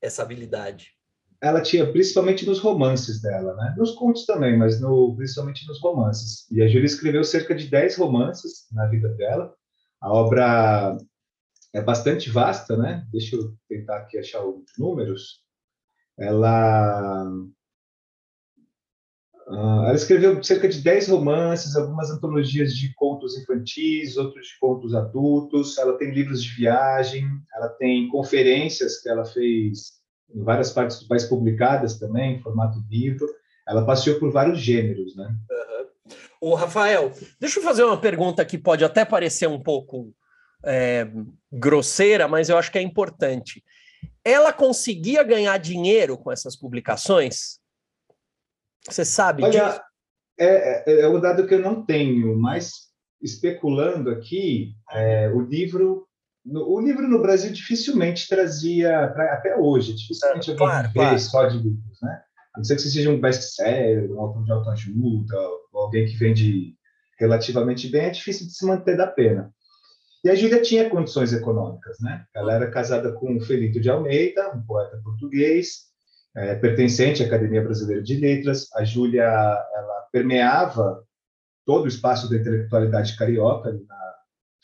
essa 0.00 0.22
habilidade 0.22 0.97
ela 1.40 1.62
tinha 1.62 1.90
principalmente 1.90 2.44
nos 2.44 2.58
romances 2.58 3.20
dela, 3.20 3.54
né? 3.54 3.74
Nos 3.78 3.92
contos 3.92 4.26
também, 4.26 4.56
mas 4.56 4.80
no, 4.80 5.14
principalmente 5.16 5.66
nos 5.68 5.80
romances. 5.80 6.50
E 6.50 6.62
a 6.62 6.68
Júlia 6.68 6.86
escreveu 6.86 7.22
cerca 7.22 7.54
de 7.54 7.68
10 7.68 7.96
romances 7.96 8.66
na 8.72 8.86
vida 8.86 9.08
dela. 9.10 9.54
A 10.00 10.12
obra 10.12 10.96
é 11.72 11.80
bastante 11.80 12.28
vasta, 12.28 12.76
né? 12.76 13.06
Deixa 13.12 13.36
eu 13.36 13.54
tentar 13.68 13.98
aqui 13.98 14.18
achar 14.18 14.44
os 14.44 14.64
números. 14.76 15.40
Ela 16.18 17.30
uh, 19.46 19.84
ela 19.84 19.94
escreveu 19.94 20.42
cerca 20.42 20.68
de 20.68 20.80
10 20.80 21.08
romances, 21.08 21.76
algumas 21.76 22.10
antologias 22.10 22.74
de 22.74 22.92
contos 22.94 23.38
infantis, 23.38 24.16
outros 24.16 24.48
de 24.48 24.58
contos 24.58 24.92
adultos. 24.92 25.78
Ela 25.78 25.96
tem 25.96 26.10
livros 26.12 26.42
de 26.42 26.50
viagem, 26.56 27.28
ela 27.54 27.68
tem 27.68 28.08
conferências 28.08 29.00
que 29.00 29.08
ela 29.08 29.24
fez 29.24 29.97
em 30.34 30.42
várias 30.42 30.70
partes 30.70 31.00
do 31.00 31.08
país 31.08 31.24
publicadas 31.24 31.98
também, 31.98 32.36
em 32.36 32.42
formato 32.42 32.82
livro. 32.90 33.26
Ela 33.66 33.84
passeou 33.84 34.18
por 34.18 34.30
vários 34.30 34.58
gêneros, 34.58 35.16
né? 35.16 35.34
Uhum. 35.50 35.78
O 36.40 36.54
Rafael, 36.54 37.12
deixa 37.40 37.58
eu 37.58 37.62
fazer 37.62 37.84
uma 37.84 38.00
pergunta 38.00 38.44
que 38.44 38.56
pode 38.56 38.84
até 38.84 39.04
parecer 39.04 39.48
um 39.48 39.60
pouco 39.60 40.14
é, 40.64 41.06
grosseira, 41.52 42.28
mas 42.28 42.48
eu 42.48 42.56
acho 42.56 42.70
que 42.70 42.78
é 42.78 42.82
importante. 42.82 43.62
Ela 44.24 44.52
conseguia 44.52 45.22
ganhar 45.22 45.58
dinheiro 45.58 46.16
com 46.16 46.30
essas 46.30 46.56
publicações? 46.56 47.58
Você 48.86 49.04
sabe 49.04 49.42
Olha, 49.42 49.68
disso? 49.68 49.80
É, 50.38 50.92
é, 50.92 51.00
é 51.00 51.06
o 51.06 51.18
dado 51.18 51.46
que 51.46 51.54
eu 51.54 51.60
não 51.60 51.84
tenho, 51.84 52.38
mas 52.38 52.88
especulando 53.20 54.10
aqui, 54.10 54.74
é, 54.92 55.28
o 55.30 55.40
livro 55.40 56.07
o 56.52 56.80
livro 56.80 57.08
no 57.08 57.20
Brasil 57.20 57.52
dificilmente 57.52 58.28
trazia, 58.28 59.04
até 59.04 59.56
hoje, 59.56 59.94
dificilmente 59.94 60.50
é, 60.50 60.54
alguém 60.54 60.92
claro. 60.92 61.18
só 61.18 61.46
de 61.46 61.58
livros, 61.58 61.98
né? 62.02 62.22
A 62.54 62.58
não 62.58 62.64
ser 62.64 62.76
que 62.76 62.82
você 62.82 62.90
seja 62.90 63.10
um 63.10 63.20
best-seller, 63.20 64.10
um 64.10 64.20
autor 64.20 64.44
de 64.44 64.52
autoajuda, 64.52 65.38
ou 65.72 65.82
alguém 65.82 66.06
que 66.06 66.16
vende 66.16 66.74
relativamente 67.18 67.88
bem, 67.88 68.06
é 68.06 68.10
difícil 68.10 68.46
de 68.46 68.52
se 68.52 68.66
manter 68.66 68.96
da 68.96 69.06
pena. 69.06 69.52
E 70.24 70.30
a 70.30 70.34
Júlia 70.34 70.60
tinha 70.60 70.90
condições 70.90 71.32
econômicas, 71.32 71.96
né? 72.00 72.24
Ela 72.34 72.54
era 72.54 72.70
casada 72.70 73.12
com 73.12 73.36
o 73.36 73.40
Felito 73.40 73.80
de 73.80 73.88
Almeida, 73.88 74.50
um 74.54 74.62
poeta 74.62 75.00
português, 75.02 75.88
é, 76.36 76.54
pertencente 76.56 77.22
à 77.22 77.26
Academia 77.26 77.62
Brasileira 77.62 78.02
de 78.02 78.16
Letras. 78.16 78.66
A 78.74 78.84
Júlia, 78.84 79.22
ela 79.22 80.08
permeava 80.12 81.02
todo 81.64 81.84
o 81.84 81.88
espaço 81.88 82.28
da 82.28 82.36
intelectualidade 82.36 83.16
carioca, 83.16 83.72
na 83.72 84.07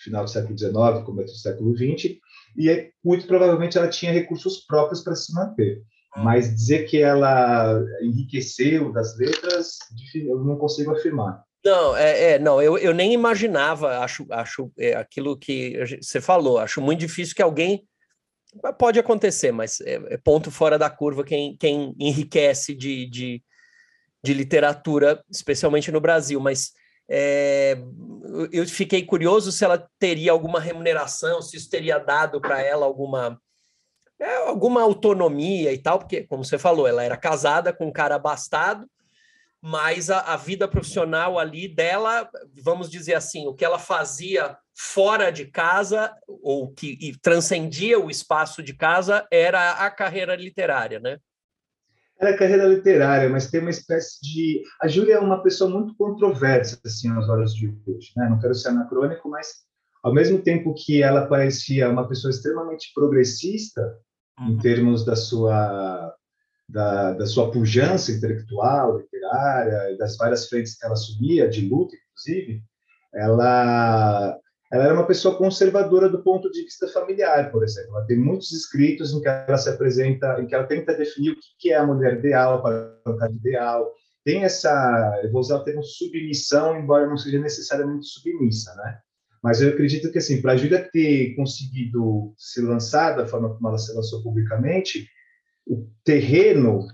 final 0.04 0.24
do 0.24 0.30
século 0.30 0.56
XIX, 0.56 1.04
começo 1.04 1.34
do 1.34 1.40
século 1.40 1.76
XX, 1.76 2.16
e 2.56 2.92
muito 3.04 3.26
provavelmente 3.26 3.76
ela 3.76 3.88
tinha 3.88 4.12
recursos 4.12 4.64
próprios 4.66 5.02
para 5.02 5.16
se 5.16 5.32
manter. 5.34 5.82
Hum. 6.16 6.22
Mas 6.22 6.54
dizer 6.54 6.84
que 6.84 7.02
ela 7.02 7.82
enriqueceu 8.02 8.92
das 8.92 9.16
letras, 9.18 9.78
eu 10.14 10.44
não 10.44 10.56
consigo 10.56 10.92
afirmar. 10.92 11.42
Não, 11.64 11.96
é, 11.96 12.32
é 12.32 12.38
não, 12.38 12.60
eu, 12.60 12.76
eu 12.76 12.92
nem 12.92 13.14
imaginava, 13.14 13.98
acho, 14.00 14.26
acho 14.30 14.70
é, 14.78 14.94
aquilo 14.94 15.36
que 15.36 15.78
você 16.00 16.20
falou, 16.20 16.58
acho 16.58 16.80
muito 16.80 17.00
difícil 17.00 17.34
que 17.34 17.42
alguém 17.42 17.88
pode 18.78 18.98
acontecer, 18.98 19.50
mas 19.50 19.80
é, 19.80 19.94
é, 20.10 20.16
ponto 20.18 20.50
fora 20.50 20.78
da 20.78 20.90
curva 20.90 21.24
quem, 21.24 21.56
quem 21.56 21.94
enriquece 21.98 22.74
de, 22.74 23.06
de, 23.08 23.42
de 24.22 24.34
literatura, 24.34 25.22
especialmente 25.30 25.90
no 25.90 26.00
Brasil, 26.00 26.38
mas 26.38 26.72
é, 27.08 27.76
eu 28.52 28.66
fiquei 28.66 29.04
curioso 29.04 29.52
se 29.52 29.64
ela 29.64 29.88
teria 29.98 30.32
alguma 30.32 30.60
remuneração, 30.60 31.42
se 31.42 31.56
isso 31.56 31.68
teria 31.68 31.98
dado 31.98 32.40
para 32.40 32.62
ela 32.62 32.86
alguma 32.86 33.40
é, 34.18 34.36
alguma 34.46 34.80
autonomia 34.82 35.72
e 35.72 35.78
tal, 35.78 35.98
porque, 35.98 36.24
como 36.24 36.44
você 36.44 36.56
falou, 36.56 36.86
ela 36.86 37.02
era 37.02 37.16
casada 37.16 37.72
com 37.72 37.86
um 37.86 37.92
cara 37.92 38.14
abastado, 38.14 38.88
mas 39.60 40.08
a, 40.08 40.20
a, 40.20 40.36
vida 40.36 40.68
profissional 40.68 41.38
ali 41.38 41.66
dela, 41.66 42.28
vamos 42.62 42.88
dizer 42.90 43.14
assim, 43.14 43.46
o 43.46 43.54
que 43.54 43.64
ela 43.64 43.78
fazia 43.78 44.56
fora 44.74 45.32
de 45.32 45.46
casa, 45.46 46.14
ou 46.28 46.72
que 46.72 47.16
transcendia 47.22 47.98
o 47.98 48.10
espaço 48.10 48.62
de 48.62 48.74
casa, 48.74 49.26
era 49.30 49.72
a 49.72 49.90
carreira 49.90 50.36
literária, 50.36 51.00
né? 51.00 51.18
Era 52.20 52.36
carreira 52.36 52.66
literária, 52.66 53.28
mas 53.28 53.50
tem 53.50 53.60
uma 53.60 53.70
espécie 53.70 54.20
de. 54.22 54.62
A 54.80 54.86
Júlia 54.86 55.14
é 55.14 55.18
uma 55.18 55.42
pessoa 55.42 55.68
muito 55.68 55.96
controversa, 55.96 56.78
assim, 56.84 57.08
nas 57.08 57.28
horas 57.28 57.54
de 57.54 57.68
hoje. 57.86 58.12
Né? 58.16 58.28
Não 58.28 58.38
quero 58.38 58.54
ser 58.54 58.68
anacrônico, 58.68 59.28
mas 59.28 59.64
ao 60.02 60.12
mesmo 60.12 60.40
tempo 60.40 60.74
que 60.74 61.02
ela 61.02 61.26
parecia 61.26 61.90
uma 61.90 62.06
pessoa 62.06 62.30
extremamente 62.30 62.92
progressista, 62.94 63.98
uhum. 64.38 64.50
em 64.50 64.58
termos 64.58 65.04
da 65.04 65.16
sua, 65.16 66.14
da, 66.68 67.14
da 67.14 67.26
sua 67.26 67.50
pujança 67.50 68.12
intelectual, 68.12 68.98
literária, 68.98 69.96
das 69.96 70.16
várias 70.16 70.48
frentes 70.48 70.76
que 70.78 70.84
ela 70.84 70.94
assumia, 70.94 71.48
de 71.48 71.68
luta, 71.68 71.96
inclusive, 71.96 72.62
ela 73.14 74.38
ela 74.74 74.86
era 74.86 74.94
uma 74.94 75.06
pessoa 75.06 75.38
conservadora 75.38 76.08
do 76.08 76.20
ponto 76.20 76.50
de 76.50 76.64
vista 76.64 76.88
familiar, 76.88 77.52
por 77.52 77.62
exemplo. 77.62 77.96
Ela 77.96 78.06
tem 78.06 78.18
muitos 78.18 78.50
escritos 78.50 79.12
em 79.12 79.20
que 79.20 79.28
ela 79.28 79.56
se 79.56 79.70
apresenta, 79.70 80.40
em 80.40 80.48
que 80.48 80.54
ela 80.54 80.66
tenta 80.66 80.92
definir 80.92 81.30
o 81.30 81.36
que 81.60 81.70
é 81.70 81.76
a 81.76 81.86
mulher 81.86 82.18
ideal, 82.18 82.60
para 82.60 82.98
o 83.06 83.16
cara 83.16 83.30
ideal. 83.30 83.88
Tem 84.24 84.42
essa, 84.42 85.20
eu 85.22 85.30
vou 85.30 85.40
usar 85.40 85.58
o 85.58 85.62
termo 85.62 85.84
submissão, 85.84 86.76
embora 86.76 87.06
não 87.06 87.16
seja 87.16 87.38
necessariamente 87.38 88.04
submissa, 88.04 88.74
né? 88.74 88.98
Mas 89.40 89.62
eu 89.62 89.68
acredito 89.68 90.10
que, 90.10 90.18
assim, 90.18 90.42
para 90.42 90.54
a 90.54 90.56
Júlia 90.56 90.90
ter 90.92 91.36
conseguido 91.36 92.34
se 92.36 92.60
lançar 92.60 93.16
da 93.16 93.28
forma 93.28 93.54
como 93.54 93.68
ela 93.68 93.78
se 93.78 93.94
lançou 93.94 94.24
publicamente, 94.24 95.08
o 95.64 95.88
terreno 96.02 96.84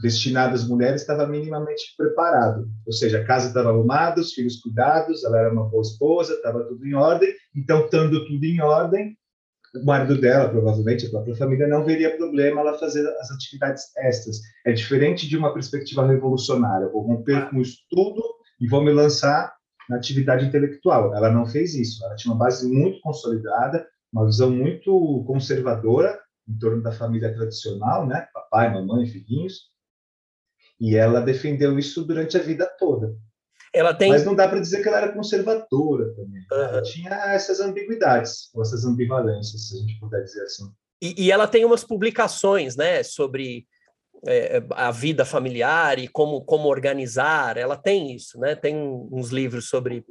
destinado 0.00 0.54
às 0.54 0.66
mulheres 0.66 1.00
estava 1.00 1.26
minimamente 1.26 1.94
preparado. 1.96 2.68
Ou 2.86 2.92
seja, 2.92 3.20
a 3.20 3.24
casa 3.24 3.48
estava 3.48 3.70
arrumada, 3.70 4.20
os 4.20 4.32
filhos 4.32 4.60
cuidados, 4.60 5.24
ela 5.24 5.38
era 5.38 5.52
uma 5.52 5.68
boa 5.68 5.82
esposa, 5.82 6.34
estava 6.34 6.64
tudo 6.64 6.86
em 6.86 6.94
ordem. 6.94 7.28
Então, 7.54 7.84
estando 7.84 8.26
tudo 8.26 8.44
em 8.44 8.60
ordem, 8.60 9.16
o 9.74 9.84
marido 9.84 10.18
dela, 10.20 10.48
provavelmente 10.48 11.06
a 11.06 11.10
própria 11.10 11.36
família, 11.36 11.66
não 11.66 11.84
veria 11.84 12.16
problema 12.16 12.60
ela 12.60 12.78
fazer 12.78 13.06
as 13.20 13.30
atividades 13.30 13.84
extras. 13.98 14.40
É 14.64 14.72
diferente 14.72 15.28
de 15.28 15.36
uma 15.36 15.52
perspectiva 15.52 16.06
revolucionária. 16.06 16.88
vou 16.88 17.02
romper 17.02 17.50
com 17.50 17.56
o 17.56 17.62
estudo 17.62 18.22
e 18.60 18.68
vou 18.68 18.82
me 18.82 18.92
lançar 18.92 19.54
na 19.88 19.96
atividade 19.96 20.46
intelectual. 20.46 21.14
Ela 21.14 21.30
não 21.30 21.46
fez 21.46 21.74
isso. 21.74 22.04
Ela 22.04 22.16
tinha 22.16 22.32
uma 22.32 22.44
base 22.44 22.66
muito 22.72 23.00
consolidada, 23.00 23.86
uma 24.12 24.24
visão 24.24 24.50
muito 24.50 25.24
conservadora 25.26 26.18
em 26.48 26.58
torno 26.58 26.82
da 26.82 26.92
família 26.92 27.34
tradicional, 27.34 28.06
né? 28.06 28.28
Papai, 28.32 28.72
mamãe, 28.72 29.06
filhinhos. 29.06 29.70
E 30.78 30.96
ela 30.96 31.20
defendeu 31.20 31.78
isso 31.78 32.04
durante 32.04 32.36
a 32.36 32.42
vida 32.42 32.66
toda. 32.78 33.16
Ela 33.72 33.92
tem... 33.94 34.10
Mas 34.10 34.24
não 34.24 34.34
dá 34.34 34.48
para 34.48 34.60
dizer 34.60 34.82
que 34.82 34.88
ela 34.88 34.98
era 34.98 35.12
conservadora 35.12 36.14
também. 36.14 36.42
Uhum. 36.50 36.58
Ela 36.58 36.82
tinha 36.82 37.10
essas 37.10 37.60
ambiguidades, 37.60 38.50
ou 38.54 38.62
essas 38.62 38.84
ambivalências, 38.84 39.68
se 39.68 39.76
a 39.76 39.80
gente 39.80 39.98
puder 39.98 40.22
dizer 40.22 40.42
assim. 40.42 40.70
E, 41.00 41.26
e 41.26 41.32
ela 41.32 41.46
tem 41.46 41.64
umas 41.64 41.84
publicações, 41.84 42.76
né, 42.76 43.02
sobre 43.02 43.66
é, 44.26 44.62
a 44.70 44.90
vida 44.90 45.24
familiar 45.24 45.98
e 45.98 46.08
como, 46.08 46.42
como 46.44 46.68
organizar. 46.68 47.56
Ela 47.56 47.76
tem 47.76 48.14
isso, 48.14 48.38
né? 48.38 48.54
Tem 48.54 48.76
uns 48.76 49.30
livros 49.30 49.68
sobre. 49.68 50.04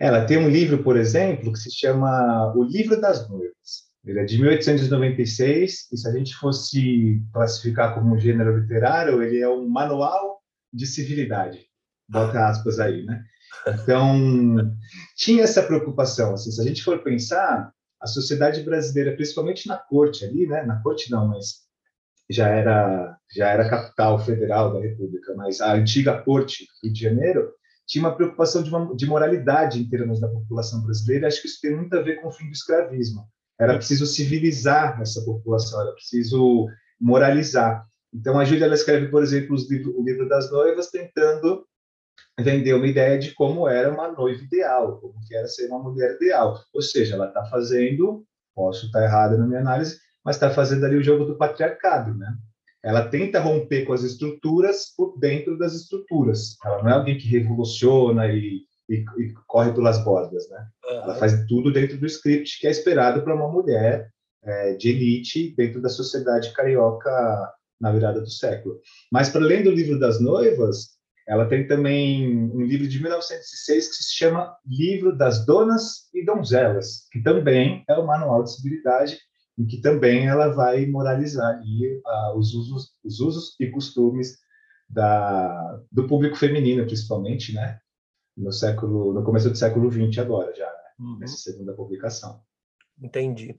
Ela 0.00 0.24
tem 0.24 0.38
um 0.38 0.48
livro, 0.48 0.82
por 0.82 0.96
exemplo, 0.96 1.52
que 1.52 1.58
se 1.58 1.70
chama 1.70 2.52
O 2.54 2.62
Livro 2.62 3.00
das 3.00 3.28
Noivas. 3.28 3.87
Ele 4.08 4.20
é 4.20 4.24
de 4.24 4.38
1896, 4.38 5.92
e 5.92 5.96
se 5.96 6.08
a 6.08 6.12
gente 6.12 6.34
fosse 6.34 7.22
classificar 7.32 7.94
como 7.94 8.14
um 8.14 8.18
gênero 8.18 8.58
literário, 8.58 9.22
ele 9.22 9.38
é 9.40 9.48
um 9.48 9.68
manual 9.68 10.40
de 10.72 10.86
civilidade. 10.86 11.66
Bota 12.08 12.48
aspas 12.48 12.80
aí, 12.80 13.04
né? 13.04 13.22
Então, 13.66 14.74
tinha 15.14 15.42
essa 15.42 15.62
preocupação. 15.62 16.32
Assim, 16.32 16.50
se 16.50 16.60
a 16.60 16.64
gente 16.64 16.82
for 16.82 17.02
pensar, 17.02 17.70
a 18.00 18.06
sociedade 18.06 18.62
brasileira, 18.62 19.14
principalmente 19.14 19.68
na 19.68 19.76
corte 19.76 20.24
ali, 20.24 20.46
né? 20.46 20.62
Na 20.62 20.80
corte 20.82 21.10
não, 21.10 21.28
mas 21.28 21.66
já 22.30 22.48
era 22.48 23.16
já 23.34 23.48
era 23.48 23.68
capital 23.68 24.18
federal 24.18 24.72
da 24.72 24.80
República, 24.80 25.34
mas 25.34 25.60
a 25.60 25.74
antiga 25.74 26.22
corte 26.22 26.66
Rio 26.82 26.92
de 26.92 27.00
Janeiro 27.00 27.52
tinha 27.86 28.04
uma 28.04 28.14
preocupação 28.14 28.62
de, 28.62 28.70
uma, 28.70 28.94
de 28.94 29.06
moralidade 29.06 29.80
em 29.80 29.88
termos 29.88 30.20
da 30.20 30.28
população 30.28 30.82
brasileira. 30.82 31.26
Acho 31.26 31.42
que 31.42 31.48
isso 31.48 31.60
tem 31.60 31.74
muito 31.74 31.94
a 31.96 32.02
ver 32.02 32.20
com 32.20 32.28
o 32.28 32.32
fim 32.32 32.46
do 32.46 32.52
escravismo. 32.52 33.26
Era 33.58 33.74
preciso 33.74 34.06
civilizar 34.06 35.00
essa 35.00 35.20
população, 35.22 35.80
era 35.80 35.92
preciso 35.92 36.66
moralizar. 37.00 37.84
Então, 38.14 38.38
a 38.38 38.44
Júlia 38.44 38.72
escreve, 38.72 39.08
por 39.08 39.22
exemplo, 39.22 39.56
livros, 39.68 39.94
o 39.94 40.02
livro 40.02 40.28
das 40.28 40.50
noivas, 40.50 40.90
tentando 40.90 41.66
vender 42.38 42.74
uma 42.74 42.86
ideia 42.86 43.18
de 43.18 43.34
como 43.34 43.68
era 43.68 43.92
uma 43.92 44.12
noiva 44.12 44.42
ideal, 44.42 45.00
como 45.00 45.20
que 45.26 45.34
era 45.34 45.46
ser 45.46 45.66
uma 45.68 45.78
mulher 45.78 46.14
ideal. 46.14 46.60
Ou 46.72 46.80
seja, 46.80 47.14
ela 47.14 47.28
está 47.28 47.44
fazendo, 47.46 48.24
posso 48.54 48.86
estar 48.86 49.02
errado 49.02 49.36
na 49.36 49.46
minha 49.46 49.60
análise, 49.60 49.98
mas 50.24 50.36
está 50.36 50.50
fazendo 50.50 50.84
ali 50.86 50.96
o 50.96 51.02
jogo 51.02 51.24
do 51.24 51.36
patriarcado, 51.36 52.14
né? 52.14 52.34
Ela 52.82 53.08
tenta 53.08 53.40
romper 53.40 53.84
com 53.84 53.92
as 53.92 54.04
estruturas 54.04 54.94
por 54.96 55.18
dentro 55.18 55.58
das 55.58 55.74
estruturas. 55.74 56.56
Ela 56.64 56.82
não 56.82 56.90
é 56.90 56.94
alguém 56.94 57.18
que 57.18 57.26
revoluciona 57.26 58.28
e 58.28 58.60
e, 58.88 59.04
e 59.18 59.34
corre 59.46 59.72
pelas 59.72 60.02
bordas, 60.04 60.48
né? 60.50 60.66
Uhum. 60.84 60.96
Ela 61.02 61.14
faz 61.16 61.46
tudo 61.46 61.72
dentro 61.72 61.98
do 61.98 62.06
script 62.06 62.58
que 62.60 62.66
é 62.66 62.70
esperado 62.70 63.22
para 63.22 63.34
uma 63.34 63.48
mulher 63.48 64.10
é, 64.42 64.74
de 64.74 64.90
elite 64.90 65.54
dentro 65.56 65.80
da 65.80 65.88
sociedade 65.88 66.52
carioca 66.52 67.10
na 67.80 67.92
virada 67.92 68.20
do 68.20 68.30
século. 68.30 68.80
Mas 69.12 69.28
para 69.28 69.42
além 69.42 69.62
do 69.62 69.70
livro 69.70 69.98
das 69.98 70.20
noivas, 70.20 70.98
ela 71.28 71.46
tem 71.46 71.66
também 71.66 72.26
um 72.26 72.62
livro 72.62 72.88
de 72.88 73.00
1906 73.00 73.88
que 73.88 74.02
se 74.02 74.14
chama 74.14 74.56
Livro 74.66 75.16
das 75.16 75.44
Donas 75.44 76.08
e 76.14 76.24
Donzelas, 76.24 77.06
que 77.12 77.22
também 77.22 77.84
é 77.88 77.94
o 77.94 78.06
manual 78.06 78.42
de 78.42 78.54
civilidade 78.54 79.18
em 79.58 79.66
que 79.66 79.80
também 79.80 80.26
ela 80.26 80.48
vai 80.48 80.86
moralizar 80.86 81.56
ali, 81.56 81.96
uh, 81.98 82.38
os, 82.38 82.54
usos, 82.54 82.92
os 83.04 83.20
usos 83.20 83.56
e 83.58 83.66
costumes 83.66 84.38
da, 84.88 85.80
do 85.90 86.06
público 86.06 86.36
feminino, 86.36 86.86
principalmente, 86.86 87.52
né? 87.52 87.78
No 88.38 88.52
século, 88.52 89.12
no 89.12 89.24
começo 89.24 89.50
do 89.50 89.56
século 89.56 89.90
XX 89.90 90.18
agora 90.18 90.54
já, 90.54 90.66
né? 90.66 90.90
uhum. 91.00 91.18
nessa 91.18 91.36
segunda 91.36 91.72
publicação. 91.74 92.40
Entendi. 93.00 93.58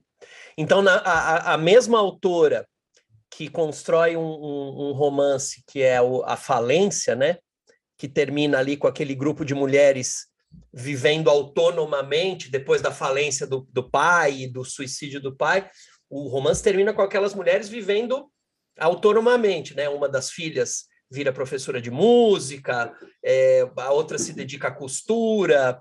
Então, 0.56 0.82
na, 0.82 0.96
a, 0.96 1.54
a 1.54 1.58
mesma 1.58 1.98
autora 1.98 2.66
que 3.30 3.48
constrói 3.48 4.16
um, 4.16 4.20
um, 4.20 4.88
um 4.88 4.92
romance 4.92 5.62
que 5.66 5.82
é 5.82 6.00
o, 6.02 6.22
a 6.24 6.36
falência, 6.36 7.14
né? 7.14 7.38
Que 7.96 8.08
termina 8.08 8.58
ali 8.58 8.76
com 8.76 8.86
aquele 8.86 9.14
grupo 9.14 9.44
de 9.44 9.54
mulheres 9.54 10.26
vivendo 10.72 11.30
autonomamente 11.30 12.50
depois 12.50 12.82
da 12.82 12.90
falência 12.90 13.46
do, 13.46 13.68
do 13.72 13.88
pai 13.88 14.42
e 14.42 14.48
do 14.48 14.64
suicídio 14.64 15.20
do 15.20 15.34
pai. 15.34 15.70
O 16.08 16.28
romance 16.28 16.62
termina 16.62 16.92
com 16.92 17.02
aquelas 17.02 17.34
mulheres 17.34 17.68
vivendo 17.68 18.30
autonomamente, 18.78 19.74
né? 19.74 19.88
Uma 19.88 20.08
das 20.08 20.30
filhas 20.30 20.89
vira 21.10 21.32
professora 21.32 21.80
de 21.80 21.90
música, 21.90 22.92
é, 23.22 23.68
a 23.76 23.92
outra 23.92 24.16
se 24.16 24.32
dedica 24.32 24.68
à 24.68 24.70
costura. 24.70 25.80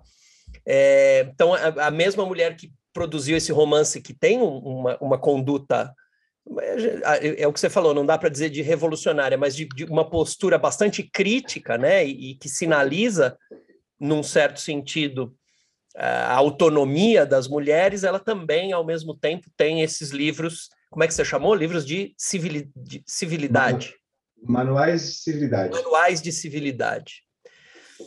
É, 0.65 1.29
então, 1.33 1.53
a, 1.53 1.87
a, 1.87 1.91
mesma 1.91 2.25
mulher 2.25 2.55
que 2.55 2.71
produziu 2.91 3.37
esse 3.37 3.51
romance, 3.51 4.01
que 4.01 4.13
tem 4.13 4.41
uma, 4.41 4.97
uma 4.99 5.17
conduta, 5.17 5.93
é, 6.61 7.43
é, 7.43 7.47
o 7.47 7.53
que 7.53 7.59
você 7.59 7.69
falou, 7.69 7.93
não 7.93 8.05
dá 8.05 8.17
para 8.17 8.29
dizer 8.29 8.49
de 8.49 8.61
revolucionária, 8.61 9.37
mas 9.37 9.55
de, 9.55 9.67
de, 9.67 9.85
uma 9.85 10.09
postura 10.09 10.57
bastante 10.57 11.03
crítica, 11.03 11.77
né, 11.77 12.05
e, 12.05 12.31
e 12.31 12.35
que 12.35 12.49
sinaliza, 12.49 13.37
num 13.99 14.23
certo 14.23 14.59
sentido, 14.59 15.35
a 15.95 16.33
autonomia 16.33 17.25
das 17.25 17.47
mulheres, 17.47 18.03
ela 18.03 18.19
também, 18.19 18.71
ao 18.71 18.85
mesmo 18.85 19.13
tempo, 19.13 19.49
tem 19.57 19.81
esses 19.81 20.11
livros, 20.11 20.69
como 20.89 21.03
é 21.03 21.07
que 21.07 21.13
você 21.13 21.25
chamou? 21.25 21.53
Livros 21.53 21.85
de, 21.85 22.13
civili, 22.17 22.71
de 22.75 23.03
civilidade. 23.05 23.93
Manuais 24.43 25.01
de 25.03 25.13
civilidade. 25.13 25.71
Manuais 25.71 26.21
de 26.21 26.31
civilidade. 26.31 27.23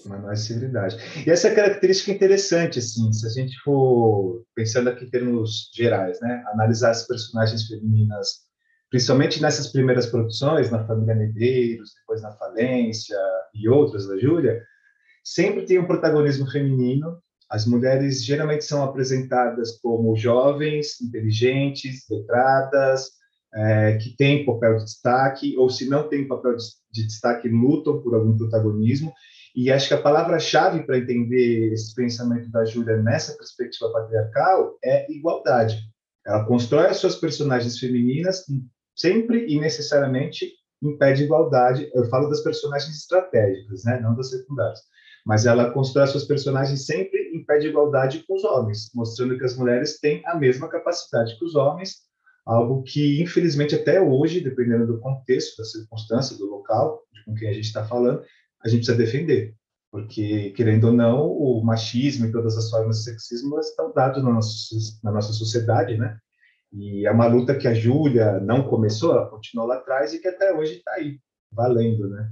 Manuais 0.07 0.40
de 0.40 0.47
civilidade. 0.47 0.97
E 1.27 1.31
essa 1.31 1.49
é 1.49 1.55
característica 1.55 2.11
interessante, 2.11 2.79
assim, 2.79 3.12
se 3.12 3.27
a 3.27 3.31
gente 3.31 3.59
for 3.62 4.45
pensando 4.55 4.88
aqui 4.88 5.05
em 5.05 5.11
termos 5.11 5.71
gerais, 5.75 6.18
né? 6.21 6.42
Analisar 6.55 6.90
as 6.90 7.07
personagens 7.07 7.66
femininas, 7.66 8.40
principalmente 8.90 9.40
nessas 9.40 9.71
primeiras 9.71 10.07
produções, 10.07 10.71
na 10.71 10.87
Família 10.87 11.14
Medeiros, 11.14 11.92
depois 12.01 12.23
na 12.23 12.33
Falência 12.33 13.18
e 13.55 13.68
outras 13.68 14.07
da 14.07 14.18
Júlia, 14.18 14.62
sempre 15.23 15.66
tem 15.66 15.79
um 15.79 15.87
protagonismo 15.87 16.51
feminino. 16.51 17.23
As 17.51 17.66
mulheres 17.66 18.25
geralmente 18.25 18.64
são 18.64 18.83
apresentadas 18.83 19.79
como 19.83 20.16
jovens, 20.16 21.01
inteligentes, 21.03 22.07
letradas, 22.11 23.11
é, 23.55 23.99
que 23.99 24.17
tem 24.17 24.45
papel 24.45 24.79
de 24.79 24.85
destaque, 24.85 25.57
ou 25.57 25.69
se 25.69 25.88
não 25.88 26.09
tem 26.09 26.27
papel 26.27 26.57
de, 26.57 26.65
de 26.91 27.07
destaque, 27.07 27.49
lutam 27.49 28.01
por 28.03 28.15
algum 28.15 28.37
protagonismo. 28.37 29.12
E 29.55 29.71
acho 29.71 29.88
que 29.88 29.95
a 29.95 30.01
palavra-chave 30.01 30.85
para 30.85 30.99
entender 30.99 31.73
esse 31.73 31.95
pensamento 31.95 32.51
da 32.51 32.65
Júlia 32.65 32.97
nessa 32.97 33.37
perspectiva 33.37 33.93
patriarcal 33.93 34.79
é 34.83 35.11
igualdade. 35.12 35.79
Ela 36.27 36.45
constrói 36.47 36.87
as 36.87 36.97
suas 36.97 37.17
personagens 37.17 37.79
femininas 37.79 38.45
sempre 38.97 39.47
e 39.47 39.61
necessariamente 39.61 40.51
impede 40.83 41.25
igualdade. 41.25 41.91
Eu 41.95 42.05
falo 42.07 42.29
das 42.29 42.43
personagens 42.43 42.97
estratégicas, 42.97 43.85
né? 43.85 44.01
não 44.01 44.15
das 44.15 44.31
secundárias. 44.31 44.81
Mas 45.27 45.45
ela 45.47 45.71
constrói 45.71 46.05
as 46.05 46.11
suas 46.11 46.25
personagens 46.25 46.87
sempre 46.87 47.31
impede 47.35 47.69
igualdade 47.69 48.25
com 48.27 48.35
os 48.35 48.45
homens, 48.45 48.91
mostrando 48.95 49.37
que 49.38 49.45
as 49.45 49.57
mulheres 49.57 50.01
têm 50.01 50.23
a 50.27 50.35
mesma 50.35 50.69
capacidade 50.69 51.38
que 51.38 51.45
os 51.45 51.55
homens 51.55 51.99
algo 52.44 52.83
que, 52.83 53.22
infelizmente, 53.22 53.74
até 53.74 54.00
hoje, 54.00 54.40
dependendo 54.40 54.87
do 54.87 55.00
contexto, 55.00 55.59
da 55.59 55.64
circunstância, 55.64 56.37
do 56.37 56.46
local 56.46 57.02
com 57.24 57.35
quem 57.35 57.48
a 57.48 57.52
gente 57.52 57.66
está 57.66 57.85
falando, 57.85 58.22
a 58.64 58.68
gente 58.68 58.85
precisa 58.85 58.96
defender. 58.96 59.55
Porque, 59.90 60.50
querendo 60.57 60.85
ou 60.85 60.92
não, 60.92 61.26
o 61.26 61.62
machismo 61.62 62.26
e 62.26 62.33
todas 62.33 62.57
as 62.57 62.70
formas 62.70 62.98
de 62.98 63.05
sexismo 63.05 63.59
estão 63.61 63.92
dados 63.92 64.22
na 64.22 64.31
nossa, 64.31 64.57
na 65.05 65.12
nossa 65.12 65.33
sociedade, 65.33 65.96
né? 65.98 66.16
E 66.72 67.07
é 67.07 67.11
uma 67.11 67.26
luta 67.26 67.55
que 67.55 67.68
a 67.68 67.74
Júlia 67.74 68.40
não 68.40 68.66
começou, 68.66 69.12
ela 69.12 69.28
continuou 69.28 69.68
lá 69.68 69.76
atrás 69.76 70.14
e 70.14 70.18
que 70.18 70.28
até 70.28 70.52
hoje 70.55 70.76
está 70.76 70.92
aí, 70.92 71.18
valendo, 71.52 72.09
né? 72.09 72.31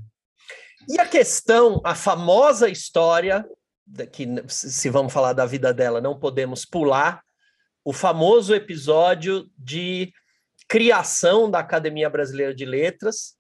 E 0.89 0.99
a 0.99 1.07
questão, 1.07 1.81
a 1.85 1.95
famosa 1.95 2.69
história 2.69 3.47
que 4.13 4.27
se 4.49 4.89
vamos 4.89 5.13
falar 5.13 5.35
da 5.35 5.45
vida 5.45 5.75
dela, 5.75 6.01
não 6.01 6.19
podemos 6.19 6.65
pular 6.65 7.23
o 7.85 7.93
famoso 7.93 8.55
episódio 8.55 9.49
de 9.57 10.13
criação 10.69 11.51
da 11.51 11.59
Academia 11.59 12.09
Brasileira 12.09 12.55
de 12.55 12.65
Letras, 12.65 13.35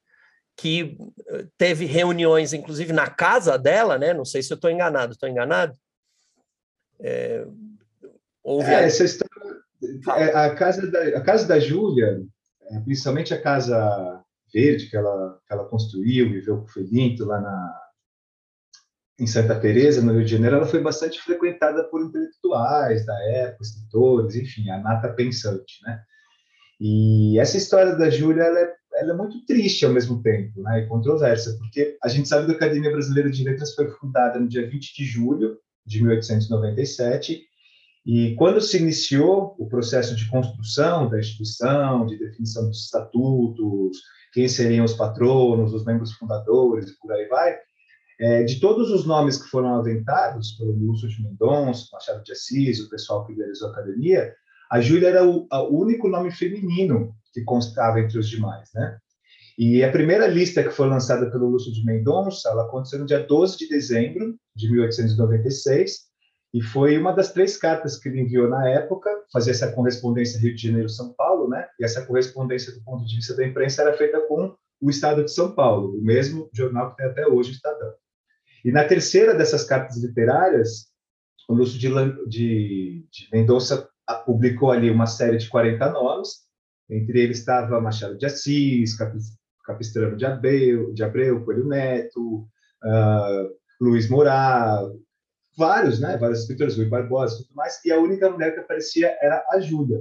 que 0.57 0.97
eh, 1.29 1.47
teve 1.57 1.85
reuniões, 1.85 2.53
inclusive 2.53 2.93
na 2.93 3.09
casa 3.09 3.57
dela, 3.57 3.99
né? 3.99 4.13
Não 4.13 4.25
sei 4.25 4.43
se 4.43 4.53
eu 4.53 4.57
estou 4.57 4.71
enganado, 4.71 5.13
estou 5.13 5.29
enganado? 5.29 5.75
É, 6.99 7.47
houve 8.43 8.71
é, 8.71 8.85
essa 8.85 9.05
história, 9.05 9.57
é, 10.17 10.37
a 10.37 10.55
casa 10.55 10.91
da 10.91 11.03
a 11.19 11.21
casa 11.23 11.47
da 11.47 11.59
Júlia, 11.59 12.23
é, 12.63 12.81
principalmente 12.81 13.33
a 13.33 13.41
casa 13.41 14.23
verde 14.53 14.91
que 14.91 14.97
ela 14.97 15.39
que 15.47 15.53
ela 15.53 15.65
construiu, 15.65 16.31
viveu 16.31 16.59
com 16.59 16.65
o 16.65 16.69
Felinto 16.69 17.25
lá 17.25 17.41
na 17.41 17.81
em 19.21 19.27
Santa 19.27 19.55
Teresa, 19.61 20.01
no 20.01 20.13
Rio 20.13 20.25
de 20.25 20.31
Janeiro, 20.31 20.57
ela 20.57 20.67
foi 20.67 20.81
bastante 20.81 21.21
frequentada 21.21 21.85
por 21.85 22.03
intelectuais 22.03 23.05
da 23.05 23.15
época, 23.25 23.63
escritores, 23.63 24.35
enfim, 24.35 24.71
a 24.71 24.79
nata 24.79 25.11
pensante, 25.11 25.75
né? 25.85 26.01
E 26.81 27.39
essa 27.39 27.59
história 27.59 27.95
da 27.95 28.09
Júlia, 28.09 28.45
ela 28.45 28.59
é, 28.59 28.75
ela 28.95 29.13
é 29.13 29.17
muito 29.17 29.45
triste 29.45 29.85
ao 29.85 29.93
mesmo 29.93 30.23
tempo, 30.23 30.63
né? 30.63 30.81
E 30.81 30.87
controversa, 30.87 31.55
porque 31.59 31.99
a 32.03 32.09
gente 32.09 32.29
sabe 32.29 32.47
que 32.47 32.53
a 32.53 32.55
Academia 32.55 32.91
Brasileira 32.91 33.31
de 33.31 33.45
Letras 33.45 33.75
foi 33.75 33.91
fundada 33.91 34.41
no 34.41 34.49
dia 34.49 34.67
20 34.67 34.97
de 34.97 35.05
julho 35.05 35.59
de 35.85 36.03
1897, 36.03 37.43
e 38.07 38.35
quando 38.37 38.63
se 38.63 38.79
iniciou 38.79 39.55
o 39.59 39.69
processo 39.69 40.17
de 40.17 40.27
construção 40.31 41.11
da 41.11 41.19
instituição, 41.19 42.07
de 42.07 42.19
definição 42.19 42.67
dos 42.67 42.85
estatutos, 42.87 43.99
quem 44.33 44.49
seriam 44.49 44.87
os 44.87 44.95
patronos, 44.95 45.75
os 45.75 45.85
membros 45.85 46.13
fundadores 46.13 46.89
e 46.89 46.99
por 46.99 47.13
aí 47.13 47.29
vai, 47.29 47.59
é, 48.21 48.43
de 48.43 48.61
todos 48.61 48.91
os 48.91 49.07
nomes 49.07 49.43
que 49.43 49.49
foram 49.49 49.75
aventados 49.77 50.53
pelo 50.53 50.73
Lúcio 50.73 51.09
de 51.09 51.23
Mendonça, 51.23 51.89
Machado 51.91 52.23
de 52.23 52.33
Assis, 52.33 52.79
o 52.81 52.91
pessoal 52.91 53.25
que 53.25 53.33
idealizou 53.33 53.69
a 53.69 53.73
academia, 53.73 54.35
a 54.71 54.79
Júlia 54.81 55.09
era 55.09 55.27
o, 55.27 55.49
o, 55.51 55.81
único 55.81 56.07
nome 56.07 56.31
feminino 56.31 57.15
que 57.33 57.43
constava 57.43 57.99
entre 57.99 58.19
os 58.19 58.29
demais, 58.29 58.69
né? 58.75 58.99
E 59.59 59.83
a 59.83 59.91
primeira 59.91 60.27
lista 60.27 60.63
que 60.63 60.71
foi 60.71 60.87
lançada 60.87 61.31
pelo 61.31 61.49
Lúcio 61.49 61.73
de 61.73 61.85
Mendonça, 61.85 62.51
ela 62.51 62.65
aconteceu 62.65 62.99
no 62.99 63.07
dia 63.07 63.27
12 63.27 63.57
de 63.57 63.69
dezembro 63.69 64.37
de 64.55 64.71
1896, 64.71 66.11
e 66.53 66.61
foi 66.61 66.99
uma 66.99 67.13
das 67.13 67.33
três 67.33 67.57
cartas 67.57 67.99
que 67.99 68.09
ele 68.09 68.21
enviou 68.21 68.49
na 68.49 68.69
época, 68.69 69.11
fazia 69.33 69.53
essa 69.53 69.73
correspondência 69.73 70.41
Rio 70.41 70.55
de 70.55 70.63
Janeiro-São 70.63 71.15
Paulo, 71.15 71.49
né? 71.49 71.67
E 71.79 71.85
essa 71.85 72.05
correspondência, 72.05 72.73
do 72.73 72.83
ponto 72.83 73.07
de 73.07 73.17
vista 73.17 73.35
da 73.35 73.47
imprensa, 73.47 73.83
era 73.83 73.97
feita 73.97 74.21
com 74.27 74.55
o 74.81 74.91
Estado 74.91 75.25
de 75.25 75.33
São 75.33 75.55
Paulo, 75.55 75.97
o 75.97 76.03
mesmo 76.03 76.51
jornal 76.53 76.91
que 76.91 76.97
tem 76.97 77.07
até 77.07 77.27
hoje, 77.27 77.51
o 77.51 77.53
Estadão. 77.53 77.93
E 78.65 78.71
na 78.71 78.85
terceira 78.85 79.35
dessas 79.35 79.65
cartas 79.65 80.03
literárias, 80.03 80.87
o 81.49 81.55
Lúcio 81.55 81.79
de, 81.79 81.89
de, 82.29 83.07
de 83.11 83.29
Mendonça 83.33 83.89
publicou 84.25 84.71
ali 84.71 84.91
uma 84.91 85.07
série 85.07 85.39
de 85.39 85.49
40 85.49 85.91
nomes, 85.91 86.51
entre 86.89 87.21
eles 87.21 87.39
estava 87.39 87.81
Machado 87.81 88.19
de 88.19 88.27
Assis, 88.27 88.97
Capistrano 89.65 90.17
de 90.17 90.27
Abreu, 90.27 90.93
de 90.93 91.03
Abreu 91.03 91.45
Coelho 91.45 91.67
Neto, 91.67 92.49
uh, 92.85 93.51
Luiz 93.81 94.09
Moura, 94.09 94.91
vários, 95.57 96.01
né, 96.01 96.17
vários 96.17 96.41
escritores, 96.41 96.77
Rui 96.77 96.87
Barbosa 96.87 97.37
e 97.37 97.45
tudo 97.45 97.55
mais, 97.55 97.85
e 97.85 97.93
a 97.93 97.99
única 97.99 98.29
mulher 98.31 98.53
que 98.53 98.61
aparecia 98.61 99.17
era 99.21 99.45
a 99.51 99.61
Júlia. 99.61 100.01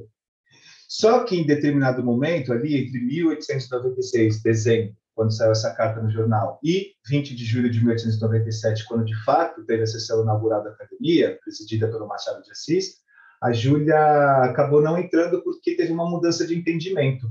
Só 0.88 1.24
que 1.24 1.36
em 1.36 1.45
determinado 1.45 2.04
momento, 2.04 2.52
ali 2.52 2.76
entre 2.76 3.00
1896, 3.00 4.41
dezembro, 4.41 4.95
quando 5.19 5.36
saiu 5.36 5.51
essa 5.51 5.75
carta 5.75 6.01
no 6.01 6.10
jornal, 6.10 6.62
e 6.63 6.93
20 7.05 7.36
de 7.36 7.43
julho 7.43 7.69
de 7.69 7.79
1897, 7.79 8.86
quando 8.86 9.03
de 9.03 9.21
fato 9.25 9.65
teve 9.65 9.84
a 9.84 9.86
sessão 9.86 10.21
inaugural 10.23 10.63
da 10.63 10.69
academia, 10.69 11.38
presidida 11.43 11.89
pelo 11.89 12.08
Machado 12.08 12.41
de 12.41 12.49
Assis, 12.49 12.99
a 13.43 13.51
Júlia 13.51 13.97
acabou 14.43 14.82
não 14.82 14.97
entrando 14.97 15.43
porque 15.43 15.75
teve 15.75 15.91
uma 15.91 16.10
mudança 16.10 16.47
de 16.47 16.58
entendimento. 16.58 17.27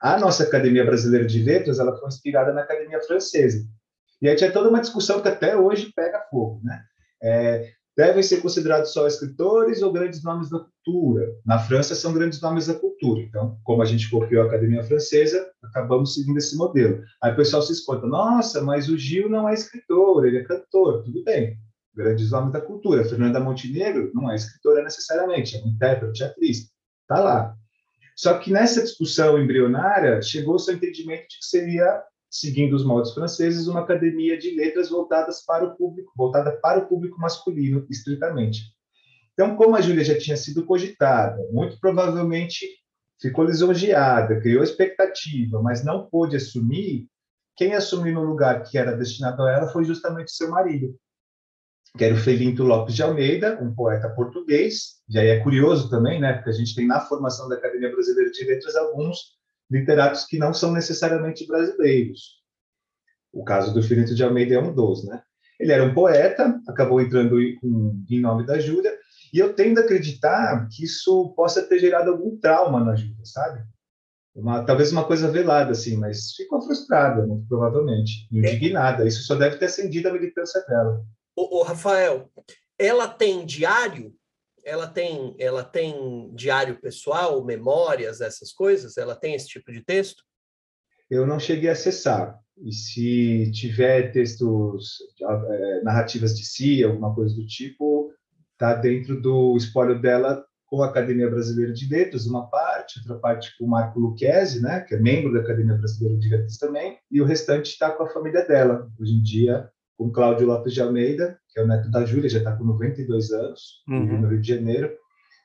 A 0.00 0.16
nossa 0.16 0.44
Academia 0.44 0.84
Brasileira 0.84 1.26
de 1.26 1.42
Letras 1.42 1.80
ela 1.80 1.98
foi 1.98 2.06
inspirada 2.06 2.52
na 2.52 2.60
Academia 2.60 3.00
Francesa. 3.00 3.66
E 4.22 4.28
aí 4.28 4.36
tinha 4.36 4.52
toda 4.52 4.68
uma 4.68 4.80
discussão 4.80 5.20
que 5.20 5.26
até 5.26 5.56
hoje 5.56 5.92
pega 5.92 6.24
fogo. 6.30 6.60
Né? 6.62 6.84
É, 7.20 7.72
devem 7.96 8.22
ser 8.22 8.40
considerados 8.40 8.92
só 8.92 9.06
escritores 9.06 9.82
ou 9.82 9.92
grandes 9.92 10.22
nomes 10.22 10.50
da 10.50 10.58
cultura. 10.58 11.32
Na 11.46 11.58
França, 11.58 11.94
são 11.94 12.12
grandes 12.12 12.40
nomes 12.40 12.66
da 12.66 12.74
cultura. 12.74 13.20
Então, 13.22 13.58
como 13.62 13.82
a 13.82 13.84
gente 13.84 14.10
copiou 14.10 14.42
a 14.42 14.46
Academia 14.46 14.82
Francesa, 14.82 15.48
acabamos 15.62 16.14
seguindo 16.14 16.38
esse 16.38 16.56
modelo. 16.56 17.02
Aí 17.22 17.32
o 17.32 17.36
pessoal 17.36 17.62
se 17.62 17.72
espanta, 17.72 18.06
nossa, 18.06 18.62
mas 18.62 18.88
o 18.88 18.98
Gil 18.98 19.28
não 19.28 19.48
é 19.48 19.54
escritor, 19.54 20.26
ele 20.26 20.38
é 20.38 20.44
cantor. 20.44 21.04
Tudo 21.04 21.22
bem, 21.22 21.56
grandes 21.94 22.30
nomes 22.30 22.52
da 22.52 22.60
cultura. 22.60 23.04
Fernanda 23.04 23.40
Montenegro 23.40 24.10
não 24.12 24.30
é 24.30 24.34
escritora 24.34 24.82
necessariamente, 24.82 25.56
é 25.56 25.60
uma 25.60 25.68
intérprete, 25.68 26.24
atriz. 26.24 26.70
Está 27.02 27.20
lá. 27.22 27.54
Só 28.16 28.38
que 28.38 28.52
nessa 28.52 28.82
discussão 28.82 29.38
embrionária, 29.38 30.22
chegou-se 30.22 30.70
ao 30.70 30.76
entendimento 30.76 31.26
de 31.28 31.38
que 31.38 31.44
seria 31.44 32.02
seguindo 32.34 32.74
os 32.74 32.84
moldes 32.84 33.12
franceses, 33.12 33.68
uma 33.68 33.80
academia 33.80 34.36
de 34.36 34.50
letras 34.56 34.90
voltadas 34.90 35.44
para 35.44 35.64
o 35.64 35.76
público, 35.76 36.12
voltada 36.16 36.50
para 36.60 36.80
o 36.80 36.88
público 36.88 37.16
masculino, 37.20 37.86
estritamente. 37.88 38.74
Então, 39.32 39.54
como 39.54 39.76
a 39.76 39.80
Júlia 39.80 40.02
já 40.02 40.18
tinha 40.18 40.36
sido 40.36 40.66
cogitada, 40.66 41.40
muito 41.52 41.78
provavelmente 41.78 42.66
ficou 43.20 43.44
lisonjeada, 43.44 44.40
criou 44.40 44.64
expectativa, 44.64 45.62
mas 45.62 45.84
não 45.84 46.06
pôde 46.06 46.34
assumir, 46.34 47.06
quem 47.56 47.72
assumiu 47.72 48.14
no 48.14 48.24
lugar 48.24 48.64
que 48.64 48.76
era 48.76 48.96
destinado 48.96 49.40
a 49.44 49.52
ela 49.52 49.68
foi 49.68 49.84
justamente 49.84 50.32
seu 50.32 50.50
marido, 50.50 50.92
que 51.96 52.04
era 52.04 52.14
o 52.14 52.18
Felinto 52.18 52.64
Lopes 52.64 52.96
de 52.96 53.02
Almeida, 53.04 53.60
um 53.62 53.72
poeta 53.72 54.08
português. 54.08 54.96
E 55.08 55.16
aí 55.16 55.28
é 55.28 55.38
curioso 55.38 55.88
também, 55.88 56.20
né, 56.20 56.32
porque 56.32 56.50
a 56.50 56.54
gente 56.54 56.74
tem 56.74 56.84
na 56.84 57.00
formação 57.00 57.48
da 57.48 57.54
Academia 57.54 57.92
Brasileira 57.92 58.32
de 58.32 58.44
Letras 58.44 58.74
alguns 58.74 59.34
literatos 59.74 60.24
que 60.24 60.38
não 60.38 60.54
são 60.54 60.72
necessariamente 60.72 61.46
brasileiros. 61.46 62.40
O 63.32 63.42
caso 63.42 63.74
do 63.74 63.82
Filinto 63.82 64.14
de 64.14 64.22
Almeida 64.22 64.54
é 64.54 64.60
um 64.60 64.72
dos, 64.72 65.04
né? 65.04 65.20
Ele 65.58 65.72
era 65.72 65.84
um 65.84 65.92
poeta, 65.92 66.60
acabou 66.68 67.00
entrando 67.00 67.40
em 67.40 68.20
nome 68.20 68.46
da 68.46 68.58
Júlia, 68.58 68.96
e 69.32 69.38
eu 69.38 69.52
tendo 69.52 69.78
a 69.78 69.82
acreditar 69.82 70.68
que 70.70 70.84
isso 70.84 71.34
possa 71.36 71.62
ter 71.62 71.80
gerado 71.80 72.10
algum 72.10 72.36
trauma 72.38 72.84
na 72.84 72.94
Júlia, 72.94 73.24
sabe? 73.24 73.64
Uma, 74.34 74.64
talvez 74.64 74.92
uma 74.92 75.04
coisa 75.04 75.30
velada, 75.30 75.72
assim, 75.72 75.96
mas 75.96 76.32
ficou 76.32 76.60
frustrada, 76.62 77.26
muito 77.26 77.46
provavelmente, 77.48 78.28
indignada. 78.32 79.06
Isso 79.06 79.24
só 79.24 79.34
deve 79.34 79.56
ter 79.56 79.66
acendido 79.66 80.08
a 80.08 80.12
militância 80.12 80.60
dela. 80.66 81.04
O, 81.36 81.60
o 81.60 81.62
Rafael, 81.62 82.30
ela 82.78 83.08
tem 83.08 83.44
diário 83.44 84.12
ela 84.64 84.86
tem, 84.86 85.34
ela 85.38 85.62
tem 85.62 86.34
diário 86.34 86.80
pessoal, 86.80 87.44
memórias, 87.44 88.20
essas 88.20 88.52
coisas? 88.52 88.96
Ela 88.96 89.14
tem 89.14 89.34
esse 89.34 89.48
tipo 89.48 89.70
de 89.70 89.84
texto? 89.84 90.22
Eu 91.10 91.26
não 91.26 91.38
cheguei 91.38 91.68
a 91.68 91.72
acessar. 91.72 92.38
E 92.56 92.72
se 92.72 93.50
tiver 93.52 94.12
textos, 94.12 94.98
é, 95.20 95.82
narrativas 95.82 96.36
de 96.36 96.44
si, 96.44 96.82
alguma 96.82 97.14
coisa 97.14 97.34
do 97.34 97.46
tipo, 97.46 98.12
está 98.52 98.74
dentro 98.74 99.20
do 99.20 99.56
espólio 99.56 100.00
dela 100.00 100.44
com 100.66 100.82
a 100.82 100.86
Academia 100.86 101.28
Brasileira 101.28 101.72
de 101.72 101.88
Letras, 101.88 102.26
uma 102.26 102.48
parte, 102.48 102.98
outra 103.00 103.16
parte 103.16 103.56
com 103.58 103.64
o 103.64 103.68
Marco 103.68 103.98
Lucchesi, 103.98 104.60
né, 104.60 104.80
que 104.80 104.94
é 104.94 104.98
membro 104.98 105.32
da 105.32 105.40
Academia 105.40 105.76
Brasileira 105.76 106.18
de 106.18 106.28
Letras 106.28 106.56
também, 106.56 106.98
e 107.10 107.20
o 107.20 107.24
restante 107.24 107.66
está 107.66 107.90
com 107.90 108.04
a 108.04 108.10
família 108.10 108.44
dela. 108.46 108.88
Hoje 108.98 109.12
em 109.12 109.22
dia, 109.22 109.68
com 109.96 110.10
Cláudio 110.10 110.46
Lopes 110.46 110.74
de 110.74 110.80
Almeida, 110.80 111.38
que 111.48 111.60
é 111.60 111.62
o 111.62 111.66
neto 111.66 111.90
da 111.90 112.04
Júlia, 112.04 112.28
já 112.28 112.38
está 112.38 112.56
com 112.56 112.64
92 112.64 113.30
anos, 113.30 113.82
uhum. 113.88 114.20
no 114.20 114.28
Rio 114.28 114.40
de 114.40 114.48
Janeiro. 114.48 114.92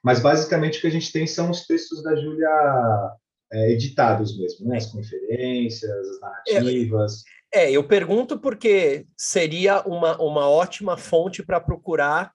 Mas, 0.03 0.19
basicamente, 0.19 0.77
o 0.77 0.81
que 0.81 0.87
a 0.87 0.91
gente 0.91 1.11
tem 1.11 1.27
são 1.27 1.49
os 1.51 1.65
textos 1.65 2.01
da 2.01 2.15
Júlia 2.15 2.49
é, 3.51 3.71
editados 3.71 4.37
mesmo, 4.37 4.67
né? 4.67 4.77
as 4.77 4.87
conferências, 4.87 5.91
as 5.91 6.19
narrativas. 6.21 7.23
É, 7.53 7.65
é, 7.65 7.71
eu 7.71 7.83
pergunto 7.83 8.39
porque 8.39 9.05
seria 9.17 9.81
uma, 9.81 10.19
uma 10.21 10.49
ótima 10.49 10.97
fonte 10.97 11.43
para 11.43 11.59
procurar 11.59 12.31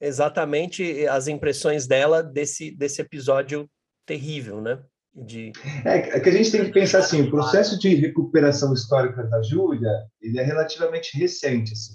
exatamente 0.00 1.06
as 1.06 1.28
impressões 1.28 1.86
dela 1.86 2.22
desse, 2.22 2.70
desse 2.70 3.00
episódio 3.00 3.68
terrível, 4.06 4.60
né? 4.60 4.82
De... 5.14 5.52
É, 5.84 6.16
é, 6.16 6.20
que 6.20 6.28
a 6.28 6.32
gente 6.32 6.50
tem 6.50 6.64
que 6.64 6.72
pensar 6.72 6.98
assim, 6.98 7.22
o 7.22 7.30
processo 7.30 7.78
de 7.78 7.94
recuperação 7.94 8.72
histórica 8.72 9.22
da 9.24 9.42
Júlia, 9.42 9.90
ele 10.20 10.38
é 10.38 10.42
relativamente 10.42 11.16
recente, 11.16 11.72
assim. 11.72 11.94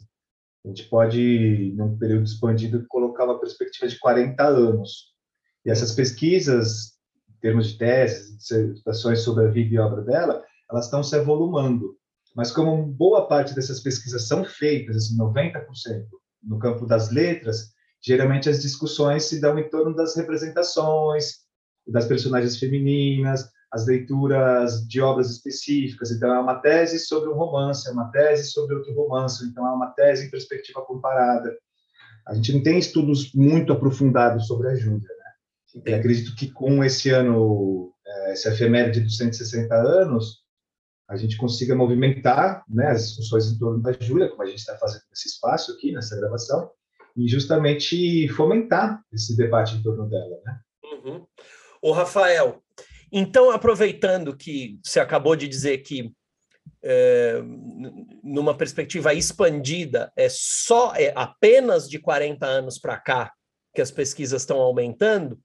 A 0.66 0.70
gente 0.70 0.90
pode, 0.90 1.74
num 1.76 1.98
período 1.98 2.26
expandido, 2.26 2.86
colocar 2.88 3.26
uma 3.26 3.40
perspectiva 3.40 3.88
de 3.88 3.98
40 4.00 4.44
anos. 4.44 5.14
E 5.66 5.70
essas 5.70 5.94
pesquisas, 5.94 6.94
em 7.30 7.40
termos 7.42 7.72
de 7.72 7.78
teses, 7.78 8.38
dissertações 8.38 9.22
sobre 9.22 9.46
a 9.46 9.50
vida 9.50 9.74
e 9.74 9.80
obra 9.80 10.02
dela, 10.02 10.44
elas 10.70 10.86
estão 10.86 11.04
se 11.04 11.16
evolumando. 11.16 11.98
Mas 12.36 12.52
como 12.52 12.86
boa 12.86 13.28
parte 13.28 13.56
dessas 13.56 13.80
pesquisas 13.80 14.28
são 14.28 14.46
feitas, 14.46 14.96
assim, 14.96 15.18
90%, 15.18 15.66
no 16.44 16.60
campo 16.60 16.86
das 16.86 17.12
letras, 17.12 17.74
geralmente 18.02 18.50
as 18.50 18.62
discussões 18.62 19.24
se 19.24 19.42
dão 19.42 19.58
em 19.58 19.70
torno 19.70 19.96
das 19.96 20.16
representações, 20.16 21.49
das 21.92 22.06
personagens 22.06 22.58
femininas, 22.58 23.50
as 23.72 23.86
leituras 23.86 24.88
de 24.88 25.00
obras 25.00 25.30
específicas. 25.30 26.12
Então, 26.12 26.34
é 26.34 26.40
uma 26.40 26.60
tese 26.60 27.00
sobre 27.00 27.30
um 27.30 27.36
romance, 27.36 27.88
é 27.88 27.92
uma 27.92 28.10
tese 28.10 28.50
sobre 28.50 28.76
outro 28.76 28.94
romance, 28.94 29.46
então 29.46 29.66
é 29.68 29.72
uma 29.72 29.92
tese 29.92 30.28
em 30.28 30.32
perspectiva 30.32 30.82
comparada. 30.82 31.56
a 32.28 32.34
gente 32.34 32.54
não 32.54 32.64
tem 32.64 32.78
estudos 32.78 33.34
muito 33.34 33.74
aprofundados 33.74 34.48
sobre 34.48 34.70
a 34.70 34.76
Júlia, 34.76 35.08
né? 35.08 35.84
Eu 35.86 35.96
acredito 35.96 36.36
que 36.36 36.52
com 36.52 36.84
esse 36.84 37.10
ano, 37.10 37.94
é, 38.06 38.32
essa 38.32 38.50
efeméride 38.50 39.02
dos 39.02 39.18
160 39.18 39.74
anos, 39.76 40.44
a 41.08 41.18
gente 41.18 41.38
consiga 41.38 41.76
movimentar 41.76 42.64
né, 42.70 42.92
as 42.92 43.08
discussões 43.08 43.52
em 43.52 43.58
torno 43.58 43.82
da 43.82 43.92
Júlia, 44.00 44.30
como 44.30 44.44
a 44.44 44.46
gente 44.46 44.60
está 44.60 44.78
fazendo 44.78 45.02
nesse 45.10 45.28
espaço 45.28 45.72
aqui, 45.72 45.92
nessa 45.92 46.16
gravação, 46.16 46.70
e 47.18 47.28
justamente 47.28 48.28
fomentar 48.30 49.02
esse 49.12 49.36
debate 49.36 49.76
em 49.76 49.82
torno 49.82 50.08
dela. 50.08 50.40
Né? 50.46 50.60
Uhum. 50.84 51.26
O 51.82 51.92
Rafael, 51.92 52.62
então, 53.12 53.50
aproveitando 53.52 54.36
que 54.36 54.80
você 54.84 55.00
acabou 55.00 55.36
de 55.36 55.48
dizer 55.48 55.80
que 55.80 56.14
é, 56.84 57.42
numa 58.24 58.56
perspectiva 58.56 59.14
expandida, 59.14 60.12
é 60.16 60.28
só 60.30 60.94
é 60.96 61.12
apenas 61.16 61.90
de 61.90 62.00
40 62.00 62.46
anos 62.46 62.78
para 62.78 62.98
cá 62.98 63.34
que 63.74 63.82
as 63.82 63.92
pesquisas 63.92 64.42
estão 64.42 64.60
aumentando. 64.60 65.40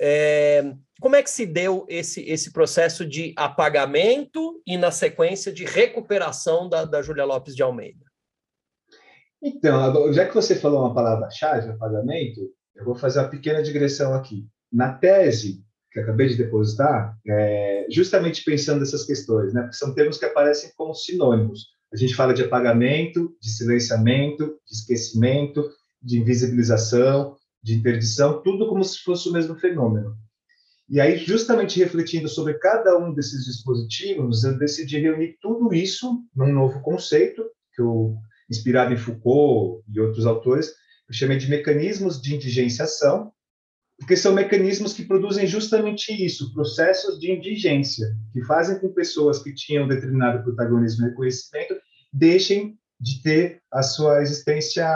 É, 0.00 0.74
como 1.00 1.16
é 1.16 1.22
que 1.22 1.30
se 1.30 1.46
deu 1.46 1.86
esse, 1.88 2.22
esse 2.22 2.52
processo 2.52 3.06
de 3.06 3.32
apagamento 3.36 4.60
e, 4.66 4.76
na 4.76 4.90
sequência, 4.90 5.52
de 5.52 5.64
recuperação 5.64 6.68
da, 6.68 6.84
da 6.84 7.00
Júlia 7.02 7.24
Lopes 7.24 7.54
de 7.54 7.62
Almeida? 7.62 8.04
Então, 9.42 10.12
já 10.12 10.26
que 10.26 10.34
você 10.34 10.56
falou 10.56 10.80
uma 10.80 10.94
palavra-chave, 10.94 11.70
apagamento, 11.70 12.40
eu 12.74 12.84
vou 12.84 12.94
fazer 12.94 13.20
uma 13.20 13.28
pequena 13.28 13.62
digressão 13.62 14.14
aqui. 14.14 14.46
Na 14.72 14.92
tese 14.92 15.64
que 15.96 16.00
acabei 16.00 16.28
de 16.28 16.36
depositar, 16.36 17.16
é, 17.26 17.86
justamente 17.90 18.44
pensando 18.44 18.80
nessas 18.80 19.06
questões, 19.06 19.54
né? 19.54 19.62
Porque 19.62 19.76
são 19.76 19.94
termos 19.94 20.18
que 20.18 20.26
aparecem 20.26 20.70
como 20.76 20.94
sinônimos. 20.94 21.68
A 21.90 21.96
gente 21.96 22.14
fala 22.14 22.34
de 22.34 22.42
apagamento, 22.42 23.34
de 23.40 23.48
silenciamento, 23.48 24.58
de 24.66 24.74
esquecimento, 24.74 25.64
de 26.02 26.18
invisibilização, 26.18 27.34
de 27.62 27.74
interdição, 27.74 28.42
tudo 28.42 28.68
como 28.68 28.84
se 28.84 28.98
fosse 28.98 29.26
o 29.30 29.32
mesmo 29.32 29.56
fenômeno. 29.56 30.14
E 30.86 31.00
aí, 31.00 31.16
justamente 31.16 31.78
refletindo 31.78 32.28
sobre 32.28 32.54
cada 32.58 32.98
um 32.98 33.14
desses 33.14 33.46
dispositivos, 33.46 34.44
eu 34.44 34.58
decidi 34.58 34.98
reunir 34.98 35.38
tudo 35.40 35.74
isso 35.74 36.22
num 36.34 36.52
novo 36.52 36.82
conceito, 36.82 37.42
que 37.74 37.80
eu, 37.80 38.14
inspirado 38.50 38.92
em 38.92 38.98
Foucault 38.98 39.82
e 39.88 39.98
outros 39.98 40.26
autores, 40.26 40.74
eu 41.08 41.14
chamei 41.14 41.38
de 41.38 41.48
mecanismos 41.48 42.20
de 42.20 42.34
indigenciação, 42.34 43.32
porque 43.98 44.16
são 44.16 44.34
mecanismos 44.34 44.92
que 44.92 45.04
produzem 45.04 45.46
justamente 45.46 46.12
isso, 46.12 46.52
processos 46.52 47.18
de 47.18 47.32
indigência, 47.32 48.06
que 48.32 48.42
fazem 48.44 48.78
com 48.78 48.92
pessoas 48.92 49.42
que 49.42 49.54
tinham 49.54 49.88
determinado 49.88 50.42
protagonismo 50.42 51.06
e 51.06 51.10
reconhecimento 51.10 51.74
deixem 52.12 52.78
de 53.00 53.22
ter 53.22 53.62
a 53.72 53.82
sua 53.82 54.22
existência 54.22 54.86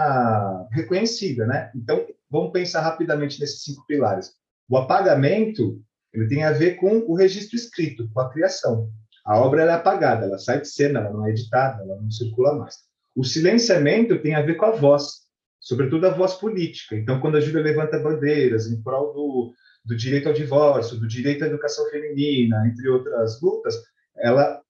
reconhecida, 0.71 1.47
né? 1.47 1.71
Então, 1.75 2.07
vamos 2.31 2.53
pensar 2.53 2.81
rapidamente 2.81 3.41
nesses 3.41 3.63
cinco 3.63 3.85
pilares. 3.87 4.33
O 4.69 4.77
apagamento 4.77 5.83
ele 6.13 6.29
tem 6.29 6.45
a 6.45 6.53
ver 6.53 6.77
com 6.77 6.99
o 7.07 7.15
registro 7.15 7.57
escrito, 7.57 8.11
com 8.13 8.21
a 8.21 8.31
criação. 8.31 8.91
A 9.25 9.39
obra 9.39 9.63
é 9.63 9.71
apagada, 9.71 10.27
ela 10.27 10.39
sai 10.39 10.61
de 10.61 10.69
cena, 10.69 11.01
ela 11.01 11.13
não 11.13 11.27
é 11.27 11.31
editada, 11.31 11.83
ela 11.83 12.01
não 12.01 12.11
circula 12.11 12.55
mais. 12.57 12.77
O 13.15 13.25
silenciamento 13.25 14.21
tem 14.23 14.35
a 14.35 14.43
ver 14.43 14.57
com 14.57 14.67
a 14.67 14.71
voz, 14.71 15.20
sobretudo 15.61 16.07
a 16.07 16.11
voz 16.11 16.35
política. 16.35 16.97
Então, 16.97 17.21
quando 17.21 17.37
a 17.37 17.41
Júlia 17.41 17.63
levanta 17.63 17.99
bandeiras 17.99 18.67
em 18.67 18.83
prol 18.83 19.13
do, 19.13 19.55
do 19.85 19.97
direito 19.97 20.29
ao 20.29 20.35
divórcio, 20.35 20.99
do 20.99 21.07
direito 21.07 21.45
à 21.45 21.47
educação 21.47 21.89
feminina, 21.91 22.67
entre 22.67 22.89
outras 22.89 23.41
lutas, 23.41 23.75
ela, 24.17 24.61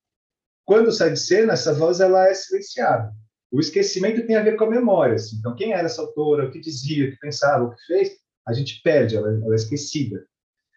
quando 0.65 0.93
sai 0.93 1.13
de 1.13 1.21
cena, 1.21 1.53
essa 1.53 1.73
voz 1.73 2.01
ela 2.01 2.29
é 2.29 2.35
silenciada. 2.35 3.13
O 3.53 3.61
esquecimento 3.61 4.27
tem 4.27 4.37
a 4.37 4.43
ver 4.43 4.57
com 4.57 4.65
a 4.65 4.71
memória. 4.71 5.15
Assim. 5.15 5.37
Então, 5.37 5.55
quem 5.55 5.73
era 5.73 5.87
essa 5.87 6.03
autora, 6.03 6.47
o 6.47 6.51
que 6.51 6.61
dizia, 6.61 7.09
o 7.09 7.11
que 7.11 7.19
pensava, 7.19 7.65
o 7.65 7.71
que 7.71 7.83
fez, 7.87 8.11
a 8.47 8.53
gente 8.53 8.81
perde, 8.83 9.17
ela, 9.17 9.29
ela 9.29 9.53
é 9.53 9.57
esquecida. 9.57 10.25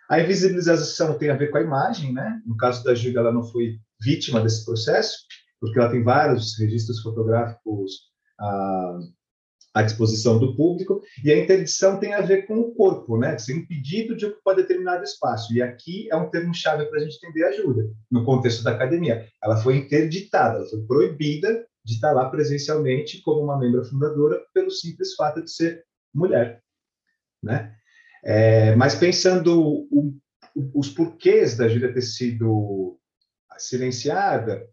A 0.10 0.20
invisibilização 0.20 1.18
tem 1.18 1.30
a 1.30 1.36
ver 1.36 1.50
com 1.50 1.58
a 1.58 1.62
imagem, 1.62 2.14
né? 2.14 2.42
No 2.46 2.58
caso 2.58 2.84
da 2.84 2.94
Júlia, 2.94 3.20
ela 3.20 3.32
não 3.32 3.44
foi 3.44 3.80
vítima 4.02 4.42
desse 4.42 4.66
processo, 4.66 5.18
porque 5.60 5.80
ela 5.80 5.90
tem 5.90 6.04
vários 6.04 6.58
registros 6.60 7.02
fotográficos 7.02 8.12
à, 8.40 9.00
à 9.74 9.82
disposição 9.82 10.38
do 10.38 10.56
público, 10.56 11.02
e 11.24 11.32
a 11.32 11.38
interdição 11.38 12.00
tem 12.00 12.14
a 12.14 12.22
ver 12.22 12.46
com 12.46 12.60
o 12.60 12.74
corpo, 12.76 13.18
né? 13.18 13.38
Ser 13.38 13.54
impedido 13.56 14.16
de 14.16 14.26
ocupar 14.26 14.56
determinado 14.56 15.04
espaço. 15.04 15.54
E 15.54 15.62
aqui 15.62 16.08
é 16.12 16.16
um 16.16 16.30
termo-chave 16.30 16.86
para 16.86 17.00
a 17.00 17.04
gente 17.04 17.18
entender 17.18 17.44
a 17.46 17.52
Júlia, 17.54 17.90
no 18.12 18.24
contexto 18.24 18.64
da 18.64 18.72
academia. 18.72 19.28
Ela 19.44 19.58
foi 19.58 19.78
interditada, 19.78 20.58
ela 20.58 20.70
foi 20.70 20.82
proibida 20.86 21.66
de 21.84 21.96
estar 21.96 22.12
lá 22.12 22.30
presencialmente 22.30 23.22
como 23.22 23.42
uma 23.42 23.60
membro 23.60 23.84
fundadora 23.84 24.42
pelo 24.54 24.70
simples 24.70 25.16
fato 25.16 25.44
de 25.44 25.52
ser 25.52 25.84
mulher, 26.14 26.62
né? 27.42 27.74
É, 28.24 28.76
mas 28.76 28.96
pensando 28.96 29.86
o, 29.92 30.14
os 30.74 30.90
porquês 30.90 31.58
da 31.58 31.68
Júlia 31.68 31.94
ter 31.94 32.02
sido 32.02 32.98
silenciada, 33.58 34.66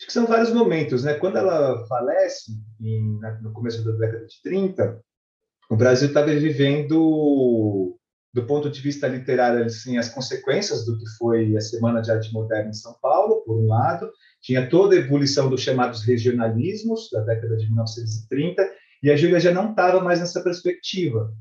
acho 0.00 0.06
que 0.06 0.12
são 0.14 0.26
vários 0.26 0.50
momentos, 0.50 1.04
né? 1.04 1.14
Quando 1.14 1.36
ela 1.36 1.86
falece 1.86 2.52
em, 2.80 3.20
no 3.42 3.52
começo 3.52 3.84
da 3.84 3.92
década 3.92 4.24
de 4.24 4.40
30, 4.42 4.98
o 5.70 5.76
Brasil 5.76 6.08
estava 6.08 6.34
vivendo 6.34 7.96
do 8.32 8.46
ponto 8.46 8.70
de 8.70 8.80
vista 8.80 9.08
literário, 9.08 9.64
assim, 9.64 9.98
as 9.98 10.08
consequências 10.08 10.86
do 10.86 10.96
que 10.96 11.04
foi 11.18 11.54
a 11.56 11.60
Semana 11.60 12.00
de 12.00 12.10
Arte 12.10 12.32
Moderna 12.32 12.70
em 12.70 12.74
São 12.74 12.94
Paulo, 13.02 13.42
por 13.44 13.58
um 13.58 13.66
lado, 13.66 14.10
tinha 14.40 14.68
toda 14.70 14.94
a 14.94 14.98
ebulição 14.98 15.50
dos 15.50 15.60
chamados 15.60 16.02
regionalismos 16.02 17.10
da 17.12 17.20
década 17.20 17.56
de 17.56 17.66
1930, 17.66 18.70
e 19.02 19.10
a 19.10 19.16
Júlia 19.16 19.40
já 19.40 19.52
não 19.52 19.70
estava 19.70 20.00
mais 20.00 20.20
nessa 20.20 20.42
perspectiva. 20.42 21.34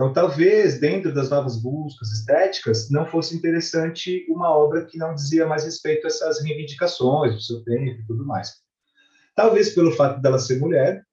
Então, 0.00 0.14
talvez, 0.14 0.80
dentro 0.80 1.12
das 1.12 1.28
novas 1.28 1.60
buscas 1.60 2.10
estéticas, 2.10 2.88
não 2.88 3.04
fosse 3.04 3.36
interessante 3.36 4.24
uma 4.30 4.48
obra 4.48 4.86
que 4.86 4.96
não 4.96 5.14
dizia 5.14 5.46
mais 5.46 5.62
respeito 5.62 6.06
a 6.06 6.08
essas 6.08 6.42
reivindicações 6.42 7.34
do 7.34 7.40
seu 7.42 7.62
tempo 7.62 8.00
e 8.00 8.06
tudo 8.06 8.24
mais. 8.24 8.62
Talvez 9.36 9.74
pelo 9.74 9.92
fato 9.92 10.18
dela 10.22 10.38
ser 10.38 10.58
mulher, 10.58 11.04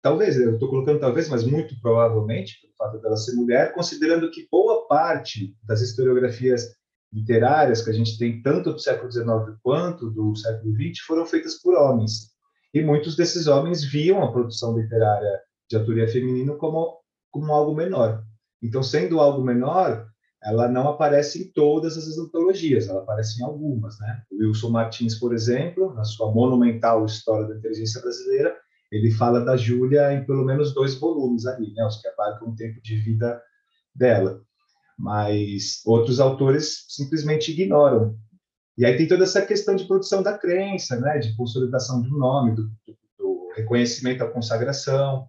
talvez, 0.00 0.36
eu 0.36 0.54
estou 0.54 0.70
colocando 0.70 1.00
talvez, 1.00 1.28
mas 1.28 1.42
muito 1.42 1.74
provavelmente, 1.80 2.60
pelo 2.60 2.72
fato 2.78 3.02
dela 3.02 3.16
ser 3.16 3.34
mulher, 3.34 3.72
considerando 3.72 4.30
que 4.30 4.46
boa 4.48 4.86
parte 4.86 5.52
das 5.64 5.80
historiografias 5.80 6.72
literárias 7.12 7.82
que 7.82 7.90
a 7.90 7.94
gente 7.94 8.16
tem, 8.16 8.40
tanto 8.42 8.72
do 8.72 8.78
século 8.78 9.10
XIX 9.10 9.58
quanto 9.60 10.08
do 10.08 10.36
século 10.36 10.72
XX, 10.72 11.00
foram 11.04 11.26
feitas 11.26 11.60
por 11.60 11.74
homens. 11.74 12.30
E 12.72 12.80
muitos 12.80 13.16
desses 13.16 13.48
homens 13.48 13.82
viam 13.82 14.22
a 14.22 14.30
produção 14.30 14.78
literária 14.78 15.40
de 15.68 15.76
autoria 15.76 16.06
feminina 16.06 16.54
como, 16.54 16.99
como 17.30 17.52
algo 17.52 17.74
menor. 17.74 18.24
Então, 18.62 18.82
sendo 18.82 19.20
algo 19.20 19.42
menor, 19.42 20.06
ela 20.42 20.68
não 20.68 20.88
aparece 20.88 21.42
em 21.42 21.52
todas 21.52 21.96
as 21.96 22.18
antologias, 22.18 22.88
ela 22.88 23.00
aparece 23.00 23.40
em 23.40 23.44
algumas. 23.44 23.98
Né? 23.98 24.22
O 24.30 24.36
Wilson 24.36 24.70
Martins, 24.70 25.18
por 25.18 25.34
exemplo, 25.34 25.94
na 25.94 26.04
sua 26.04 26.32
monumental 26.32 27.04
História 27.04 27.46
da 27.46 27.56
Inteligência 27.56 28.00
Brasileira, 28.00 28.56
ele 28.90 29.10
fala 29.12 29.44
da 29.44 29.56
Júlia 29.56 30.12
em 30.12 30.24
pelo 30.24 30.44
menos 30.44 30.74
dois 30.74 30.94
volumes 30.94 31.46
ali, 31.46 31.72
né, 31.74 31.84
os 31.86 32.00
que 32.00 32.08
abarcam 32.08 32.48
o 32.48 32.56
tempo 32.56 32.80
de 32.82 32.96
vida 32.96 33.40
dela. 33.94 34.40
Mas 34.98 35.80
outros 35.86 36.18
autores 36.18 36.86
simplesmente 36.88 37.52
ignoram. 37.52 38.16
E 38.76 38.84
aí 38.84 38.96
tem 38.96 39.06
toda 39.06 39.24
essa 39.24 39.44
questão 39.44 39.76
de 39.76 39.84
produção 39.84 40.22
da 40.22 40.36
crença, 40.36 40.98
né, 40.98 41.18
de 41.18 41.36
consolidação 41.36 42.02
de 42.02 42.12
um 42.12 42.18
nome, 42.18 42.54
do, 42.54 42.62
do 43.18 43.52
reconhecimento 43.54 44.24
à 44.24 44.30
consagração. 44.30 45.28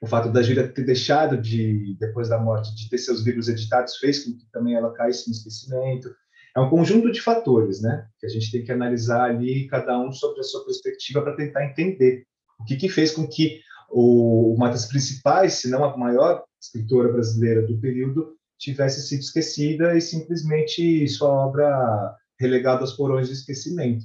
O 0.00 0.06
fato 0.06 0.32
da 0.32 0.42
Júlia 0.42 0.66
ter 0.66 0.84
deixado 0.84 1.36
de, 1.36 1.96
depois 1.98 2.28
da 2.28 2.38
morte, 2.38 2.74
de 2.74 2.88
ter 2.88 2.98
seus 2.98 3.20
livros 3.22 3.48
editados, 3.48 3.96
fez 3.96 4.24
com 4.24 4.32
que 4.32 4.50
também 4.50 4.74
ela 4.74 4.94
caísse 4.94 5.28
no 5.28 5.34
esquecimento. 5.34 6.10
É 6.56 6.60
um 6.60 6.70
conjunto 6.70 7.12
de 7.12 7.20
fatores, 7.20 7.82
né, 7.82 8.06
que 8.18 8.26
a 8.26 8.28
gente 8.28 8.50
tem 8.50 8.64
que 8.64 8.72
analisar 8.72 9.24
ali, 9.24 9.68
cada 9.68 10.00
um 10.00 10.10
sobre 10.10 10.40
a 10.40 10.42
sua 10.42 10.64
perspectiva, 10.64 11.22
para 11.22 11.36
tentar 11.36 11.66
entender 11.66 12.24
o 12.58 12.64
que, 12.64 12.76
que 12.76 12.88
fez 12.88 13.12
com 13.12 13.26
que 13.26 13.60
o, 13.90 14.54
uma 14.54 14.68
das 14.68 14.86
principais, 14.86 15.54
se 15.54 15.68
não 15.68 15.84
a 15.84 15.96
maior 15.96 16.44
escritora 16.60 17.12
brasileira 17.12 17.66
do 17.66 17.78
período, 17.78 18.34
tivesse 18.58 19.06
sido 19.06 19.20
esquecida 19.20 19.96
e 19.96 20.00
simplesmente 20.00 21.08
sua 21.08 21.30
obra 21.30 22.16
relegada 22.38 22.80
aos 22.80 22.92
porões 22.92 23.28
de 23.28 23.34
esquecimento. 23.34 24.04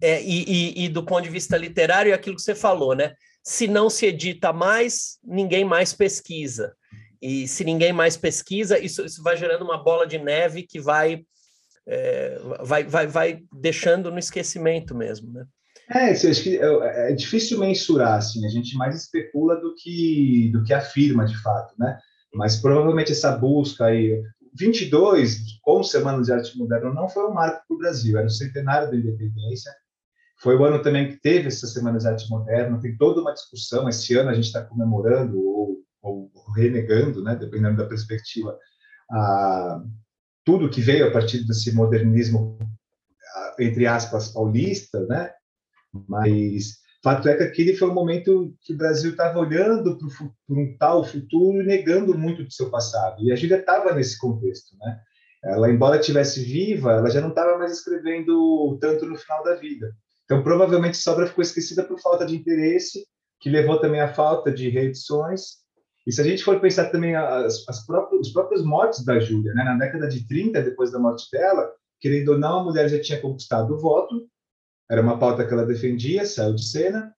É, 0.00 0.22
e, 0.22 0.44
e, 0.44 0.84
e, 0.84 0.88
do 0.88 1.02
ponto 1.02 1.22
de 1.22 1.30
vista 1.30 1.56
literário, 1.56 2.12
é 2.12 2.14
aquilo 2.14 2.36
que 2.36 2.42
você 2.42 2.54
falou, 2.54 2.94
né? 2.94 3.14
Se 3.42 3.66
não 3.66 3.88
se 3.88 4.06
edita 4.06 4.52
mais, 4.52 5.18
ninguém 5.24 5.64
mais 5.64 5.92
pesquisa. 5.92 6.74
E 7.20 7.48
se 7.48 7.64
ninguém 7.64 7.92
mais 7.92 8.16
pesquisa, 8.16 8.78
isso, 8.78 9.04
isso 9.04 9.22
vai 9.22 9.36
gerando 9.36 9.64
uma 9.64 9.82
bola 9.82 10.06
de 10.06 10.18
neve 10.18 10.62
que 10.64 10.78
vai, 10.78 11.24
é, 11.86 12.38
vai, 12.62 12.84
vai, 12.84 13.06
vai 13.06 13.42
deixando 13.52 14.10
no 14.10 14.18
esquecimento 14.18 14.94
mesmo, 14.94 15.32
né? 15.32 15.46
É, 15.88 16.12
que 16.14 16.58
é, 16.58 17.10
é 17.10 17.12
difícil 17.12 17.58
mensurar, 17.58 18.18
assim, 18.18 18.44
a 18.44 18.48
gente 18.48 18.76
mais 18.76 18.96
especula 18.96 19.56
do 19.56 19.74
que, 19.74 20.50
do 20.52 20.64
que 20.64 20.74
afirma 20.74 21.24
de 21.24 21.40
fato, 21.40 21.74
né? 21.78 21.98
Mas 22.34 22.56
provavelmente 22.56 23.12
essa 23.12 23.32
busca 23.32 23.86
aí, 23.86 24.20
22, 24.58 25.58
com 25.62 25.82
Semana 25.82 26.22
de 26.22 26.32
Arte 26.32 26.58
Moderna, 26.58 26.92
não 26.92 27.08
foi 27.08 27.24
um 27.28 27.32
marco 27.32 27.62
para 27.66 27.74
o 27.74 27.78
Brasil, 27.78 28.18
era 28.18 28.26
o 28.26 28.30
centenário 28.30 28.90
da 28.90 28.96
independência, 28.96 29.72
Foi 30.38 30.56
o 30.56 30.64
ano 30.64 30.82
também 30.82 31.08
que 31.08 31.16
teve 31.16 31.48
essa 31.48 31.66
Semana 31.66 31.98
de 31.98 32.06
Arte 32.06 32.28
Moderna, 32.28 32.80
tem 32.80 32.96
toda 32.96 33.20
uma 33.20 33.32
discussão. 33.32 33.88
Esse 33.88 34.14
ano 34.16 34.30
a 34.30 34.34
gente 34.34 34.46
está 34.46 34.62
comemorando 34.62 35.38
ou, 35.38 35.78
ou, 36.02 36.30
renegando, 36.54 37.22
né, 37.22 37.34
dependendo 37.34 37.76
da 37.76 37.86
perspectiva, 37.86 38.56
a, 39.10 39.82
tudo 40.44 40.70
que 40.70 40.80
veio 40.80 41.08
a 41.08 41.10
partir 41.10 41.44
desse 41.46 41.74
modernismo, 41.74 42.58
entre 43.58 43.86
aspas, 43.86 44.28
paulista, 44.28 45.04
né? 45.06 45.32
Mas 46.08 46.80
fato 47.02 47.28
é 47.28 47.36
que 47.36 47.42
aquele 47.42 47.76
foi 47.76 47.88
um 47.88 47.94
momento 47.94 48.54
que 48.62 48.74
o 48.74 48.76
Brasil 48.76 49.12
estava 49.12 49.38
olhando 49.38 49.96
para 49.96 50.26
um 50.50 50.76
tal 50.78 51.04
futuro 51.04 51.62
e 51.62 51.66
negando 51.66 52.16
muito 52.18 52.44
do 52.44 52.52
seu 52.52 52.68
passado. 52.68 53.22
E 53.22 53.32
a 53.32 53.36
Júlia 53.36 53.58
estava 53.58 53.94
nesse 53.94 54.18
contexto, 54.18 54.76
né? 54.78 55.00
Ela, 55.44 55.70
embora 55.70 56.00
estivesse 56.00 56.42
viva, 56.42 56.92
ela 56.92 57.08
já 57.08 57.20
não 57.20 57.28
estava 57.28 57.56
mais 57.56 57.72
escrevendo 57.72 58.76
tanto 58.80 59.06
no 59.06 59.16
final 59.16 59.44
da 59.44 59.54
vida. 59.54 59.94
Então, 60.26 60.42
provavelmente, 60.42 60.96
Sobra 60.96 61.26
ficou 61.26 61.42
esquecida 61.42 61.84
por 61.84 62.00
falta 62.00 62.26
de 62.26 62.36
interesse, 62.36 63.06
que 63.40 63.48
levou 63.48 63.80
também 63.80 64.00
à 64.00 64.12
falta 64.12 64.52
de 64.52 64.68
reedições. 64.68 65.64
E 66.06 66.12
se 66.12 66.20
a 66.20 66.24
gente 66.24 66.44
for 66.44 66.60
pensar 66.60 66.90
também 66.90 67.16
as, 67.16 67.64
as 67.68 67.86
próprias, 67.86 68.26
os 68.26 68.32
próprios 68.32 68.64
mortes 68.64 69.04
da 69.04 69.18
Júlia, 69.20 69.54
né? 69.54 69.64
na 69.64 69.76
década 69.76 70.08
de 70.08 70.26
30, 70.26 70.62
depois 70.62 70.90
da 70.90 70.98
morte 70.98 71.28
dela, 71.30 71.72
querendo 72.00 72.32
ou 72.32 72.38
não, 72.38 72.60
a 72.60 72.64
mulher 72.64 72.88
já 72.88 73.00
tinha 73.00 73.20
conquistado 73.20 73.72
o 73.74 73.78
voto, 73.78 74.28
era 74.90 75.00
uma 75.00 75.18
pauta 75.18 75.46
que 75.46 75.52
ela 75.52 75.66
defendia, 75.66 76.24
saiu 76.26 76.54
de 76.54 76.64
cena. 76.64 77.14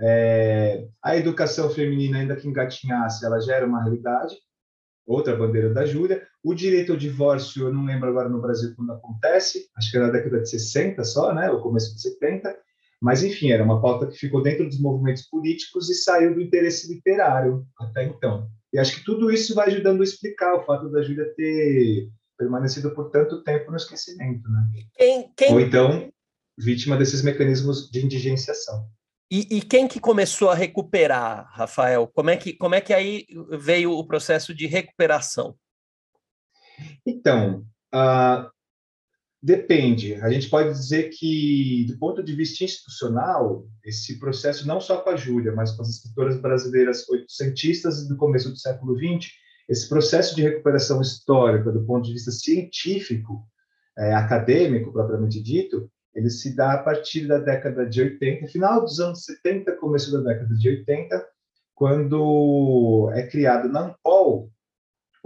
É, 0.00 0.86
a 1.02 1.16
educação 1.16 1.70
feminina, 1.70 2.18
ainda 2.18 2.36
que 2.36 2.46
engatinhasse, 2.46 3.24
ela 3.24 3.40
já 3.40 3.56
era 3.56 3.66
uma 3.66 3.82
realidade, 3.82 4.36
outra 5.06 5.36
bandeira 5.36 5.72
da 5.72 5.84
Júlia. 5.84 6.26
O 6.44 6.54
direito 6.54 6.92
ao 6.92 6.98
divórcio, 6.98 7.66
eu 7.66 7.72
não 7.72 7.84
lembro 7.84 8.08
agora 8.08 8.28
no 8.28 8.40
Brasil 8.40 8.72
quando 8.76 8.92
acontece, 8.92 9.68
acho 9.76 9.90
que 9.90 9.96
era 9.96 10.06
na 10.06 10.12
década 10.12 10.40
de 10.40 10.50
60 10.50 11.02
só, 11.04 11.34
né, 11.34 11.50
o 11.50 11.60
começo 11.60 11.94
de 11.94 12.00
70, 12.00 12.56
mas 13.00 13.22
enfim, 13.22 13.50
era 13.50 13.64
uma 13.64 13.80
pauta 13.80 14.06
que 14.06 14.16
ficou 14.16 14.42
dentro 14.42 14.66
dos 14.66 14.80
movimentos 14.80 15.24
políticos 15.28 15.90
e 15.90 15.94
saiu 15.94 16.34
do 16.34 16.40
interesse 16.40 16.92
literário 16.92 17.66
até 17.78 18.04
então. 18.04 18.48
E 18.72 18.78
acho 18.78 18.96
que 18.96 19.04
tudo 19.04 19.30
isso 19.30 19.54
vai 19.54 19.68
ajudando 19.68 20.00
a 20.00 20.04
explicar 20.04 20.54
o 20.54 20.64
fato 20.64 20.90
da 20.90 21.02
Júlia 21.02 21.32
ter 21.34 22.08
permanecido 22.36 22.94
por 22.94 23.10
tanto 23.10 23.42
tempo 23.42 23.70
no 23.70 23.76
esquecimento, 23.76 24.48
né? 24.48 24.68
Quem, 24.94 25.32
quem... 25.36 25.52
Ou 25.52 25.60
então 25.60 26.10
vítima 26.58 26.96
desses 26.96 27.22
mecanismos 27.22 27.88
de 27.88 28.04
indigenciação. 28.04 28.88
E, 29.30 29.58
e, 29.58 29.62
quem 29.62 29.86
que 29.86 30.00
começou 30.00 30.48
a 30.48 30.54
recuperar, 30.54 31.46
Rafael? 31.52 32.08
Como 32.08 32.30
é 32.30 32.36
que, 32.36 32.54
como 32.54 32.74
é 32.74 32.80
que 32.80 32.94
aí 32.94 33.26
veio 33.60 33.92
o 33.92 34.06
processo 34.06 34.54
de 34.54 34.66
recuperação? 34.66 35.54
Então, 37.06 37.64
uh, 37.94 38.50
depende. 39.42 40.14
A 40.16 40.30
gente 40.30 40.48
pode 40.48 40.70
dizer 40.70 41.10
que, 41.10 41.86
do 41.88 41.98
ponto 41.98 42.22
de 42.22 42.34
vista 42.34 42.64
institucional, 42.64 43.66
esse 43.84 44.18
processo, 44.18 44.66
não 44.66 44.80
só 44.80 44.98
com 44.98 45.10
a 45.10 45.16
Júlia, 45.16 45.52
mas 45.54 45.72
com 45.72 45.82
as 45.82 45.90
escritoras 45.90 46.40
brasileiras 46.40 47.08
oitocentistas 47.08 48.06
do 48.08 48.16
começo 48.16 48.50
do 48.50 48.56
século 48.56 48.96
XX, 48.96 49.30
esse 49.68 49.88
processo 49.88 50.34
de 50.34 50.42
recuperação 50.42 51.00
histórica, 51.00 51.70
do 51.70 51.84
ponto 51.84 52.06
de 52.06 52.14
vista 52.14 52.30
científico, 52.30 53.46
é, 53.98 54.14
acadêmico, 54.14 54.92
propriamente 54.92 55.42
dito, 55.42 55.90
ele 56.14 56.30
se 56.30 56.56
dá 56.56 56.72
a 56.72 56.82
partir 56.82 57.26
da 57.26 57.38
década 57.38 57.86
de 57.86 58.00
80, 58.00 58.46
final 58.48 58.80
dos 58.80 58.98
anos 58.98 59.24
70, 59.24 59.76
começo 59.76 60.10
da 60.10 60.20
década 60.20 60.54
de 60.54 60.68
80, 60.68 61.26
quando 61.74 63.10
é 63.14 63.26
criado 63.26 63.68
na 63.68 63.82
Ampol 63.82 64.50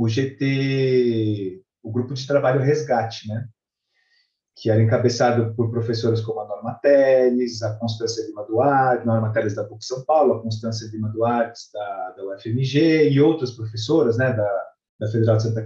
o 0.03 0.09
GT, 0.09 1.62
o 1.80 1.92
grupo 1.92 2.12
de 2.14 2.26
trabalho 2.26 2.61
Resgate, 2.61 3.28
né? 3.28 3.46
que 4.57 4.68
era 4.68 4.82
encabeçado 4.82 5.55
por 5.55 5.70
professoras 5.70 6.20
como 6.20 6.40
a 6.40 6.46
Norma 6.46 6.74
Teles, 6.82 7.62
a 7.62 7.76
Constância 7.78 8.26
Lima 8.26 8.44
Duarte, 8.44 9.07
Norma 9.07 9.32
Teles 9.32 9.55
da 9.55 9.64
PUC 9.64 9.84
São 9.84 10.05
Paulo, 10.05 10.34
a 10.34 10.42
Constância 10.42 10.88
Lima 10.92 11.09
Duarte 11.09 11.61
da, 11.72 12.11
da 12.16 12.24
UFMG 12.26 13.11
e 13.11 13.20
outras 13.20 13.53
professoras 13.53 14.18
né, 14.18 14.32
da, 14.32 14.64
da 14.98 15.09
Federal 15.09 15.36
de 15.36 15.44
Santa 15.44 15.64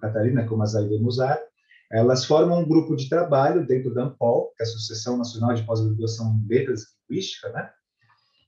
Catarina, 0.00 0.46
como 0.46 0.62
a 0.62 0.66
Zaide 0.66 0.98
Musar, 0.98 1.38
elas 1.92 2.24
formam 2.24 2.60
um 2.60 2.68
grupo 2.68 2.96
de 2.96 3.08
trabalho 3.08 3.66
dentro 3.66 3.94
da 3.94 4.04
ANPOL, 4.04 4.52
que 4.56 4.62
é 4.62 4.66
a 4.66 4.68
Associação 4.68 5.18
Nacional 5.18 5.54
de 5.54 5.62
Pós-Graduação 5.62 6.40
em 6.42 6.48
Letras 6.48 6.82
e 6.82 7.12
Linguística, 7.12 7.50
né? 7.50 7.70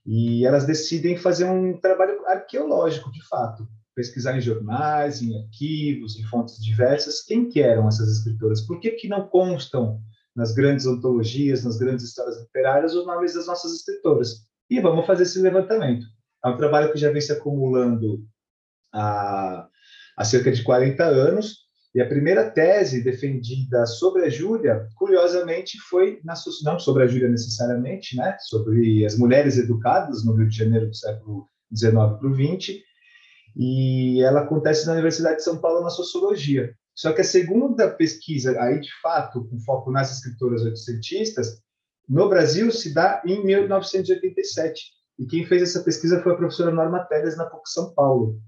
E 0.05 0.45
elas 0.45 0.65
decidem 0.65 1.15
fazer 1.15 1.45
um 1.45 1.79
trabalho 1.79 2.25
arqueológico, 2.25 3.11
de 3.11 3.25
fato, 3.27 3.67
pesquisar 3.97 4.37
em 4.37 4.41
jornais, 4.41 5.23
em 5.23 5.35
arquivos, 5.41 6.19
em 6.19 6.23
fontes 6.25 6.63
diversas, 6.63 7.23
quem 7.23 7.49
que 7.49 7.59
eram 7.59 7.87
essas 7.87 8.07
escritoras, 8.19 8.61
por 8.61 8.79
que, 8.79 8.91
que 8.91 9.07
não 9.07 9.27
constam 9.27 9.99
nas 10.35 10.53
grandes 10.53 10.85
antologias, 10.85 11.63
nas 11.63 11.79
grandes 11.79 12.05
histórias 12.05 12.39
literárias, 12.39 12.93
os 12.93 13.07
nomes 13.07 13.33
das 13.33 13.47
nossas 13.47 13.73
escritoras. 13.73 14.45
E 14.69 14.79
vamos 14.79 15.07
fazer 15.07 15.23
esse 15.23 15.41
levantamento. 15.41 16.05
É 16.45 16.47
um 16.47 16.57
trabalho 16.57 16.93
que 16.93 16.99
já 16.99 17.11
vem 17.11 17.19
se 17.19 17.31
acumulando 17.31 18.23
há, 18.93 19.67
há 20.15 20.23
cerca 20.23 20.51
de 20.51 20.61
40 20.61 21.03
anos, 21.03 21.65
e 21.95 21.99
a 21.99 22.07
primeira 22.07 22.51
tese 22.51 23.03
defendida 23.03 23.83
sobre 23.87 24.25
a 24.25 24.29
Júlia, 24.29 24.87
curiosamente, 24.95 25.79
foi 25.89 26.19
na, 26.23 26.35
não 26.63 26.77
sobre 26.77 27.01
a 27.01 27.07
Júlia 27.07 27.29
necessariamente, 27.29 28.15
né, 28.15 28.37
sobre 28.41 29.03
as 29.03 29.17
mulheres 29.17 29.57
educadas 29.57 30.23
no 30.23 30.35
Rio 30.35 30.47
de 30.47 30.55
Janeiro 30.55 30.87
do 30.87 30.95
século 30.95 31.47
XIX 31.75 31.93
para 31.93 32.27
o 32.27 32.35
XX, 32.35 32.75
e 33.57 34.21
ela 34.21 34.41
acontece 34.41 34.85
na 34.85 34.93
Universidade 34.93 35.37
de 35.37 35.43
São 35.43 35.57
Paulo 35.57 35.81
na 35.81 35.89
sociologia. 35.89 36.75
Só 36.93 37.11
que 37.11 37.21
a 37.21 37.23
segunda 37.23 37.89
pesquisa, 37.89 38.59
aí 38.61 38.79
de 38.79 38.89
fato, 39.01 39.47
com 39.47 39.59
foco 39.59 39.91
nas 39.91 40.11
escritoras 40.11 40.61
oitocentistas, 40.61 41.59
no 42.07 42.29
Brasil 42.29 42.71
se 42.71 42.93
dá 42.93 43.21
em 43.25 43.43
1987. 43.43 44.91
E 45.19 45.25
quem 45.25 45.45
fez 45.45 45.63
essa 45.63 45.81
pesquisa 45.81 46.21
foi 46.21 46.33
a 46.33 46.37
professora 46.37 46.71
Norma 46.71 47.03
Teles 47.05 47.35
na 47.35 47.45
PUC 47.45 47.67
São 47.69 47.93
Paulo. 47.93 48.39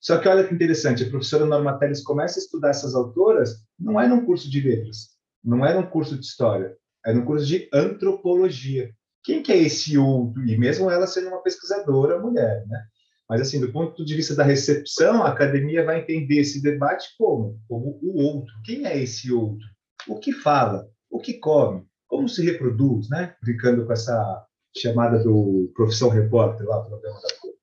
Só 0.00 0.18
que 0.18 0.28
olha 0.28 0.46
que 0.46 0.54
interessante, 0.54 1.02
a 1.02 1.10
professora 1.10 1.44
Norma 1.44 1.76
Teles 1.78 2.02
começa 2.02 2.38
a 2.38 2.42
estudar 2.42 2.70
essas 2.70 2.94
autoras, 2.94 3.56
não 3.78 4.00
é 4.00 4.06
num 4.06 4.24
curso 4.24 4.48
de 4.48 4.60
letras, 4.60 5.08
não 5.42 5.66
é 5.66 5.74
num 5.74 5.86
curso 5.86 6.16
de 6.16 6.24
história, 6.24 6.76
é 7.04 7.12
num 7.12 7.24
curso 7.24 7.44
de 7.44 7.68
antropologia. 7.72 8.92
Quem 9.24 9.42
que 9.42 9.50
é 9.50 9.58
esse 9.58 9.98
outro? 9.98 10.48
E 10.48 10.56
mesmo 10.56 10.88
ela 10.88 11.06
sendo 11.08 11.28
uma 11.28 11.42
pesquisadora 11.42 12.20
mulher, 12.20 12.64
né? 12.68 12.86
Mas, 13.28 13.40
assim, 13.40 13.60
do 13.60 13.72
ponto 13.72 14.04
de 14.04 14.14
vista 14.14 14.34
da 14.34 14.44
recepção, 14.44 15.22
a 15.22 15.30
academia 15.30 15.84
vai 15.84 16.00
entender 16.00 16.38
esse 16.38 16.62
debate 16.62 17.08
como? 17.18 17.60
Como 17.68 17.98
o 18.02 18.22
outro. 18.22 18.52
Quem 18.64 18.86
é 18.86 18.96
esse 19.02 19.32
outro? 19.32 19.66
O 20.08 20.20
que 20.20 20.32
fala? 20.32 20.88
O 21.10 21.18
que 21.18 21.34
come? 21.34 21.84
Como 22.06 22.28
se 22.28 22.44
reproduz, 22.44 23.08
né? 23.08 23.34
Brincando 23.42 23.84
com 23.84 23.92
essa 23.92 24.46
chamada 24.76 25.18
do 25.22 25.72
profissão 25.74 26.08
repórter 26.08 26.66
lá, 26.66 26.82
programa 26.82 27.20
da 27.20 27.28
Folha. 27.40 27.56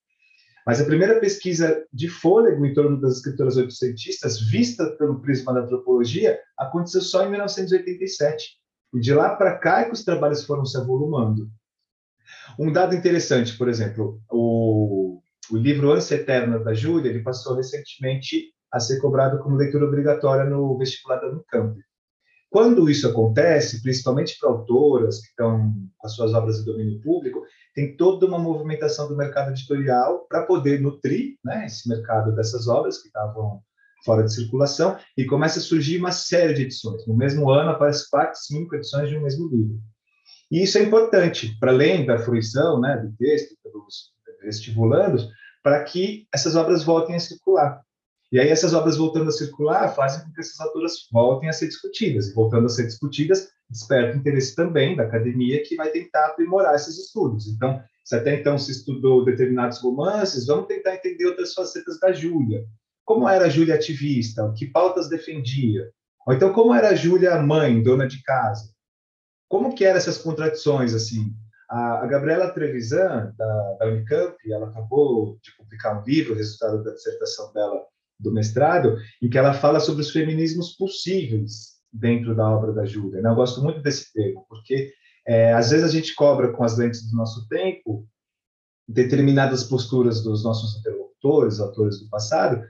Mas 0.66 0.82
a 0.82 0.86
primeira 0.86 1.20
pesquisa 1.20 1.86
de 1.91 2.07
fôlego 2.07 2.66
em 2.66 2.74
torno 2.74 2.99
das 2.99 3.18
escritoras 3.18 3.57
oitocentistas, 3.57 4.39
vista 4.39 4.86
pelo 4.97 5.22
prisma 5.22 5.53
da 5.53 5.61
antropologia, 5.61 6.39
aconteceu 6.57 7.01
só 7.01 7.26
em 7.26 7.32
1987. 7.32 8.57
E 8.95 8.99
de 8.99 9.14
lá 9.14 9.36
para 9.36 9.57
cá 9.57 9.82
é 9.82 9.86
que 9.86 9.91
os 9.91 10.03
trabalhos 10.03 10.45
foram 10.45 10.66
se 10.66 10.78
avolumando. 10.78 11.49
Um 12.57 12.72
dado 12.72 12.95
interessante, 12.95 13.57
por 13.57 13.68
exemplo, 13.68 14.22
o 14.30 15.03
o 15.54 15.58
livro 15.58 15.91
Ânsia 15.91 16.16
Eterna 16.16 16.58
da 16.58 16.74
Júlia, 16.74 17.12
ele 17.12 17.22
passou 17.22 17.56
recentemente 17.56 18.51
a 18.72 18.80
ser 18.80 18.99
cobrado 18.99 19.38
como 19.38 19.56
leitura 19.56 19.86
obrigatória 19.86 20.49
no 20.49 20.76
vestibular 20.80 21.20
da 21.20 21.30
Unicamp. 21.30 21.80
Quando 22.49 22.89
isso 22.89 23.08
acontece, 23.08 23.82
principalmente 23.84 24.36
para 24.39 24.49
autoras 24.49 25.22
que 25.22 25.28
estão 25.28 25.72
com 25.95 26.08
as 26.08 26.16
suas 26.16 26.34
obras 26.34 26.58
de 26.58 26.66
domínio 26.66 26.99
público, 27.01 27.43
tem 27.76 27.95
toda 27.95 28.26
uma 28.26 28.39
movimentação 28.39 29.08
do 29.08 29.16
mercado 29.16 29.51
editorial 29.51 30.26
para 30.28 30.43
poder 30.43 30.82
nutrir 30.82 31.36
né, 31.45 31.68
esse 31.68 31.88
mercado 31.88 32.34
dessas 32.36 32.68
obras 32.68 32.99
que 32.99 33.08
estavam 33.08 33.62
fora 34.04 34.24
de 34.24 34.34
circulação 34.34 34.97
e 35.16 35.24
começa 35.24 35.60
a 35.60 35.62
surgir 35.62 35.99
uma 35.99 36.12
série 36.12 36.56
de 36.56 36.64
edições. 36.64 37.06
No 37.06 37.16
mesmo 37.16 37.51
ano 37.51 37.70
aparecem 37.70 38.08
quatro, 38.10 38.39
cinco 38.39 38.76
edições 38.76 39.08
de 39.08 39.18
um 39.18 39.22
mesmo 39.22 39.47
livro. 39.49 39.80
E 40.51 40.64
isso 40.64 40.80
é 40.80 40.84
importante, 40.84 41.56
para 41.60 41.72
além 41.72 42.08
da 42.08 42.18
fruição 42.18 42.80
né, 42.80 42.97
do 42.97 43.16
texto, 43.18 43.56
pelos 43.64 44.14
estimulandos 44.45 45.30
para 45.64 45.84
que 45.84 46.28
essas 46.34 46.55
obras 46.55 46.84
voltem 46.84 47.16
a 47.16 47.20
circular. 47.20 47.82
E 48.32 48.39
aí 48.39 48.49
essas 48.49 48.74
obras 48.74 48.97
voltando 48.97 49.30
a 49.30 49.32
circular 49.32 49.95
fazem 49.95 50.26
com 50.26 50.32
que 50.34 50.41
essas 50.41 50.59
autoras 50.59 51.07
voltem 51.11 51.49
a 51.49 51.53
ser 51.53 51.68
discutidas. 51.68 52.28
E 52.28 52.34
voltando 52.34 52.66
a 52.66 52.70
ser 52.70 52.86
discutidas, 52.86 53.47
desperta 53.70 54.18
o 54.18 54.20
interesse 54.20 54.55
também 54.55 54.95
da 54.95 55.03
academia 55.03 55.64
que 55.64 55.76
vai 55.76 55.89
tentar 55.89 56.28
aprimorar 56.28 56.76
esses 56.76 56.97
estudos. 56.97 57.47
Então, 57.47 57.82
se 58.03 58.16
até 58.16 58.36
então 58.36 58.57
se 58.57 58.72
estudou 58.72 59.24
determinados 59.24 59.80
romances, 59.80 60.47
vamos 60.47 60.68
tentar 60.68 60.95
entender 60.95 61.28
outras 61.28 61.53
facetas 61.53 61.99
da 61.99 62.11
Júlia. 62.11 62.66
Como 63.05 63.30
era 63.30 63.45
a 63.45 63.49
Júlia 63.49 63.76
ativista? 63.76 64.51
Que 64.57 64.66
pautas 64.66 65.07
defendia? 65.07 65.89
Ou 66.26 66.34
então, 66.34 66.51
como 66.51 66.74
era 66.74 66.89
a 66.89 66.95
Júlia 66.95 67.41
mãe, 67.41 67.82
dona 67.84 68.07
de 68.07 68.22
casa? 68.24 68.74
Como 69.47 69.76
que 69.76 69.86
eram 69.86 69.97
essas 69.97 70.18
contradições, 70.18 70.93
assim? 70.93 71.34
A, 71.70 72.05
Gabriela 72.07 72.49
Trevisan, 72.49 73.34
da, 73.38 73.78
da 73.80 73.88
Unicamp, 73.88 74.36
ela 74.51 74.68
acabou 74.68 75.38
de 75.41 75.55
publicar 75.57 75.99
um 75.99 76.03
livro, 76.03 76.36
resultado 76.36 76.84
da 76.84 76.91
dissertação 76.91 77.51
dela 77.53 77.82
do 78.20 78.32
mestrado, 78.32 78.97
em 79.22 79.30
que 79.30 79.38
ela 79.38 79.53
fala 79.53 79.80
sobre 79.80 80.01
os 80.01 80.11
feminismos 80.11 80.76
possíveis 80.76 81.74
dentro 81.91 82.36
da 82.36 82.49
obra 82.49 82.72
da 82.72 82.86
Júlia. 82.86 83.22
Né? 83.22 83.30
Eu 83.30 83.36
gosto 83.36 83.61
muito 83.61 83.82
desse 83.82 84.11
termo, 84.14 84.45
porque 84.47 84.91
É, 85.26 85.53
às 85.53 85.72
vezes 85.72 85.86
a 85.86 85.89
gente 85.89 86.14
cobra 86.16 86.51
com 86.51 86.66
as 86.66 86.78
lentes 86.78 87.09
do 87.09 87.16
nosso 87.16 87.47
tempo 87.47 88.05
determinadas 88.86 89.64
posturas 89.64 90.22
dos 90.22 90.43
nossos 90.43 90.78
interlocutores, 90.78 91.61
autores 91.61 91.97
do 92.01 92.09
passado, 92.09 92.61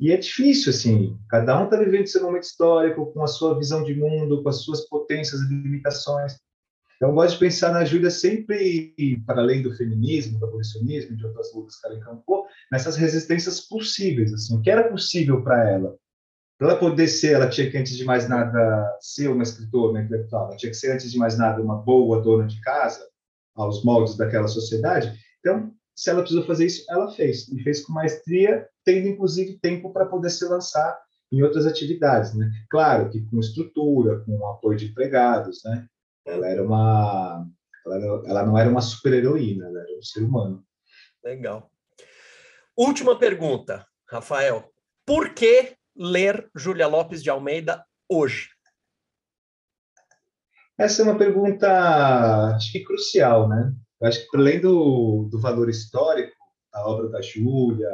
e 0.00 0.10
é 0.10 0.16
difícil, 0.16 0.70
assim, 0.70 1.16
cada 1.28 1.56
um 1.60 1.66
está 1.66 1.76
vivendo 1.76 2.08
seu 2.08 2.24
momento 2.24 2.42
histórico, 2.42 3.12
com 3.12 3.22
a 3.22 3.28
sua 3.28 3.56
visão 3.56 3.84
de 3.84 3.94
mundo, 3.94 4.42
com 4.42 4.48
as 4.48 4.64
suas 4.64 4.88
potências 4.88 5.40
e 5.40 5.48
limitações. 5.48 6.32
Então, 7.00 7.08
eu 7.08 7.14
gosto 7.14 7.32
de 7.32 7.40
pensar 7.40 7.72
na 7.72 7.82
Júlia 7.82 8.10
sempre, 8.10 8.94
para 9.26 9.40
além 9.40 9.62
do 9.62 9.74
feminismo, 9.74 10.38
do 10.38 10.44
abolicionismo, 10.44 11.16
de 11.16 11.24
outras 11.24 11.50
lutas 11.54 11.80
que 11.80 11.86
ela 11.86 11.96
encampou, 11.96 12.44
nessas 12.70 12.94
resistências 12.94 13.58
possíveis, 13.58 14.34
assim, 14.34 14.54
o 14.54 14.60
que 14.60 14.68
era 14.68 14.86
possível 14.86 15.42
para 15.42 15.66
ela. 15.70 15.96
Para 16.58 16.72
ela 16.72 16.78
poder 16.78 17.08
ser, 17.08 17.32
ela 17.32 17.48
tinha 17.48 17.70
que, 17.70 17.78
antes 17.78 17.96
de 17.96 18.04
mais 18.04 18.28
nada, 18.28 18.98
ser 19.00 19.28
uma 19.28 19.42
escritora, 19.42 19.92
uma 19.92 20.02
intelectual, 20.02 20.48
ela 20.48 20.56
tinha 20.58 20.68
que 20.68 20.76
ser, 20.76 20.92
antes 20.92 21.10
de 21.10 21.16
mais 21.16 21.38
nada, 21.38 21.62
uma 21.62 21.76
boa 21.76 22.20
dona 22.20 22.46
de 22.46 22.60
casa, 22.60 23.00
aos 23.56 23.82
moldes 23.82 24.18
daquela 24.18 24.46
sociedade. 24.46 25.18
Então, 25.38 25.72
se 25.96 26.10
ela 26.10 26.20
precisou 26.20 26.44
fazer 26.44 26.66
isso, 26.66 26.84
ela 26.90 27.10
fez. 27.12 27.48
E 27.48 27.62
fez 27.62 27.82
com 27.82 27.94
maestria, 27.94 28.68
tendo 28.84 29.08
inclusive 29.08 29.58
tempo 29.58 29.90
para 29.90 30.04
poder 30.04 30.28
se 30.28 30.44
lançar 30.44 30.98
em 31.32 31.42
outras 31.42 31.64
atividades, 31.64 32.34
né? 32.34 32.50
Claro 32.68 33.08
que 33.08 33.22
com 33.22 33.40
estrutura, 33.40 34.20
com 34.20 34.46
apoio 34.48 34.76
de 34.76 34.86
empregados, 34.88 35.62
né? 35.64 35.86
Ela 36.26 36.48
era 36.48 36.64
uma, 36.64 37.46
ela, 37.86 38.22
ela 38.26 38.46
não 38.46 38.58
era 38.58 38.68
uma 38.68 38.80
super-heroína, 38.80 39.66
ela 39.66 39.80
era 39.80 39.98
um 39.98 40.02
ser 40.02 40.22
humano. 40.22 40.64
Legal. 41.24 41.70
Última 42.76 43.18
pergunta, 43.18 43.86
Rafael. 44.08 44.72
Por 45.04 45.34
que 45.34 45.76
ler 45.96 46.48
Júlia 46.54 46.86
Lopes 46.86 47.22
de 47.22 47.30
Almeida 47.30 47.84
hoje? 48.08 48.48
Essa 50.78 51.02
é 51.02 51.04
uma 51.04 51.18
pergunta, 51.18 52.54
acho 52.54 52.72
que 52.72 52.84
crucial, 52.84 53.48
né? 53.48 53.74
Eu 54.00 54.08
acho 54.08 54.30
que, 54.30 54.36
além 54.36 54.60
do, 54.60 55.28
do 55.30 55.38
valor 55.38 55.68
histórico 55.68 56.34
da 56.72 56.86
obra 56.86 57.08
da 57.08 57.20
Júlia 57.20 57.90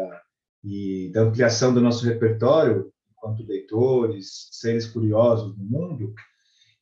e 0.62 1.10
da 1.12 1.22
ampliação 1.22 1.74
do 1.74 1.80
nosso 1.80 2.04
repertório 2.06 2.92
enquanto 3.10 3.46
leitores, 3.46 4.48
seres 4.52 4.86
curiosos 4.86 5.56
do 5.56 5.64
mundo, 5.64 6.14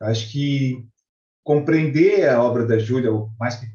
acho 0.00 0.30
que 0.30 0.86
compreender 1.44 2.28
a 2.28 2.42
obra 2.42 2.66
da 2.66 2.78
Júlia, 2.78 3.10
mais 3.38 3.56
que 3.56 3.66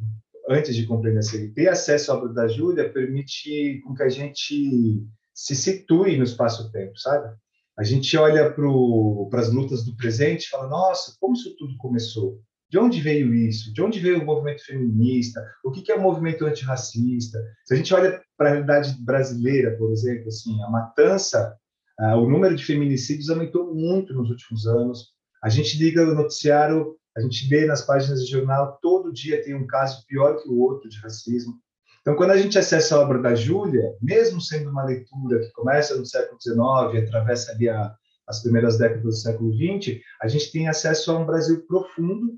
antes 0.50 0.76
de 0.76 0.86
compreender 0.88 1.20
a 1.20 1.54
ter 1.54 1.70
acesso 1.70 2.12
à 2.12 2.16
obra 2.16 2.34
da 2.34 2.48
Júlia 2.48 2.92
permite 2.92 3.80
com 3.86 3.94
que 3.94 4.04
a 4.04 4.10
gente 4.10 5.06
se 5.34 5.56
situe 5.56 6.18
no 6.18 6.24
espaço-tempo, 6.24 6.98
sabe? 6.98 7.34
A 7.78 7.84
gente 7.84 8.18
olha 8.18 8.52
para 8.52 9.40
as 9.40 9.54
lutas 9.54 9.86
do 9.86 9.96
presente 9.96 10.46
e 10.46 10.50
fala, 10.50 10.68
nossa, 10.68 11.16
como 11.20 11.34
isso 11.34 11.56
tudo 11.58 11.78
começou? 11.78 12.42
De 12.70 12.78
onde 12.78 13.00
veio 13.00 13.34
isso? 13.34 13.74
De 13.74 13.82
onde 13.82 14.00
veio 14.00 14.22
o 14.22 14.26
movimento 14.26 14.66
feminista? 14.66 15.42
O 15.64 15.72
que 15.72 15.90
é 15.92 15.96
o 15.96 16.02
movimento 16.02 16.46
antirracista? 16.46 17.40
Se 17.66 17.74
a 17.74 17.78
gente 17.78 17.94
olha 17.94 18.22
para 18.38 18.50
a 18.50 18.52
realidade 18.52 19.02
brasileira, 19.02 19.78
por 19.78 19.92
exemplo, 19.92 20.28
assim, 20.28 20.62
a 20.64 20.70
matança, 20.70 21.56
uh, 22.00 22.18
o 22.18 22.30
número 22.30 22.56
de 22.56 22.66
feminicídios 22.66 23.30
aumentou 23.30 23.74
muito 23.74 24.14
nos 24.14 24.30
últimos 24.30 24.68
anos. 24.68 25.08
A 25.42 25.50
gente 25.50 25.78
liga 25.78 26.04
o 26.04 26.14
noticiário, 26.14 26.99
a 27.20 27.22
gente 27.22 27.50
lê 27.50 27.66
nas 27.66 27.82
páginas 27.82 28.24
de 28.24 28.32
jornal, 28.32 28.80
todo 28.82 29.12
dia 29.12 29.44
tem 29.44 29.54
um 29.54 29.68
caso 29.68 30.06
pior 30.08 30.42
que 30.42 30.50
o 30.50 30.58
outro 30.58 30.90
de 30.90 30.98
racismo. 31.00 31.54
Então, 32.02 32.16
quando 32.16 32.32
a 32.32 32.38
gente 32.38 32.58
acessa 32.58 32.96
a 32.96 33.00
obra 33.02 33.22
da 33.22 33.36
Júlia, 33.36 33.94
mesmo 34.02 34.40
sendo 34.40 34.70
uma 34.70 34.86
leitura 34.86 35.40
que 35.42 35.52
começa 35.52 35.98
no 35.98 36.06
século 36.06 36.40
XIX 36.42 37.04
atravessa 37.04 37.52
ali 37.52 37.68
a, 37.68 37.94
as 38.26 38.42
primeiras 38.42 38.78
décadas 38.78 39.04
do 39.04 39.12
século 39.12 39.54
XX, 39.54 40.00
a 40.22 40.28
gente 40.30 40.50
tem 40.52 40.70
acesso 40.70 41.12
a 41.12 41.20
um 41.20 41.26
Brasil 41.26 41.66
profundo, 41.68 42.32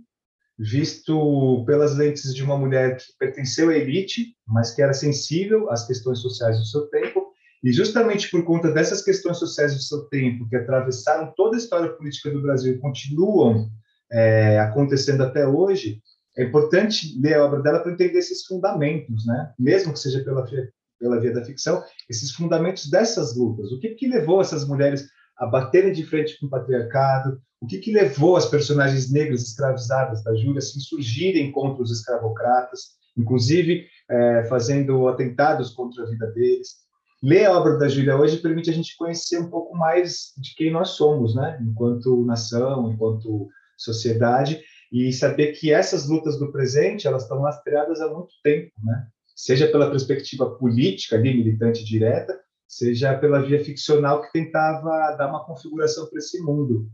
visto 0.58 1.64
pelas 1.68 1.96
lentes 1.96 2.34
de 2.34 2.44
uma 2.44 2.58
mulher 2.58 2.98
que 2.98 3.06
pertenceu 3.20 3.70
à 3.70 3.76
elite, 3.76 4.36
mas 4.48 4.74
que 4.74 4.82
era 4.82 4.94
sensível 4.94 5.70
às 5.70 5.86
questões 5.86 6.20
sociais 6.20 6.58
do 6.58 6.66
seu 6.66 6.88
tempo, 6.88 7.32
e 7.64 7.72
justamente 7.72 8.32
por 8.32 8.44
conta 8.44 8.72
dessas 8.72 9.04
questões 9.04 9.38
sociais 9.38 9.76
do 9.76 9.82
seu 9.82 10.06
tempo, 10.06 10.50
que 10.50 10.56
atravessaram 10.56 11.32
toda 11.38 11.56
a 11.56 11.60
história 11.60 11.92
política 11.94 12.32
do 12.32 12.42
Brasil 12.42 12.80
continuam 12.80 13.70
é, 14.12 14.60
acontecendo 14.60 15.24
até 15.24 15.48
hoje, 15.48 16.02
é 16.38 16.44
importante 16.44 17.20
ler 17.20 17.36
a 17.36 17.46
obra 17.46 17.62
dela 17.62 17.80
para 17.80 17.92
entender 17.92 18.18
esses 18.18 18.46
fundamentos, 18.46 19.26
né? 19.26 19.52
mesmo 19.60 19.94
que 19.94 20.00
seja 20.00 20.24
pela, 20.24 20.46
pela 21.00 21.20
via 21.20 21.34
da 21.34 21.44
ficção, 21.44 21.84
esses 22.10 22.32
fundamentos 22.32 22.90
dessas 22.90 23.36
lutas. 23.36 23.72
O 23.72 23.80
que, 23.80 23.90
que 23.90 24.08
levou 24.08 24.42
essas 24.42 24.68
mulheres 24.68 25.08
a 25.38 25.46
baterem 25.46 25.92
de 25.92 26.06
frente 26.06 26.40
com 26.40 26.46
o 26.46 26.50
patriarcado, 26.50 27.42
o 27.60 27.68
que, 27.68 27.80
que 27.80 27.92
levou 27.92 28.36
as 28.36 28.46
personagens 28.46 29.12
negras 29.12 29.42
escravizadas 29.42 30.24
da 30.24 30.36
Júlia 30.36 30.60
a 30.60 30.62
se 30.62 30.78
insurgirem 30.78 31.52
contra 31.52 31.84
os 31.84 31.92
escravocratas, 31.92 32.92
inclusive 33.18 33.86
é, 34.10 34.46
fazendo 34.46 35.08
atentados 35.08 35.72
contra 35.72 36.04
a 36.04 36.10
vida 36.10 36.28
deles. 36.28 36.82
Ler 37.22 37.46
a 37.46 37.58
obra 37.58 37.78
da 37.78 37.88
Júlia 37.88 38.16
hoje 38.16 38.38
permite 38.38 38.70
a 38.70 38.74
gente 38.74 38.96
conhecer 38.98 39.40
um 39.40 39.50
pouco 39.50 39.76
mais 39.78 40.34
de 40.38 40.56
quem 40.56 40.72
nós 40.72 40.90
somos, 40.92 41.36
né? 41.36 41.60
enquanto 41.62 42.26
nação, 42.26 42.92
enquanto 42.92 43.48
sociedade, 43.82 44.62
e 44.92 45.12
saber 45.14 45.54
que 45.54 45.72
essas 45.72 46.08
lutas 46.08 46.38
do 46.38 46.52
presente 46.52 47.08
elas 47.08 47.24
estão 47.24 47.42
lastreadas 47.42 48.02
há 48.02 48.08
muito 48.14 48.34
tempo, 48.44 48.72
né? 48.84 49.08
seja 49.36 49.68
pela 49.68 49.90
perspectiva 49.90 50.50
política, 50.58 51.16
ali, 51.16 51.34
militante 51.34 51.84
direta, 51.84 52.40
seja 52.68 53.18
pela 53.18 53.42
via 53.42 53.64
ficcional 53.64 54.22
que 54.22 54.32
tentava 54.32 55.16
dar 55.16 55.30
uma 55.30 55.46
configuração 55.46 56.08
para 56.08 56.20
esse 56.20 56.40
mundo, 56.42 56.90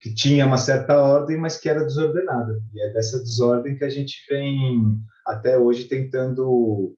que 0.00 0.12
tinha 0.12 0.44
uma 0.44 0.58
certa 0.58 1.00
ordem, 1.00 1.38
mas 1.38 1.56
que 1.56 1.68
era 1.68 1.84
desordenada. 1.84 2.60
E 2.74 2.82
é 2.82 2.92
dessa 2.92 3.18
desordem 3.20 3.76
que 3.76 3.84
a 3.84 3.88
gente 3.88 4.16
vem 4.28 4.98
até 5.26 5.56
hoje 5.56 5.84
tentando 5.84 6.94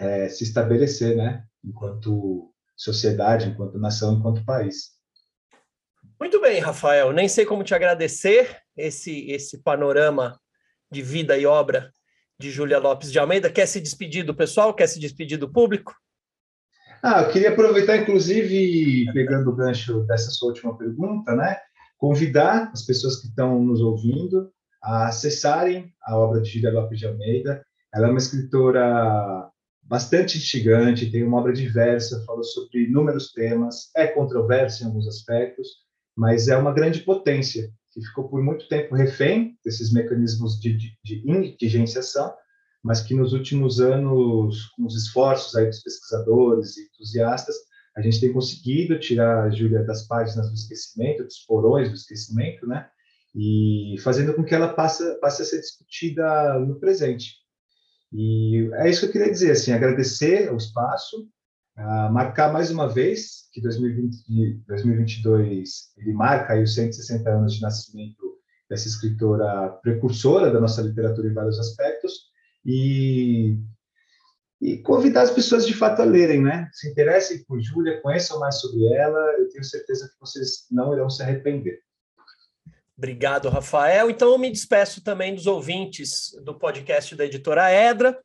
é, 0.00 0.28
se 0.28 0.42
estabelecer, 0.42 1.16
né? 1.16 1.44
Enquanto 1.62 2.50
sociedade, 2.76 3.48
enquanto 3.48 3.78
nação, 3.78 4.14
enquanto 4.14 4.44
país. 4.44 4.93
Muito 6.24 6.40
bem, 6.40 6.58
Rafael. 6.58 7.12
Nem 7.12 7.28
sei 7.28 7.44
como 7.44 7.62
te 7.62 7.74
agradecer 7.74 8.56
esse 8.74 9.30
esse 9.30 9.62
panorama 9.62 10.40
de 10.90 11.02
vida 11.02 11.36
e 11.36 11.44
obra 11.44 11.92
de 12.40 12.50
Júlia 12.50 12.78
Lopes 12.78 13.12
de 13.12 13.18
Almeida. 13.18 13.52
Quer 13.52 13.66
se 13.66 13.78
despedir 13.78 14.24
do 14.24 14.34
pessoal? 14.34 14.72
Quer 14.72 14.86
se 14.86 14.98
despedir 14.98 15.36
do 15.36 15.52
público? 15.52 15.94
Ah, 17.02 17.20
eu 17.20 17.30
queria 17.30 17.50
aproveitar, 17.50 17.98
inclusive, 17.98 19.04
pegando 19.12 19.50
o 19.50 19.54
gancho 19.54 20.00
dessa 20.04 20.30
sua 20.30 20.48
última 20.48 20.74
pergunta, 20.78 21.36
né? 21.36 21.58
Convidar 21.98 22.70
as 22.72 22.86
pessoas 22.86 23.20
que 23.20 23.26
estão 23.26 23.60
nos 23.60 23.82
ouvindo 23.82 24.50
a 24.82 25.08
acessarem 25.08 25.92
a 26.04 26.16
obra 26.16 26.40
de 26.40 26.48
Gília 26.48 26.72
Lopes 26.72 27.00
de 27.00 27.06
Almeida. 27.06 27.62
Ela 27.94 28.06
é 28.06 28.10
uma 28.10 28.18
escritora 28.18 29.46
bastante 29.82 30.38
instigante, 30.38 31.10
tem 31.10 31.22
uma 31.22 31.38
obra 31.38 31.52
diversa, 31.52 32.24
fala 32.24 32.42
sobre 32.42 32.84
inúmeros 32.84 33.30
temas, 33.30 33.90
é 33.94 34.06
controversa 34.06 34.82
em 34.82 34.86
alguns 34.86 35.06
aspectos, 35.06 35.84
mas 36.16 36.48
é 36.48 36.56
uma 36.56 36.72
grande 36.72 37.00
potência 37.00 37.70
que 37.92 38.00
ficou 38.00 38.28
por 38.28 38.42
muito 38.42 38.68
tempo 38.68 38.94
refém 38.94 39.56
desses 39.64 39.92
mecanismos 39.92 40.60
de, 40.60 40.76
de, 40.76 40.98
de 41.04 41.30
indigenciação 41.30 42.32
mas 42.84 43.00
que 43.00 43.14
nos 43.14 43.32
últimos 43.32 43.80
anos, 43.80 44.66
com 44.76 44.84
os 44.84 44.94
esforços 44.94 45.56
aí 45.56 45.64
dos 45.66 45.82
pesquisadores 45.82 46.76
e 46.76 46.82
entusiastas, 46.82 47.56
a 47.96 48.02
gente 48.02 48.20
tem 48.20 48.30
conseguido 48.30 49.00
tirar 49.00 49.44
a 49.44 49.50
Júlia 49.50 49.82
das 49.84 50.06
páginas 50.06 50.48
do 50.48 50.54
esquecimento, 50.54 51.24
dos 51.24 51.38
porões 51.38 51.88
do 51.88 51.94
esquecimento, 51.94 52.66
né? 52.66 52.86
E 53.34 53.96
fazendo 54.00 54.34
com 54.34 54.44
que 54.44 54.54
ela 54.54 54.68
passe, 54.74 55.18
passe 55.18 55.42
a 55.42 55.44
ser 55.46 55.60
discutida 55.60 56.58
no 56.58 56.78
presente. 56.78 57.36
E 58.12 58.68
é 58.74 58.90
isso 58.90 59.00
que 59.00 59.06
eu 59.06 59.12
queria 59.12 59.32
dizer, 59.32 59.52
assim, 59.52 59.72
agradecer 59.72 60.52
o 60.52 60.56
espaço, 60.56 61.26
uh, 61.78 62.12
marcar 62.12 62.52
mais 62.52 62.70
uma 62.70 62.88
vez 62.88 63.48
que 63.52 63.60
2020, 63.60 64.64
2022 64.66 65.92
ele 65.98 66.12
marca 66.12 66.60
os 66.60 66.74
160 66.74 67.28
anos 67.30 67.54
de 67.54 67.62
nascimento 67.62 68.34
dessa 68.68 68.88
escritora 68.88 69.70
precursora 69.82 70.50
da 70.50 70.60
nossa 70.60 70.82
literatura 70.82 71.28
em 71.28 71.34
vários 71.34 71.58
aspectos, 71.58 72.34
e, 72.64 73.58
e 74.60 74.78
convidar 74.78 75.22
as 75.22 75.30
pessoas 75.30 75.66
de 75.66 75.74
fato 75.74 76.00
a 76.00 76.04
lerem, 76.04 76.42
né? 76.42 76.68
Se 76.72 76.88
interessem 76.88 77.44
por 77.44 77.60
Júlia, 77.60 78.00
conheçam 78.00 78.38
mais 78.40 78.60
sobre 78.60 78.86
ela, 78.94 79.20
eu 79.38 79.48
tenho 79.50 79.64
certeza 79.64 80.08
que 80.08 80.18
vocês 80.18 80.66
não 80.70 80.94
irão 80.94 81.10
se 81.10 81.22
arrepender. 81.22 81.80
Obrigado, 82.96 83.48
Rafael. 83.48 84.08
Então, 84.08 84.30
eu 84.30 84.38
me 84.38 84.50
despeço 84.50 85.02
também 85.02 85.34
dos 85.34 85.46
ouvintes 85.46 86.30
do 86.42 86.56
podcast 86.56 87.14
da 87.16 87.26
editora 87.26 87.70
Edra. 87.70 88.18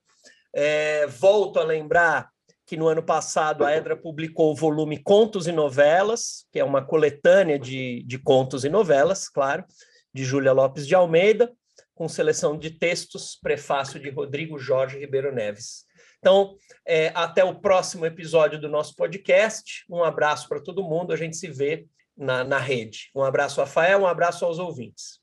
É, 0.53 1.07
volto 1.07 1.59
a 1.59 1.63
lembrar 1.63 2.29
que 2.69 2.77
no 2.77 2.87
ano 2.87 3.01
passado 3.01 3.65
a 3.65 3.75
Edra 3.75 3.97
publicou 3.97 4.51
o 4.51 4.55
volume 4.55 5.01
Contos 5.01 5.47
e 5.47 5.51
Novelas, 5.51 6.45
que 6.51 6.59
é 6.59 6.63
uma 6.63 6.85
coletânea 6.85 7.57
de, 7.57 8.03
de 8.03 8.19
contos 8.19 8.63
e 8.63 8.69
novelas, 8.69 9.27
claro, 9.27 9.65
de 10.13 10.23
Júlia 10.23 10.53
Lopes 10.53 10.85
de 10.85 10.93
Almeida 10.93 11.51
com 11.95 12.07
seleção 12.07 12.57
de 12.57 12.69
textos, 12.69 13.37
prefácio 13.41 13.99
de 13.99 14.09
Rodrigo 14.09 14.59
Jorge 14.59 14.99
Ribeiro 14.99 15.33
Neves. 15.33 15.83
Então, 16.19 16.55
é, 16.85 17.11
até 17.13 17.43
o 17.43 17.59
próximo 17.59 18.05
episódio 18.05 18.57
do 18.57 18.69
nosso 18.69 18.95
podcast. 18.95 19.83
Um 19.89 20.01
abraço 20.01 20.47
para 20.47 20.61
todo 20.61 20.87
mundo. 20.87 21.11
A 21.11 21.17
gente 21.17 21.35
se 21.35 21.49
vê 21.49 21.87
na, 22.15 22.43
na 22.45 22.57
rede. 22.57 23.09
Um 23.13 23.21
abraço, 23.21 23.59
Rafael. 23.59 23.99
Um 23.99 24.07
abraço 24.07 24.45
aos 24.45 24.59
ouvintes. 24.59 25.18